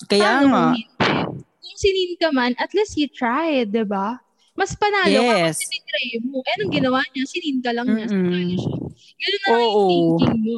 kaya 0.05 0.39
Paano 0.39 0.45
nga 0.47 0.63
kung 0.71 0.75
hindi? 0.75 0.83
Kung 1.59 1.75
sinin 1.75 2.13
ka 2.15 2.29
man, 2.31 2.51
at 2.55 2.71
least 2.71 2.95
you 2.95 3.07
tried, 3.07 3.71
di 3.71 3.83
ba? 3.83 4.19
Mas 4.55 4.75
panalo 4.75 5.19
ka 5.23 5.35
Yes. 5.39 5.55
kasi 5.55 5.71
tinry 5.71 6.19
mo. 6.21 6.43
Eh, 6.43 6.51
anong 6.59 6.73
ginawa 6.75 6.99
niya? 7.11 7.23
Sinin 7.25 7.59
ka 7.59 7.71
lang 7.71 7.87
niya. 7.87 8.05
Mm-mm. 8.07 8.27
Sinali 8.27 8.55
siya. 8.59 8.75
Ganun 9.15 9.39
na 9.39 9.47
lang 9.47 9.59
yung 9.63 9.87
thinking 9.87 10.37
mo. 10.43 10.57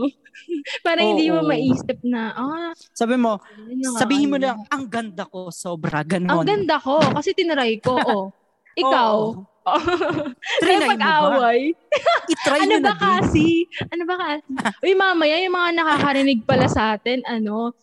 Para 0.86 1.00
hindi 1.02 1.28
mo 1.30 1.46
maisip 1.46 1.98
na, 2.06 2.34
ah, 2.34 2.72
sabi 2.94 3.16
mo 3.18 3.38
nga, 3.40 4.00
sabihin 4.02 4.30
mo 4.32 4.38
ano. 4.38 4.46
lang 4.48 4.60
ang 4.70 4.86
ganda 4.88 5.24
ko 5.28 5.50
sobra 5.54 6.02
ganon 6.06 6.32
Ang 6.32 6.48
ganda 6.48 6.78
ko, 6.80 7.00
kasi 7.14 7.34
tinry 7.34 7.78
ko, 7.82 7.96
oh. 8.12 8.26
Ikaw, 8.72 9.16
Trinay 10.62 10.90
mo 10.90 10.98
ba? 10.98 10.98
pag-away. 10.98 11.62
I-try 12.34 12.66
ano 12.66 12.76
ba 12.82 12.94
kasi? 12.98 13.70
Ano 13.94 14.04
ba 14.10 14.16
kasi? 14.18 14.50
Uy, 14.82 14.94
mamaya 14.98 15.38
yung 15.38 15.54
mga 15.54 15.70
nakakarinig 15.78 16.42
pala 16.50 16.66
sa 16.66 16.98
atin, 16.98 17.22
ano, 17.30 17.76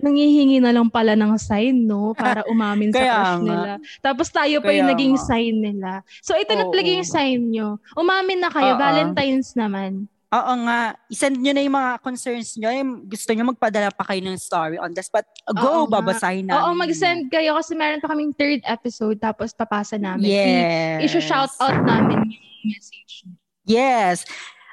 nangihingi 0.00 0.58
na 0.62 0.74
lang 0.74 0.88
pala 0.90 1.14
ng 1.14 1.34
sign, 1.38 1.86
no? 1.86 2.14
Para 2.14 2.42
umamin 2.50 2.90
sa 2.90 2.98
crush 2.98 3.36
nga. 3.42 3.42
nila. 3.42 3.72
Tapos 4.00 4.26
tayo 4.30 4.58
pa 4.62 4.70
yung 4.72 4.88
Kaya 4.88 4.94
naging 4.94 5.14
nga. 5.14 5.24
sign 5.28 5.54
nila. 5.60 5.90
So, 6.22 6.34
ito 6.38 6.54
na 6.54 6.66
talaga 6.70 6.90
yung 6.90 7.08
sign 7.08 7.40
nyo. 7.50 7.68
Umamin 7.98 8.38
na 8.42 8.50
kayo. 8.50 8.74
Oo. 8.74 8.80
Valentine's 8.80 9.52
naman. 9.58 10.06
Oo 10.34 10.52
nga. 10.66 10.98
I-send 11.06 11.38
nyo 11.38 11.52
na 11.54 11.62
yung 11.62 11.76
mga 11.78 11.92
concerns 12.02 12.58
nyo. 12.58 12.66
Yung 12.74 13.06
gusto 13.06 13.30
nyo 13.30 13.54
magpadala 13.54 13.94
pa 13.94 14.02
kayo 14.02 14.18
ng 14.26 14.34
story 14.34 14.74
on 14.82 14.90
the 14.90 14.98
spot. 14.98 15.22
Oo 15.46 15.54
Go, 15.54 15.70
nga. 15.86 16.02
babasahin 16.02 16.50
namin. 16.50 16.58
Oo, 16.58 16.74
mag-send 16.74 17.30
kayo 17.30 17.54
kasi 17.54 17.78
meron 17.78 18.02
pa 18.02 18.10
kaming 18.10 18.34
third 18.34 18.58
episode 18.66 19.22
tapos 19.22 19.54
papasa 19.54 19.94
namin. 19.94 20.26
Yes. 20.26 21.14
I-shout 21.14 21.54
out 21.62 21.78
namin 21.86 22.26
yung 22.26 22.44
message. 22.66 23.30
Yes. 23.62 24.26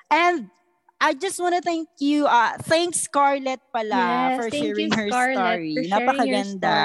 And 0.09 0.49
I 0.97 1.14
just 1.14 1.38
want 1.38 1.53
to 1.57 1.62
thank 1.62 1.89
you. 1.97 2.26
Uh, 2.26 2.57
thanks, 2.66 3.05
Scarlett 3.05 3.62
pala, 3.74 3.97
Yes, 3.97 4.38
for 4.38 4.47
thank 4.49 4.66
sharing 4.66 4.89
you, 4.89 4.97
her 4.97 5.07
Scarlett, 5.09 5.38
story. 5.38 5.74
for 5.74 5.82
sharing 5.82 5.89
your 5.89 5.89
Napakaganda. 5.89 6.78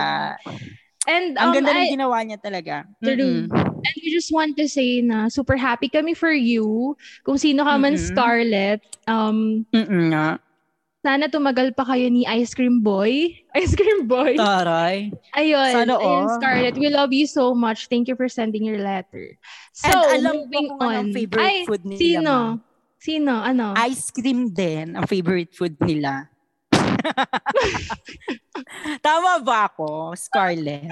And 1.07 1.39
Ang 1.39 1.49
um, 1.51 1.55
ganda 1.55 1.71
ng 1.73 1.95
ginawa 1.95 2.19
niya 2.27 2.39
talaga. 2.43 2.83
True. 2.99 3.47
Mm-mm. 3.47 3.55
And 3.55 3.95
we 4.03 4.11
just 4.11 4.35
want 4.35 4.59
to 4.59 4.67
say 4.67 4.99
na 5.01 5.31
super 5.31 5.55
happy 5.55 5.87
kami 5.87 6.19
for 6.19 6.35
you. 6.35 6.99
Kung 7.23 7.39
sino 7.39 7.63
ka 7.63 7.79
man 7.79 7.95
Mm-mm. 7.95 8.07
Scarlett, 8.11 8.83
um, 9.07 9.63
Mm-mm 9.71 10.11
nga. 10.11 10.43
sana 11.07 11.31
tumagal 11.31 11.71
pa 11.71 11.87
kayo 11.87 12.11
ni 12.11 12.27
Ice 12.27 12.51
Cream 12.51 12.83
Boy. 12.83 13.31
Ice 13.63 13.79
Cream 13.79 14.11
Boy. 14.11 14.35
Taray. 14.35 15.15
Ayun. 15.39 15.71
Sana 15.71 15.95
ayun, 15.95 16.27
all. 16.27 16.35
Scarlett. 16.35 16.75
We 16.75 16.91
love 16.91 17.15
you 17.15 17.31
so 17.31 17.55
much. 17.55 17.87
Thank 17.87 18.11
you 18.11 18.19
for 18.19 18.27
sending 18.27 18.67
your 18.67 18.83
letter. 18.83 19.39
So, 19.71 19.87
And 19.87 20.03
alam 20.19 20.35
ko 20.35 20.43
moving 20.51 20.67
kung 20.75 20.83
on. 20.83 21.05
favorite 21.15 21.47
Ay, 21.47 21.57
food 21.63 21.87
nila, 21.87 22.01
sino? 22.03 22.35
Sino? 22.99 23.33
Ano? 23.39 23.79
Ice 23.87 24.11
cream 24.11 24.51
din 24.51 24.99
ang 24.99 25.07
favorite 25.07 25.55
food 25.55 25.79
nila. 25.79 26.27
Tama 29.07 29.39
ba 29.45 29.71
ako, 29.71 30.17
Scarlett? 30.17 30.91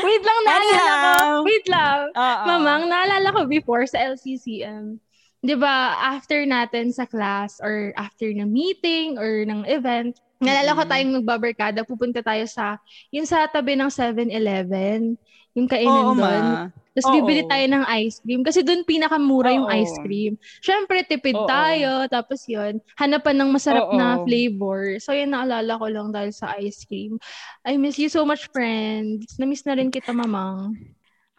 Wait 0.00 0.22
lang, 0.22 0.38
naalala 0.46 0.80
ko. 0.80 1.12
Wait 1.44 1.66
lang. 1.66 2.00
Oo. 2.14 2.44
Mamang, 2.46 2.82
naalala 2.86 3.28
ko 3.34 3.40
before 3.50 3.84
sa 3.88 3.98
LCCM. 4.14 5.00
'Di 5.40 5.56
ba, 5.56 5.96
after 5.96 6.44
natin 6.44 6.92
sa 6.92 7.08
class 7.08 7.64
or 7.64 7.96
after 7.96 8.28
ng 8.28 8.48
meeting 8.48 9.16
or 9.16 9.44
ng 9.48 9.64
event, 9.72 10.20
naalala 10.40 10.76
ko 10.76 10.82
tayong 10.84 11.16
magbabarkada, 11.20 11.80
pupunta 11.84 12.20
tayo 12.20 12.44
sa, 12.44 12.76
yung 13.12 13.24
sa 13.24 13.48
tabi 13.48 13.76
ng 13.76 13.88
7-Eleven, 13.88 15.16
yung 15.54 15.68
kainan 15.68 16.14
Oo, 16.14 16.14
doon. 16.14 16.44
ma. 16.46 16.68
Tapos 16.90 17.06
Oo. 17.06 17.16
bibili 17.22 17.42
tayo 17.46 17.64
ng 17.70 17.84
ice 18.02 18.18
cream 18.18 18.42
kasi 18.42 18.66
doon 18.66 18.82
pinakamura 18.82 19.54
yung 19.54 19.70
Oo. 19.70 19.78
ice 19.78 19.94
cream. 20.02 20.34
Syempre, 20.58 21.06
tipid 21.06 21.38
Oo. 21.38 21.46
tayo. 21.46 22.06
Tapos 22.10 22.42
yun, 22.50 22.82
hanapan 22.98 23.36
ng 23.38 23.50
masarap 23.50 23.94
na 23.94 24.18
Oo. 24.18 24.26
flavor. 24.26 24.98
So 24.98 25.14
yun, 25.14 25.30
naalala 25.30 25.78
ko 25.78 25.86
lang 25.86 26.10
dahil 26.10 26.34
sa 26.34 26.58
ice 26.58 26.82
cream. 26.86 27.18
I 27.62 27.78
miss 27.78 27.98
you 27.98 28.10
so 28.10 28.26
much, 28.26 28.50
friends. 28.50 29.38
Na-miss 29.38 29.62
na 29.66 29.78
rin 29.78 29.90
kita, 29.90 30.10
mamang. 30.10 30.74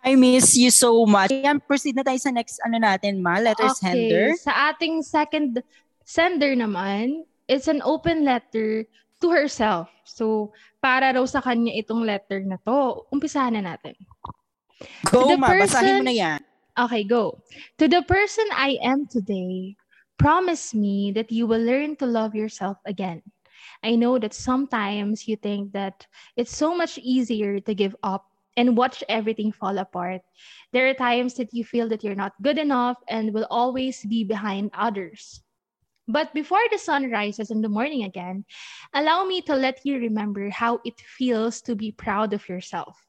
I 0.02 0.18
miss 0.18 0.58
you 0.58 0.74
so 0.74 1.06
much. 1.06 1.30
Yan, 1.30 1.62
proceed 1.62 1.94
na 1.94 2.02
tayo 2.02 2.18
sa 2.18 2.34
next 2.34 2.58
ano 2.66 2.82
natin, 2.82 3.22
ma. 3.22 3.38
Letter 3.38 3.70
sender. 3.76 4.34
Sa 4.40 4.74
ating 4.74 5.06
second 5.06 5.62
sender 6.08 6.58
naman, 6.58 7.22
it's 7.46 7.70
an 7.70 7.84
open 7.86 8.26
letter 8.26 8.88
to 9.22 9.28
herself. 9.30 9.92
So, 10.10 10.56
para 10.82 11.14
raw 11.14 11.24
sa 11.30 11.40
kanya 11.40 11.72
itong 11.78 12.04
letter 12.04 12.42
na 12.42 12.58
to. 12.66 13.06
Umpisahan 13.14 13.56
na 13.56 13.78
natin. 13.78 13.94
Go, 15.14 15.30
the 15.30 15.38
ma. 15.38 15.54
Basahin 15.54 15.62
person- 15.62 15.98
mo 16.02 16.06
na 16.10 16.16
yan. 16.18 16.42
Okay, 16.80 17.04
go. 17.06 17.38
To 17.78 17.86
the 17.88 18.02
person 18.08 18.48
I 18.56 18.80
am 18.82 19.06
today, 19.06 19.76
promise 20.18 20.74
me 20.74 21.12
that 21.14 21.30
you 21.30 21.46
will 21.46 21.62
learn 21.62 22.00
to 22.00 22.08
love 22.08 22.34
yourself 22.34 22.80
again. 22.88 23.22
I 23.84 23.94
know 24.00 24.18
that 24.18 24.34
sometimes 24.34 25.28
you 25.28 25.36
think 25.36 25.74
that 25.74 26.08
it's 26.38 26.56
so 26.56 26.74
much 26.74 26.98
easier 26.98 27.60
to 27.60 27.74
give 27.76 27.96
up 28.02 28.26
and 28.58 28.78
watch 28.78 29.04
everything 29.10 29.52
fall 29.52 29.78
apart. 29.78 30.22
There 30.72 30.88
are 30.90 30.98
times 30.98 31.36
that 31.36 31.54
you 31.54 31.64
feel 31.64 31.90
that 31.90 32.04
you're 32.04 32.18
not 32.18 32.40
good 32.42 32.58
enough 32.58 32.98
and 33.08 33.34
will 33.34 33.48
always 33.50 34.02
be 34.06 34.24
behind 34.24 34.72
others. 34.74 35.44
But 36.12 36.34
before 36.34 36.60
the 36.70 36.78
sun 36.78 37.10
rises 37.10 37.52
in 37.52 37.62
the 37.62 37.70
morning 37.72 38.04
again, 38.04 38.44
allow 38.94 39.24
me 39.24 39.42
to 39.44 39.56
let 39.56 39.80
you 39.86 39.96
remember 39.98 40.50
how 40.50 40.82
it 40.84 41.00
feels 41.00 41.62
to 41.62 41.74
be 41.74 41.94
proud 41.94 42.34
of 42.34 42.50
yourself 42.50 43.00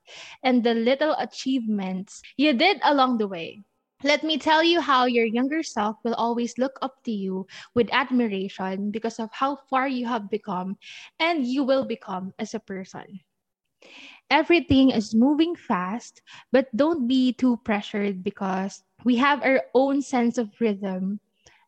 and 0.44 0.62
the 0.62 0.74
little 0.74 1.16
achievements 1.18 2.22
you 2.36 2.52
did 2.52 2.78
along 2.84 3.18
the 3.18 3.26
way. 3.26 3.64
Let 4.04 4.22
me 4.22 4.38
tell 4.38 4.62
you 4.62 4.80
how 4.80 5.06
your 5.06 5.26
younger 5.26 5.64
self 5.64 5.96
will 6.04 6.14
always 6.14 6.58
look 6.58 6.78
up 6.80 7.02
to 7.02 7.10
you 7.10 7.46
with 7.74 7.90
admiration 7.90 8.92
because 8.92 9.18
of 9.18 9.30
how 9.32 9.58
far 9.68 9.88
you 9.88 10.06
have 10.06 10.30
become 10.30 10.78
and 11.18 11.44
you 11.44 11.64
will 11.64 11.84
become 11.84 12.32
as 12.38 12.54
a 12.54 12.62
person. 12.62 13.18
Everything 14.30 14.90
is 14.90 15.14
moving 15.14 15.56
fast, 15.56 16.22
but 16.52 16.70
don't 16.76 17.08
be 17.08 17.32
too 17.32 17.58
pressured 17.64 18.22
because 18.22 18.82
we 19.02 19.16
have 19.16 19.42
our 19.42 19.62
own 19.74 20.02
sense 20.02 20.38
of 20.38 20.54
rhythm 20.60 21.18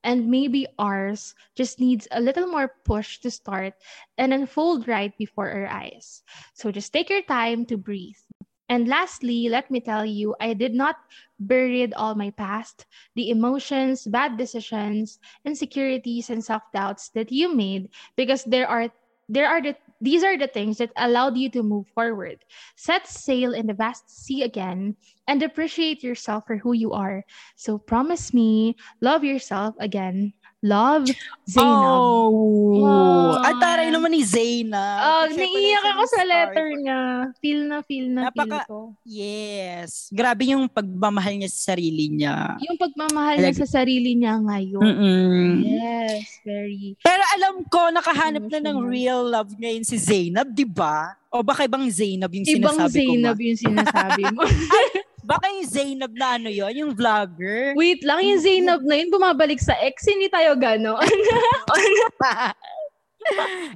and 0.05 0.31
maybe 0.31 0.67
ours 0.79 1.35
just 1.57 1.81
needs 1.81 2.07
a 2.13 2.21
little 2.21 2.47
more 2.47 2.77
push 2.85 3.19
to 3.21 3.31
start 3.31 3.75
and 4.19 4.33
unfold 4.33 4.87
right 4.87 5.17
before 5.19 5.51
our 5.51 5.67
eyes. 5.67 6.23
So 6.55 6.71
just 6.71 6.93
take 6.93 7.11
your 7.11 7.23
time 7.23 7.67
to 7.67 7.77
breathe. 7.77 8.21
And 8.69 8.89
lastly, 8.89 9.49
let 9.49 9.71
me 9.71 9.81
tell 9.81 10.05
you, 10.07 10.35
I 10.41 10.55
did 10.55 10.75
not 10.75 10.97
bury 11.39 11.93
all 11.95 12.15
my 12.15 12.31
past, 12.31 12.87
the 13.15 13.31
emotions, 13.31 14.07
bad 14.07 14.37
decisions, 14.39 15.19
insecurities, 15.45 16.31
and 16.31 16.45
self-doubts 16.45 17.11
that 17.11 17.33
you 17.33 17.55
made 17.55 17.91
because 18.17 18.45
there 18.45 18.69
are 18.69 18.89
there 19.29 19.49
are 19.49 19.63
the 19.63 19.77
these 20.05 20.23
are 20.23 20.37
the 20.37 20.47
things 20.47 20.79
that 20.79 20.93
allowed 20.97 21.37
you 21.37 21.49
to 21.51 21.63
move 21.63 21.89
forward. 21.95 22.45
Set 22.77 23.07
sail 23.09 23.55
in 23.55 23.67
the 23.67 23.75
vast 23.75 24.05
sea 24.11 24.43
again 24.43 24.97
and 25.27 25.43
appreciate 25.43 26.03
yourself 26.03 26.45
for 26.47 26.59
who 26.59 26.73
you 26.75 26.93
are. 26.93 27.25
So 27.57 27.79
promise 27.79 28.35
me, 28.35 28.77
love 29.01 29.25
yourself 29.25 29.75
again. 29.81 30.35
Love, 30.65 31.13
Zainab. 31.45 32.01
Oh. 32.01 32.81
Ah. 32.89 33.53
At 33.53 33.61
taray 33.61 33.93
naman 33.93 34.17
ni 34.17 34.25
Zainab. 34.25 34.97
Oh, 34.97 35.25
ko 35.29 35.37
na 35.37 35.37
naiiyak 35.37 35.61
yung 35.77 35.93
ako 35.93 36.03
sa 36.09 36.23
letter 36.25 36.69
niya. 36.81 37.01
Feel 37.37 37.61
na, 37.69 37.77
feel 37.85 38.07
na, 38.09 38.21
Napaka- 38.33 38.65
feel 38.65 38.73
ko. 38.73 38.79
Yes. 39.05 40.09
Grabe 40.09 40.49
yung 40.49 40.65
pagmamahal 40.65 41.37
niya 41.37 41.53
sa 41.53 41.77
sarili 41.77 42.09
niya. 42.09 42.57
Yung 42.65 42.81
pagmamahal 42.81 43.45
niya 43.45 43.53
Alag- 43.53 43.61
sa 43.61 43.69
sarili 43.69 44.17
niya 44.17 44.41
ngayon. 44.41 44.81
Mm-mm. 44.89 45.53
Yes, 45.69 46.41
very. 46.41 46.97
Pero 47.05 47.23
alam 47.37 47.61
ko, 47.69 47.93
nakahanap 47.93 48.49
na 48.49 48.61
ng 48.65 48.79
real 48.89 49.21
love 49.21 49.53
ngayon 49.61 49.85
si 49.85 50.01
Zainab, 50.01 50.49
di 50.49 50.65
ba? 50.65 51.13
O 51.29 51.45
baka 51.45 51.69
ibang 51.69 51.85
Zainab 51.93 52.33
yung 52.33 52.49
Ibang 52.49 52.89
sinasabi 52.89 52.97
Zainab 53.05 53.37
ko 53.37 53.43
ma? 53.43 53.49
yung 53.53 53.61
sinasabi 53.61 54.23
mo. 54.33 54.43
Baka 55.25 55.49
yung 55.49 55.65
Zainab 55.67 56.13
na 56.13 56.37
ano 56.37 56.53
yon 56.53 56.73
yung 56.77 56.93
vlogger. 56.93 57.73
Wait 57.75 58.05
lang, 58.05 58.21
yung 58.21 58.41
Zainab 58.45 58.85
na 58.85 58.95
yun, 59.01 59.09
bumabalik 59.09 59.57
sa 59.59 59.73
ex, 59.81 60.05
hindi 60.05 60.29
tayo 60.29 60.53
gano. 60.61 61.01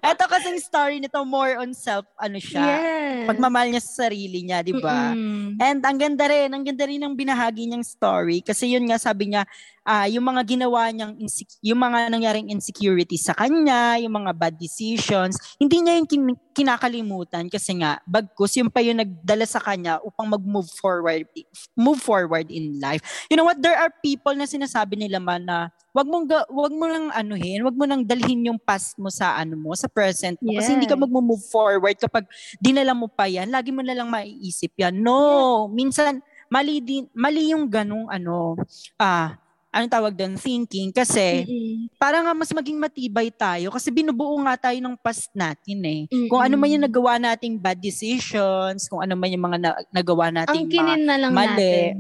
Ito 0.04 0.24
kasing 0.36 0.60
story 0.60 1.00
nito, 1.00 1.16
more 1.24 1.56
on 1.56 1.72
self, 1.72 2.04
ano 2.20 2.36
siya. 2.36 2.60
yes. 2.68 3.26
Pagmamahal 3.32 3.72
niya 3.72 3.80
sa 3.80 4.04
sarili 4.04 4.44
niya, 4.44 4.60
di 4.60 4.76
ba? 4.76 5.16
And 5.56 5.80
ang 5.80 5.96
ganda 5.96 6.28
rin, 6.28 6.52
ang 6.52 6.64
ganda 6.64 6.84
rin 6.84 7.00
ng 7.00 7.16
binahagi 7.16 7.64
niyang 7.64 7.84
story. 7.84 8.44
Kasi 8.44 8.76
yun 8.76 8.84
nga, 8.84 9.00
sabi 9.00 9.32
niya, 9.32 9.48
ah, 9.88 10.04
yung 10.04 10.20
mga 10.20 10.44
ginawa 10.44 10.92
niyang, 10.92 11.16
insec- 11.16 11.56
yung 11.64 11.80
mga 11.80 12.12
nangyaring 12.12 12.52
insecurities 12.52 13.24
sa 13.24 13.32
kanya, 13.32 13.96
yung 13.96 14.12
mga 14.12 14.36
bad 14.36 14.54
decisions, 14.60 15.40
hindi 15.56 15.80
niya 15.80 15.96
yung 15.96 16.04
kin- 16.04 16.40
kinakalimutan 16.52 17.48
kasi 17.48 17.80
nga, 17.80 17.96
bagkus, 18.04 18.60
yung 18.60 18.68
pa 18.68 18.84
yung 18.84 19.00
nagdala 19.00 19.48
sa 19.48 19.64
kanya 19.64 19.96
upang 20.04 20.28
mag-move 20.28 20.68
forward, 20.76 21.24
move 21.72 21.96
forward 21.96 22.52
in 22.52 22.76
life. 22.76 23.00
You 23.32 23.40
know 23.40 23.48
what, 23.48 23.56
there 23.64 23.80
are 23.80 23.88
people 24.04 24.36
na 24.36 24.44
sinasabi 24.44 25.00
nila 25.00 25.16
man 25.16 25.48
na, 25.48 25.72
wag 25.96 26.04
mong 26.04 26.28
ga- 26.28 26.50
wag 26.52 26.72
mo 26.76 26.84
lang 26.84 27.08
anuhin, 27.10 27.64
wag 27.64 27.72
mo 27.72 27.88
nang 27.88 28.04
dalhin 28.04 28.52
yung 28.52 28.60
past 28.60 29.00
mo 29.00 29.08
sa 29.08 29.40
ano 29.40 29.56
mo, 29.56 29.72
sa 29.72 29.88
present 29.88 30.36
mo 30.44 30.52
kasi 30.52 30.76
hindi 30.76 30.84
ka 30.84 30.94
Yes. 30.94 31.02
mag-move 31.08 31.44
forward 31.48 31.96
kapag 31.96 32.28
dinala 32.60 32.92
mo 32.92 33.08
pa 33.08 33.24
yan, 33.24 33.48
lagi 33.48 33.72
mo 33.72 33.80
na 33.80 33.96
lang 33.96 34.12
maiisip 34.12 34.76
yan. 34.76 35.00
No, 35.00 35.64
minsan 35.72 36.20
mali 36.48 36.80
din 36.80 37.04
mali 37.12 37.52
yung 37.52 37.68
ganung 37.68 38.08
ano 38.08 38.56
ah 38.96 39.36
anong 39.78 39.94
tawag 39.94 40.14
doon 40.18 40.34
thinking 40.34 40.90
kasi 40.90 41.46
Mm-mm. 41.46 41.86
para 41.94 42.18
nga 42.18 42.34
mas 42.34 42.50
maging 42.50 42.82
matibay 42.82 43.30
tayo 43.30 43.70
kasi 43.70 43.94
binubuo 43.94 44.34
nga 44.42 44.58
tayo 44.58 44.78
ng 44.82 44.98
past 44.98 45.30
natin 45.30 45.78
eh. 45.86 46.02
Mm-mm. 46.10 46.26
Kung 46.26 46.42
ano 46.42 46.58
man 46.58 46.74
yung 46.74 46.82
nagawa 46.82 47.22
nating 47.22 47.54
bad 47.62 47.78
decisions, 47.78 48.90
kung 48.90 48.98
ano 48.98 49.14
man 49.14 49.30
yung 49.30 49.44
mga 49.46 49.58
na- 49.62 49.82
nagawa 49.94 50.34
nating 50.34 50.66
Ang 50.66 50.72
kinin 50.74 51.02
na 51.06 51.14
lang 51.14 51.30
mali. 51.30 51.54
natin. 51.54 51.94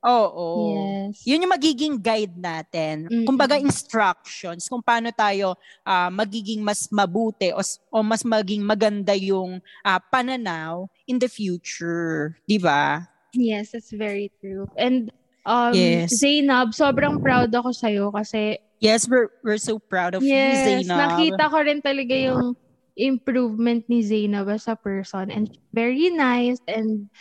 Oo. 0.00 0.48
Yes. 0.72 1.28
Yun 1.28 1.44
yung 1.44 1.52
magiging 1.52 1.94
guide 2.00 2.32
natin. 2.32 3.04
Mm-mm. 3.04 3.28
Kumbaga 3.28 3.60
instructions 3.60 4.64
kung 4.64 4.80
paano 4.80 5.12
tayo 5.12 5.54
ah, 5.84 6.08
magiging 6.08 6.64
mas 6.64 6.88
mabuti 6.88 7.52
o, 7.52 7.60
o 7.92 8.00
mas 8.00 8.24
maging 8.24 8.64
maganda 8.64 9.12
yung 9.12 9.60
ah, 9.84 10.00
pananaw 10.00 10.88
in 11.04 11.20
the 11.20 11.28
future, 11.28 12.32
'di 12.48 12.58
ba? 12.58 13.04
Yes, 13.36 13.76
that's 13.76 13.94
very 13.94 14.32
true. 14.42 14.66
And 14.74 15.12
um, 15.42 15.72
Yes. 15.72 16.16
Zainab, 16.16 16.72
sobrang 16.72 17.18
proud 17.18 17.48
ako 17.48 17.70
sa'yo 17.70 18.10
kasi 18.10 18.58
Yes, 18.78 19.04
we're 19.04 19.28
we're 19.44 19.60
so 19.60 19.76
proud 19.76 20.16
of 20.16 20.24
you, 20.24 20.32
yes, 20.32 20.88
Zainab. 20.88 21.12
nakita 21.12 21.44
ko 21.46 21.56
rin 21.60 21.80
talaga 21.80 22.16
yung 22.16 22.56
improvement 22.96 23.84
ni 23.86 24.00
Zainab 24.00 24.48
as 24.48 24.64
a 24.66 24.76
person 24.76 25.28
and 25.28 25.48
very 25.70 26.08
nice 26.08 26.56
and 26.64 27.12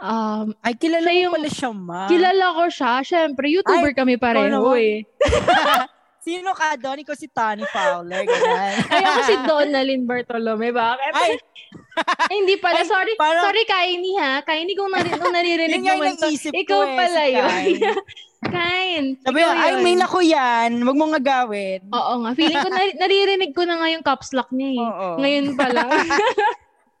um, 0.00 0.56
Ay, 0.64 0.72
kilala 0.72 1.04
Siya 1.06 1.28
mo 1.28 1.36
pala 1.36 1.48
siya, 1.48 1.70
ma. 1.70 2.08
kilala 2.08 2.44
ko 2.52 2.64
siya. 2.68 2.92
Syempre, 3.04 3.44
YouTuber 3.46 3.92
kami 3.92 4.16
pareho 4.16 4.48
naman. 4.48 4.76
eh. 4.80 4.98
Sino 6.22 6.54
ka 6.54 6.78
doon? 6.78 7.02
Ikaw 7.02 7.16
si 7.18 7.26
Tani 7.26 7.66
Fowler, 7.66 8.22
ganyan. 8.22 8.74
Ay, 8.94 9.02
ako 9.02 9.20
si 9.26 9.34
Donalyn 9.42 10.02
Bartolome. 10.06 10.70
Bakit? 10.70 11.12
Ay, 11.12 11.32
Ay, 12.30 12.34
hindi 12.38 12.54
pala. 12.56 12.78
Ay, 12.78 12.86
sorry, 12.86 13.12
parang- 13.18 13.42
sorry, 13.42 13.66
Kaini 13.66 14.12
ha. 14.16 14.38
Kaini 14.40 14.72
kung, 14.72 14.86
nari- 14.88 15.18
kung 15.18 15.34
naririnig 15.34 15.82
yun 15.82 15.88
yung 15.88 15.98
naman 15.98 16.14
to. 16.14 16.30
Ikaw 16.30 16.78
ko 16.78 16.86
eh, 16.86 16.94
pala 16.94 17.20
si 17.20 17.28
yun. 17.28 17.42
Kai. 17.42 17.68
Kain. 18.54 19.04
Sabi 19.18 19.38
ko, 19.38 19.50
ay, 19.50 19.70
yun. 19.72 19.82
may 19.82 19.94
naku 19.98 20.18
yan. 20.22 20.70
Huwag 20.78 20.98
mong 20.98 21.12
nga 21.14 21.22
gawin. 21.42 21.80
Oo 21.90 22.12
nga. 22.22 22.30
Feeling 22.34 22.58
ko, 22.58 22.70
nari- 22.70 22.96
naririnig 22.96 23.52
ko 23.52 23.62
na 23.66 23.82
nga 23.82 23.88
yung 23.90 24.04
caps 24.04 24.30
lock 24.30 24.50
niya 24.54 24.70
eh. 24.72 24.78
Oo. 24.78 25.08
Ngayon 25.18 25.46
pa 25.58 25.66
lang. 25.70 25.90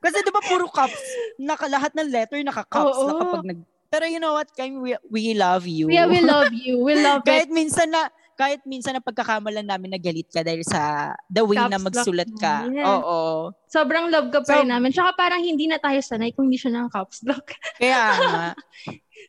Kasi 0.02 0.18
di 0.18 0.34
ba 0.34 0.42
puro 0.42 0.66
caps, 0.66 0.98
naka, 1.38 1.70
lahat 1.70 1.94
ng 1.94 2.10
letter 2.10 2.42
naka-caps 2.42 2.98
Oo. 2.98 3.06
na 3.06 3.12
kapag 3.22 3.44
nag... 3.46 3.58
Pero 3.86 4.04
you 4.08 4.18
know 4.18 4.34
what, 4.34 4.48
Kai, 4.50 4.72
we, 4.72 4.96
we 5.06 5.30
love 5.36 5.68
you. 5.68 5.86
yeah, 5.92 6.08
we 6.08 6.18
love 6.18 6.48
you. 6.50 6.80
We 6.80 6.96
love 6.96 7.22
it. 7.22 7.28
kahit 7.28 7.50
minsan 7.52 7.92
na 7.92 8.08
kahit 8.34 8.60
minsan 8.64 8.96
na 8.96 9.02
pagkakamalan 9.02 9.64
namin 9.64 9.92
na 9.92 10.00
galit 10.00 10.26
ka 10.28 10.40
dahil 10.40 10.64
sa 10.64 11.12
the 11.28 11.42
way 11.44 11.56
Caps 11.56 11.70
na 11.70 11.78
magsulat 11.78 12.30
ka. 12.40 12.66
Yes. 12.68 12.86
Oo. 12.86 13.52
Sobrang 13.68 14.08
love 14.10 14.28
ka 14.28 14.40
pa 14.42 14.48
So- 14.48 14.60
rin 14.62 14.70
namin. 14.70 14.90
Tsaka 14.90 15.12
parang 15.14 15.40
hindi 15.40 15.68
na 15.68 15.78
tayo 15.78 15.98
sanay 16.00 16.32
kung 16.32 16.48
hindi 16.48 16.58
siya 16.58 16.72
ng 16.74 16.90
caps 16.90 17.22
lock. 17.24 17.54
Kaya 17.80 18.00
nga. 18.16 18.46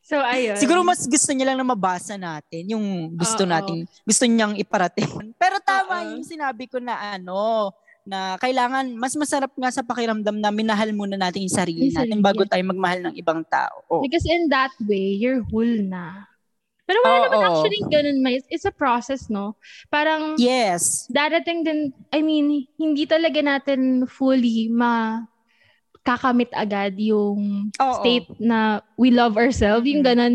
So, 0.04 0.18
ayun. 0.18 0.58
Siguro 0.58 0.82
mas 0.82 1.06
gusto 1.06 1.30
niya 1.32 1.54
lang 1.54 1.62
na 1.62 1.70
mabasa 1.70 2.18
natin 2.18 2.66
yung 2.66 3.14
gusto 3.14 3.46
Oo. 3.46 3.52
nating 3.54 3.86
gusto 4.04 4.26
niyang 4.26 4.58
iparating. 4.58 5.06
Pero 5.42 5.62
tama 5.62 6.02
Oo. 6.02 6.18
yung 6.18 6.26
sinabi 6.26 6.66
ko 6.66 6.82
na 6.82 7.14
ano, 7.14 7.72
na 8.04 8.36
kailangan, 8.36 8.92
mas 9.00 9.16
masarap 9.16 9.54
nga 9.56 9.72
sa 9.72 9.80
pakiramdam 9.80 10.36
na 10.36 10.52
minahal 10.52 10.92
muna 10.92 11.16
natin 11.16 11.48
yung 11.48 11.56
sarili 11.56 11.88
Yung 11.88 11.96
natin 11.96 12.20
sarili. 12.20 12.26
bago 12.26 12.42
tayo 12.44 12.64
magmahal 12.68 13.00
ng 13.06 13.16
ibang 13.16 13.46
tao. 13.48 13.80
Oh. 13.88 14.02
Because 14.04 14.28
in 14.28 14.52
that 14.52 14.76
way, 14.84 15.16
you're 15.16 15.40
whole 15.54 15.78
na. 15.88 16.28
Pero 16.84 17.00
wala 17.00 17.18
naman 17.24 17.40
Oo. 17.40 17.48
actually 17.48 17.80
ganun. 17.88 18.18
It's, 18.28 18.48
it's 18.52 18.68
a 18.68 18.76
process, 18.76 19.32
no? 19.32 19.56
Parang 19.88 20.36
Yes. 20.36 21.08
darating 21.08 21.64
din, 21.64 21.80
I 22.12 22.20
mean, 22.20 22.68
hindi 22.76 23.08
talaga 23.08 23.40
natin 23.40 24.04
fully 24.04 24.68
ma 24.68 25.24
kakamit 26.04 26.52
agad 26.52 27.00
yung 27.00 27.72
Oo. 27.80 27.94
state 28.04 28.28
na 28.36 28.84
we 29.00 29.08
love 29.08 29.40
ourselves. 29.40 29.88
Yung 29.88 30.04
Mhm. 30.04 30.10
ganun. 30.12 30.34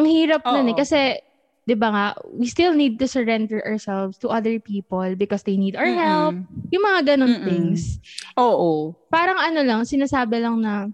Ang 0.00 0.06
hirap 0.08 0.40
nun 0.48 0.72
eh. 0.72 0.76
Kasi, 0.76 1.20
di 1.68 1.76
ba 1.76 1.92
nga, 1.92 2.06
we 2.32 2.48
still 2.48 2.72
need 2.72 2.96
to 2.96 3.04
surrender 3.04 3.60
ourselves 3.68 4.16
to 4.16 4.32
other 4.32 4.56
people 4.56 5.04
because 5.12 5.44
they 5.44 5.60
need 5.60 5.76
our 5.76 5.92
help. 5.92 6.32
Mm-mm. 6.32 6.72
Yung 6.72 6.84
mga 6.88 7.00
ganun 7.14 7.36
Mm-mm. 7.36 7.44
things. 7.44 8.00
Oo. 8.40 8.96
Parang 9.12 9.36
ano 9.36 9.60
lang, 9.60 9.84
sinasabi 9.84 10.40
lang 10.40 10.64
na, 10.64 10.88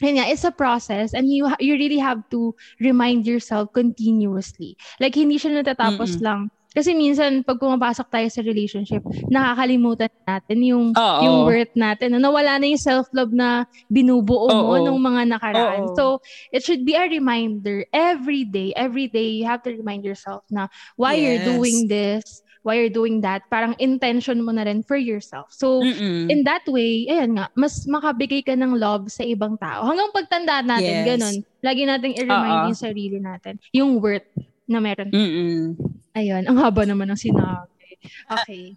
yun 0.00 0.20
nga, 0.20 0.28
it's 0.28 0.44
a 0.44 0.52
process 0.52 1.14
and 1.16 1.32
you 1.32 1.48
you 1.60 1.74
really 1.74 2.00
have 2.00 2.20
to 2.28 2.52
remind 2.80 3.24
yourself 3.26 3.72
continuously. 3.72 4.76
Like, 5.00 5.16
hindi 5.16 5.40
siya 5.40 5.62
natatapos 5.62 6.20
Mm-mm. 6.20 6.24
lang. 6.24 6.40
Kasi 6.76 6.92
minsan, 6.92 7.40
pag 7.40 7.56
pumapasok 7.56 8.12
tayo 8.12 8.28
sa 8.28 8.44
relationship, 8.44 9.00
nakakalimutan 9.32 10.12
natin 10.28 10.58
yung, 10.60 10.86
Oo. 10.92 11.20
yung 11.24 11.36
worth 11.48 11.72
natin. 11.72 12.12
Na 12.12 12.20
nawala 12.20 12.60
na 12.60 12.68
yung 12.68 12.76
self-love 12.76 13.32
na 13.32 13.64
binubuo 13.88 14.52
mo 14.52 14.76
Oo. 14.76 14.84
nung 14.84 15.00
mga 15.00 15.24
nakaraan. 15.40 15.88
Oo. 15.88 15.96
So, 15.96 16.04
it 16.52 16.60
should 16.68 16.84
be 16.84 16.92
a 16.92 17.08
reminder 17.08 17.88
every 17.96 18.44
day. 18.44 18.76
Every 18.76 19.08
day, 19.08 19.40
you 19.40 19.48
have 19.48 19.64
to 19.64 19.72
remind 19.72 20.04
yourself 20.04 20.44
na 20.52 20.68
why 21.00 21.16
you're 21.16 21.40
Yes. 21.40 21.48
doing 21.48 21.88
this, 21.88 22.44
why 22.66 22.74
you're 22.74 22.90
doing 22.90 23.22
that. 23.22 23.46
Parang 23.46 23.78
intention 23.78 24.42
mo 24.42 24.50
na 24.50 24.66
rin 24.66 24.82
for 24.82 24.98
yourself. 24.98 25.46
So, 25.54 25.86
Mm-mm. 25.86 26.26
in 26.26 26.42
that 26.42 26.66
way, 26.66 27.06
ayan 27.06 27.38
nga, 27.38 27.46
mas 27.54 27.86
makabigay 27.86 28.42
ka 28.42 28.58
ng 28.58 28.74
love 28.74 29.06
sa 29.06 29.22
ibang 29.22 29.54
tao. 29.54 29.86
Hanggang 29.86 30.10
pagtanda 30.10 30.66
natin, 30.66 31.06
Yes. 31.06 31.08
ganun. 31.14 31.36
Lagi 31.62 31.82
nating 31.86 32.18
i-remind 32.18 32.74
yung 32.74 32.82
sarili 32.82 33.22
natin. 33.22 33.62
Yung 33.70 34.02
worth 34.02 34.26
na 34.66 34.82
meron. 34.82 35.14
Mm-mm. 35.14 35.78
Ayun, 36.18 36.42
ang 36.42 36.58
haba 36.58 36.82
naman 36.82 37.06
ng 37.06 37.20
sinabi. 37.22 38.02
Okay. 38.26 38.74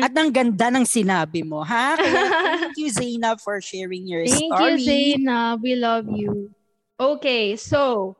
At 0.00 0.12
ang 0.16 0.32
ganda 0.32 0.72
ng 0.72 0.88
sinabi 0.88 1.44
mo, 1.44 1.60
ha? 1.60 1.96
Kaya 2.00 2.20
thank 2.72 2.80
you, 2.80 2.88
Zainab, 2.88 3.36
for 3.44 3.60
sharing 3.60 4.08
your 4.08 4.24
Thank 4.24 4.48
story. 4.52 4.64
you, 4.64 4.72
Zainab. 4.80 5.60
We 5.60 5.76
love 5.76 6.08
you. 6.08 6.52
Okay, 6.96 7.56
so, 7.60 8.14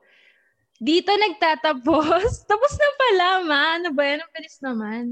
dito 0.77 1.11
nagtatapos. 1.11 2.25
Tapos 2.51 2.72
na 2.75 2.89
pala, 2.95 3.27
ma. 3.43 3.61
Ano 3.77 3.91
ba 3.93 4.03
yan? 4.03 4.22
Ang 4.22 4.33
bilis 4.33 4.59
naman. 4.59 5.03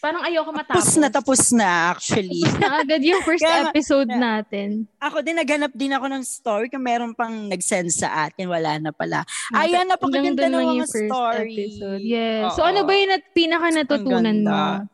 Parang 0.00 0.24
ayoko 0.24 0.48
matapos. 0.48 0.80
Tapos 0.80 0.96
na, 0.96 1.08
tapos 1.12 1.40
na, 1.52 1.92
actually. 1.92 2.40
Tapos 2.40 2.56
na 2.56 2.80
agad 2.80 3.04
yung 3.04 3.20
first 3.20 3.44
Kaya 3.44 3.68
episode 3.68 4.08
kaya- 4.08 4.16
natin. 4.16 4.88
Ako 4.96 5.20
din, 5.20 5.36
naghanap 5.36 5.76
din 5.76 5.92
ako 5.92 6.08
ng 6.08 6.24
story 6.24 6.72
kung 6.72 6.80
meron 6.80 7.12
pang 7.12 7.28
nag-send 7.52 7.92
sa 7.92 8.24
atin. 8.24 8.48
Wala 8.48 8.80
na 8.80 8.96
pala. 8.96 9.28
Ayan, 9.52 9.84
napakaganda 9.84 10.48
ng 10.48 10.56
mga 10.56 10.86
story. 10.88 11.52
episode. 11.52 12.00
Yes. 12.00 12.48
Oo. 12.48 12.56
So, 12.56 12.64
ano 12.64 12.88
ba 12.88 12.96
yung 12.96 13.12
pinaka 13.36 13.68
natutunan 13.68 14.38
mo? 14.40 14.88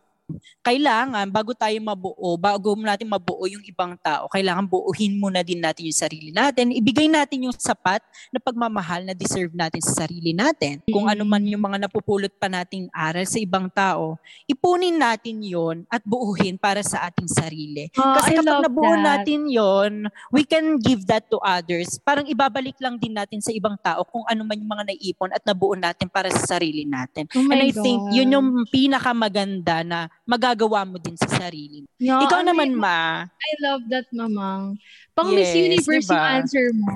Kailangan, 0.67 1.31
bago 1.31 1.55
tayo 1.55 1.79
mabuo, 1.79 2.35
bago 2.35 2.75
natin 2.75 3.07
mabuo 3.07 3.47
yung 3.47 3.63
ibang 3.63 3.95
tao, 4.03 4.27
kailangan 4.27 4.67
buuhin 4.67 5.15
muna 5.15 5.47
din 5.47 5.63
natin 5.63 5.87
yung 5.87 5.95
sarili 5.95 6.35
natin. 6.35 6.75
Ibigay 6.75 7.07
natin 7.07 7.47
yung 7.47 7.55
sapat 7.55 8.03
na 8.35 8.43
pagmamahal 8.43 9.07
na 9.07 9.15
deserve 9.15 9.55
natin 9.55 9.79
sa 9.79 10.03
sarili 10.05 10.35
natin. 10.35 10.83
Kung 10.91 11.07
ano 11.07 11.23
man 11.23 11.47
yung 11.47 11.63
mga 11.63 11.87
napupulot 11.87 12.35
pa 12.35 12.51
nating 12.51 12.91
aral 12.91 13.23
sa 13.23 13.39
ibang 13.39 13.71
tao, 13.71 14.19
ipunin 14.51 14.99
natin 14.99 15.39
yon 15.39 15.87
at 15.87 16.03
buuhin 16.03 16.59
para 16.59 16.83
sa 16.83 17.07
ating 17.07 17.31
sarili. 17.31 17.87
Oh, 17.95 18.19
Kasi 18.19 18.35
I 18.35 18.43
kapag 18.43 18.67
nabuo 18.67 18.91
that. 18.99 19.23
natin 19.23 19.47
yon, 19.47 20.11
we 20.35 20.43
can 20.43 20.83
give 20.83 21.07
that 21.07 21.31
to 21.31 21.39
others. 21.47 22.03
Parang 22.03 22.27
ibabalik 22.27 22.75
lang 22.83 22.99
din 22.99 23.15
natin 23.15 23.39
sa 23.39 23.55
ibang 23.55 23.79
tao 23.79 24.03
kung 24.03 24.27
ano 24.27 24.43
man 24.43 24.59
yung 24.59 24.73
mga 24.75 24.91
naipon 24.91 25.31
at 25.31 25.47
nabuo 25.47 25.79
natin 25.79 26.11
para 26.11 26.27
sa 26.35 26.59
sarili 26.59 26.83
natin. 26.83 27.31
Oh 27.39 27.47
And 27.47 27.63
I 27.63 27.71
think 27.71 28.03
God. 28.03 28.15
yun 28.19 28.35
yung 28.35 28.49
pinakamaganda 28.67 29.87
na 29.87 30.11
magagawa 30.27 30.83
mo 30.83 30.99
din 30.99 31.15
sa 31.15 31.31
sarili. 31.31 31.87
Yeah, 31.97 32.19
Ikaw 32.21 32.43
ano 32.43 32.51
naman, 32.51 32.75
yun? 32.75 32.83
ma. 32.83 33.25
I 33.25 33.53
love 33.63 33.87
that, 33.89 34.11
mamang. 34.11 34.75
Pang 35.15 35.31
Miss 35.31 35.49
Yes, 35.49 35.57
Universe 35.57 36.05
diba? 36.05 36.13
yung 36.13 36.29
answer 36.37 36.67
mo. 36.75 36.87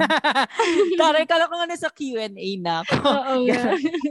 Taray, 1.01 1.25
kala 1.25 1.47
ko 1.47 1.55
nga 1.55 1.71
nasa 1.71 1.89
Q&A 1.89 2.29
na 2.59 2.83
ako. 2.83 2.95
Oo 3.01 3.35
nga. 3.47 3.63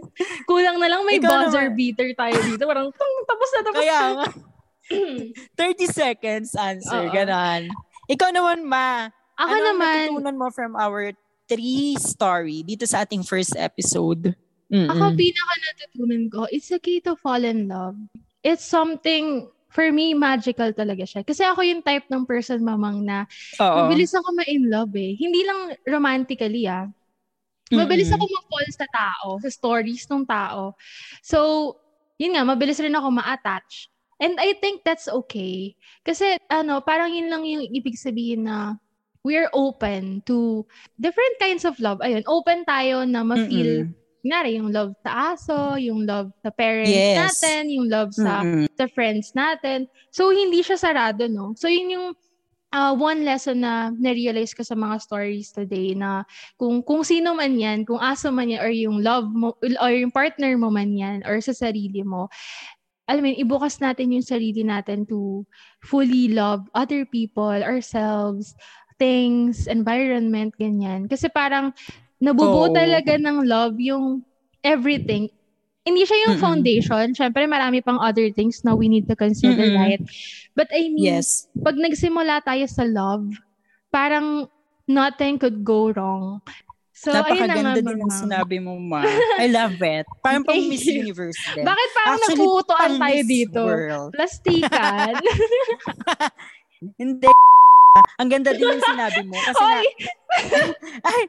Kulang 0.50 0.80
na 0.80 0.88
lang 0.88 1.04
may 1.04 1.20
Ikaw 1.20 1.30
buzzer 1.46 1.68
naman. 1.68 1.78
beater 1.78 2.10
tayo 2.16 2.36
dito. 2.42 2.64
Parang, 2.64 2.88
tung, 2.90 3.16
tapos 3.28 3.50
na, 3.52 3.60
tapos 3.62 3.78
Kaya 3.78 4.00
na. 4.00 4.14
nga, 4.16 4.26
30 5.60 5.86
seconds 5.92 6.50
answer. 6.56 7.04
Oo. 7.06 7.14
Ganon. 7.14 7.70
Ikaw 8.08 8.30
naman, 8.32 8.64
ma. 8.64 9.12
Ako 9.36 9.52
ano 9.52 9.64
naman, 9.70 9.96
natutunan 10.10 10.36
mo 10.40 10.48
from 10.50 10.74
our 10.74 11.12
three 11.46 11.94
story 11.96 12.64
dito 12.64 12.84
sa 12.84 13.04
ating 13.04 13.22
first 13.22 13.54
episode? 13.54 14.32
Mm-mm. 14.70 14.86
Ako, 14.86 15.14
pinaka 15.14 15.54
natutunan 15.60 16.24
ko, 16.30 16.46
it's 16.48 16.70
okay 16.70 16.98
to 17.00 17.14
fall 17.16 17.42
in 17.42 17.66
love. 17.66 17.98
It's 18.40 18.64
something, 18.64 19.52
for 19.70 19.92
me, 19.92 20.16
magical 20.16 20.72
talaga 20.72 21.04
siya. 21.04 21.22
Kasi 21.28 21.44
ako 21.44 21.62
yung 21.62 21.84
type 21.84 22.08
ng 22.08 22.24
person, 22.24 22.64
mamang, 22.64 23.04
na 23.04 23.28
Oo. 23.60 23.84
mabilis 23.84 24.16
ako 24.16 24.32
ma-in 24.34 24.72
love 24.72 24.96
eh. 24.96 25.14
Hindi 25.20 25.44
lang 25.44 25.76
romantically 25.86 26.66
ah. 26.66 26.88
Mabilis 27.70 28.10
Mm-mm. 28.10 28.18
ako 28.18 28.26
ma-fall 28.34 28.68
sa 28.74 28.88
tao, 28.90 29.28
sa 29.44 29.50
stories 29.52 30.10
ng 30.10 30.26
tao. 30.26 30.74
So, 31.22 31.38
yun 32.18 32.34
nga, 32.34 32.44
mabilis 32.48 32.82
rin 32.82 32.96
ako 32.98 33.14
ma-attach. 33.14 33.92
And 34.20 34.36
I 34.42 34.58
think 34.60 34.82
that's 34.84 35.08
okay. 35.08 35.78
Kasi, 36.04 36.36
ano, 36.50 36.82
parang 36.82 37.14
yun 37.14 37.30
lang 37.30 37.46
yung 37.46 37.64
ibig 37.70 37.96
sabihin 37.96 38.50
na 38.50 38.76
we're 39.22 39.52
open 39.54 40.24
to 40.26 40.66
different 40.98 41.36
kinds 41.38 41.68
of 41.68 41.78
love. 41.78 42.00
Ayun, 42.02 42.24
open 42.26 42.64
tayo 42.66 43.04
na 43.06 43.22
ma-feel 43.22 43.86
Mm-mm. 43.86 43.94
Kunyari, 44.20 44.60
yung 44.60 44.76
love 44.76 44.92
sa 45.00 45.34
aso, 45.34 45.80
yung 45.80 46.04
love 46.04 46.30
sa 46.44 46.52
parents 46.52 46.92
Yes. 46.92 47.40
natin, 47.40 47.62
yung 47.72 47.88
love 47.88 48.12
sa, 48.12 48.44
Mm-mm. 48.44 48.68
sa 48.76 48.86
friends 48.92 49.32
natin. 49.32 49.88
So, 50.12 50.30
hindi 50.32 50.60
siya 50.60 50.76
sarado, 50.76 51.28
no? 51.32 51.56
So, 51.56 51.72
yun 51.72 51.96
yung 51.96 52.08
uh, 52.74 52.94
one 52.94 53.26
lesson 53.26 53.64
na 53.64 53.90
na-realize 53.96 54.54
ko 54.54 54.62
sa 54.62 54.78
mga 54.78 55.02
stories 55.02 55.50
today 55.54 55.98
na 55.98 56.28
kung 56.60 56.82
kung 56.86 57.02
sino 57.02 57.34
man 57.34 57.58
yan, 57.58 57.86
kung 57.86 58.02
aso 58.02 58.30
man 58.30 58.52
yan, 58.52 58.62
or 58.62 58.72
yung 58.74 59.00
love 59.02 59.30
mo, 59.32 59.56
or 59.62 59.92
yung 59.94 60.14
partner 60.14 60.54
mo 60.58 60.70
man 60.70 60.94
yan, 60.94 61.24
or 61.26 61.42
sa 61.42 61.54
sarili 61.54 62.06
mo, 62.06 62.30
alam 63.10 63.26
mo 63.26 63.34
ibukas 63.34 63.82
natin 63.82 64.14
yung 64.14 64.26
sarili 64.26 64.62
natin 64.62 65.02
to 65.10 65.42
fully 65.82 66.30
love 66.30 66.62
other 66.78 67.10
people, 67.10 67.50
ourselves, 67.50 68.54
things, 69.02 69.66
environment, 69.66 70.54
ganyan. 70.62 71.10
Kasi 71.10 71.26
parang 71.32 71.74
nabubuo 72.20 72.70
Oo. 72.70 72.76
talaga 72.76 73.16
ng 73.16 73.48
love 73.48 73.80
yung 73.80 74.22
everything. 74.62 75.32
Hindi 75.88 76.04
siya 76.06 76.18
yung 76.30 76.36
Mm-mm. 76.38 76.44
foundation. 76.44 77.06
Siyempre, 77.16 77.48
marami 77.48 77.80
pang 77.80 77.98
other 77.98 78.30
things 78.36 78.62
na 78.68 78.76
we 78.76 78.92
need 78.92 79.08
to 79.08 79.16
consider, 79.16 79.64
Mm-mm. 79.64 79.80
right? 79.80 80.02
But 80.54 80.68
I 80.76 80.92
mean, 80.92 81.24
Yes. 81.24 81.48
pag 81.64 81.80
nagsimula 81.80 82.44
tayo 82.44 82.68
sa 82.68 82.84
love, 82.84 83.26
parang 83.90 84.52
nothing 84.86 85.40
could 85.40 85.64
go 85.64 85.90
wrong. 85.96 86.44
So, 87.00 87.16
ayun 87.16 87.48
na 87.48 87.56
nga, 87.56 87.72
Napakaganda 87.72 87.80
din 87.80 88.00
ang 88.04 88.12
sinabi 88.12 88.58
mo, 88.60 88.76
ma. 88.76 89.08
I 89.40 89.48
love 89.48 89.80
it. 89.80 90.04
Parang 90.20 90.44
pang 90.44 90.60
Miss. 90.60 90.84
Universe 90.84 91.40
din. 91.56 91.64
Bakit 91.64 91.90
parang 91.96 92.20
Actually, 92.20 92.44
nakutuan 92.44 92.76
pang 92.76 92.96
tayo 93.00 93.20
dito? 93.24 93.62
World. 93.64 94.12
Plastikan. 94.12 95.14
Hindi. 97.00 97.32
Ang 98.20 98.30
ganda 98.30 98.54
din 98.54 98.70
yung 98.70 98.84
sinabi 98.86 99.22
mo. 99.26 99.34
Kasi 99.36 99.58
nga, 99.58 99.80
Hoy! 99.82 99.86
ay, 101.10 101.22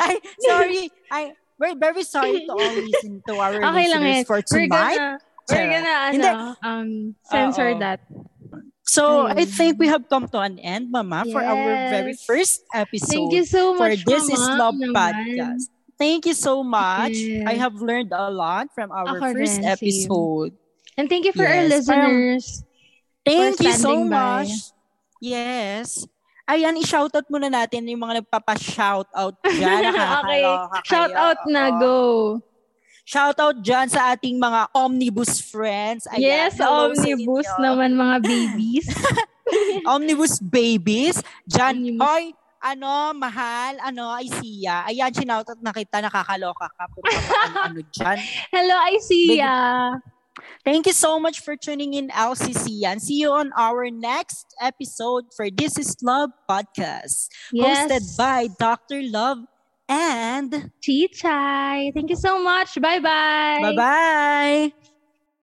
ay, 0.00 0.14
sorry. 0.40 0.82
I, 1.10 1.20
we're 1.58 1.74
very 1.76 2.02
sorry 2.06 2.46
to 2.46 2.52
all 2.54 2.74
listen 2.74 3.22
to 3.26 3.34
our 3.38 3.54
Okay 3.58 3.86
listeners 3.90 4.26
for 4.26 4.38
We're 4.38 4.66
tonight. 4.70 4.98
gonna, 4.98 5.18
we're 5.50 5.70
gonna, 5.74 5.94
ano, 5.94 6.10
Hindi. 6.12 6.30
um, 6.62 6.88
censor 7.26 7.70
Oo. 7.74 7.78
that. 7.82 8.00
So, 8.84 9.26
I 9.26 9.34
Ayun. 9.34 9.48
think 9.48 9.72
we 9.80 9.88
have 9.88 10.06
come 10.08 10.28
to 10.28 10.38
an 10.38 10.58
end, 10.60 10.92
Mama, 10.92 11.24
for 11.32 11.42
our 11.42 11.88
very 11.90 12.14
Yes. 12.14 12.22
first 12.28 12.62
episode 12.74 13.32
Thank 13.32 13.32
you 13.32 13.44
so 13.48 13.74
for 13.74 13.88
much, 13.88 14.04
This 14.04 14.28
is 14.28 14.38
Mama, 14.38 14.60
Love 14.60 14.76
naman. 14.76 14.92
Podcast. 14.94 15.64
Thank 15.98 16.26
you 16.26 16.34
so 16.36 16.62
much. 16.62 17.16
Yes. 17.16 17.48
I 17.48 17.54
have 17.54 17.74
learned 17.80 18.12
a 18.12 18.28
lot 18.30 18.68
from 18.74 18.92
our 18.92 19.18
Ako 19.18 19.30
first 19.34 19.56
rin, 19.58 19.62
same. 19.62 19.72
episode. 19.72 20.50
And 20.98 21.08
thank 21.08 21.24
you 21.24 21.32
for 21.32 21.46
our 21.46 21.64
Yes, 21.64 21.86
parang- 21.86 22.12
listeners. 22.38 22.62
Thank 23.24 23.56
for 23.56 23.62
you 23.64 23.72
so 23.72 24.04
by. 24.04 24.44
much. 24.44 24.73
Yes. 25.24 26.04
Ayan, 26.44 26.76
i-shoutout 26.76 27.24
muna 27.32 27.48
natin 27.48 27.88
yung 27.88 28.04
mga 28.04 28.20
nagpapa-shoutout 28.20 29.40
dyan. 29.48 29.80
okay. 29.88 29.96
Nakakaloka 29.96 30.76
Shout 30.84 31.12
kayo. 31.16 31.24
out 31.24 31.40
na, 31.48 31.62
go. 31.80 31.96
Shoutout 33.08 33.56
dyan 33.64 33.88
sa 33.88 34.12
ating 34.12 34.36
mga 34.36 34.68
omnibus 34.76 35.40
friends. 35.40 36.04
Ayan, 36.12 36.52
yes, 36.52 36.60
omnibus 36.60 37.48
naman 37.56 37.96
mga 37.96 38.16
babies. 38.20 38.88
Omnibus 39.92 40.40
babies. 40.40 41.20
Dyan, 41.44 42.00
hoy, 42.00 42.32
ano, 42.64 43.12
mahal, 43.16 43.76
ano, 43.80 44.12
ay 44.12 44.28
siya. 44.28 44.88
Ayan, 44.88 45.12
sinoutout 45.12 45.60
na 45.60 45.72
kita, 45.72 46.00
nakakaloka 46.00 46.68
ka. 46.72 46.84
Puta 46.92 47.08
ka, 47.12 47.36
ano, 47.48 47.56
ano 47.72 47.80
dyan. 47.88 48.16
Hello, 48.52 48.76
I 48.84 48.94
see 49.00 49.40
ya. 49.40 49.56
Thank 50.64 50.86
you 50.86 50.92
so 50.92 51.20
much 51.20 51.40
for 51.40 51.56
tuning 51.56 51.92
in, 51.94 52.08
LCC, 52.08 52.84
and 52.84 53.00
see 53.00 53.20
you 53.20 53.30
on 53.32 53.52
our 53.56 53.90
next 53.90 54.54
episode 54.60 55.24
for 55.36 55.50
This 55.50 55.78
Is 55.78 55.94
Love 56.02 56.30
podcast, 56.48 57.28
Yes. 57.52 57.92
hosted 57.92 58.16
by 58.16 58.48
Dr. 58.58 59.02
Love 59.02 59.38
and 59.88 60.70
Chichay. 60.80 61.92
Thank 61.92 62.08
you 62.08 62.16
so 62.16 62.42
much. 62.42 62.80
Bye-bye. 62.80 63.58
bye 63.60 63.76
bye. 63.76 64.83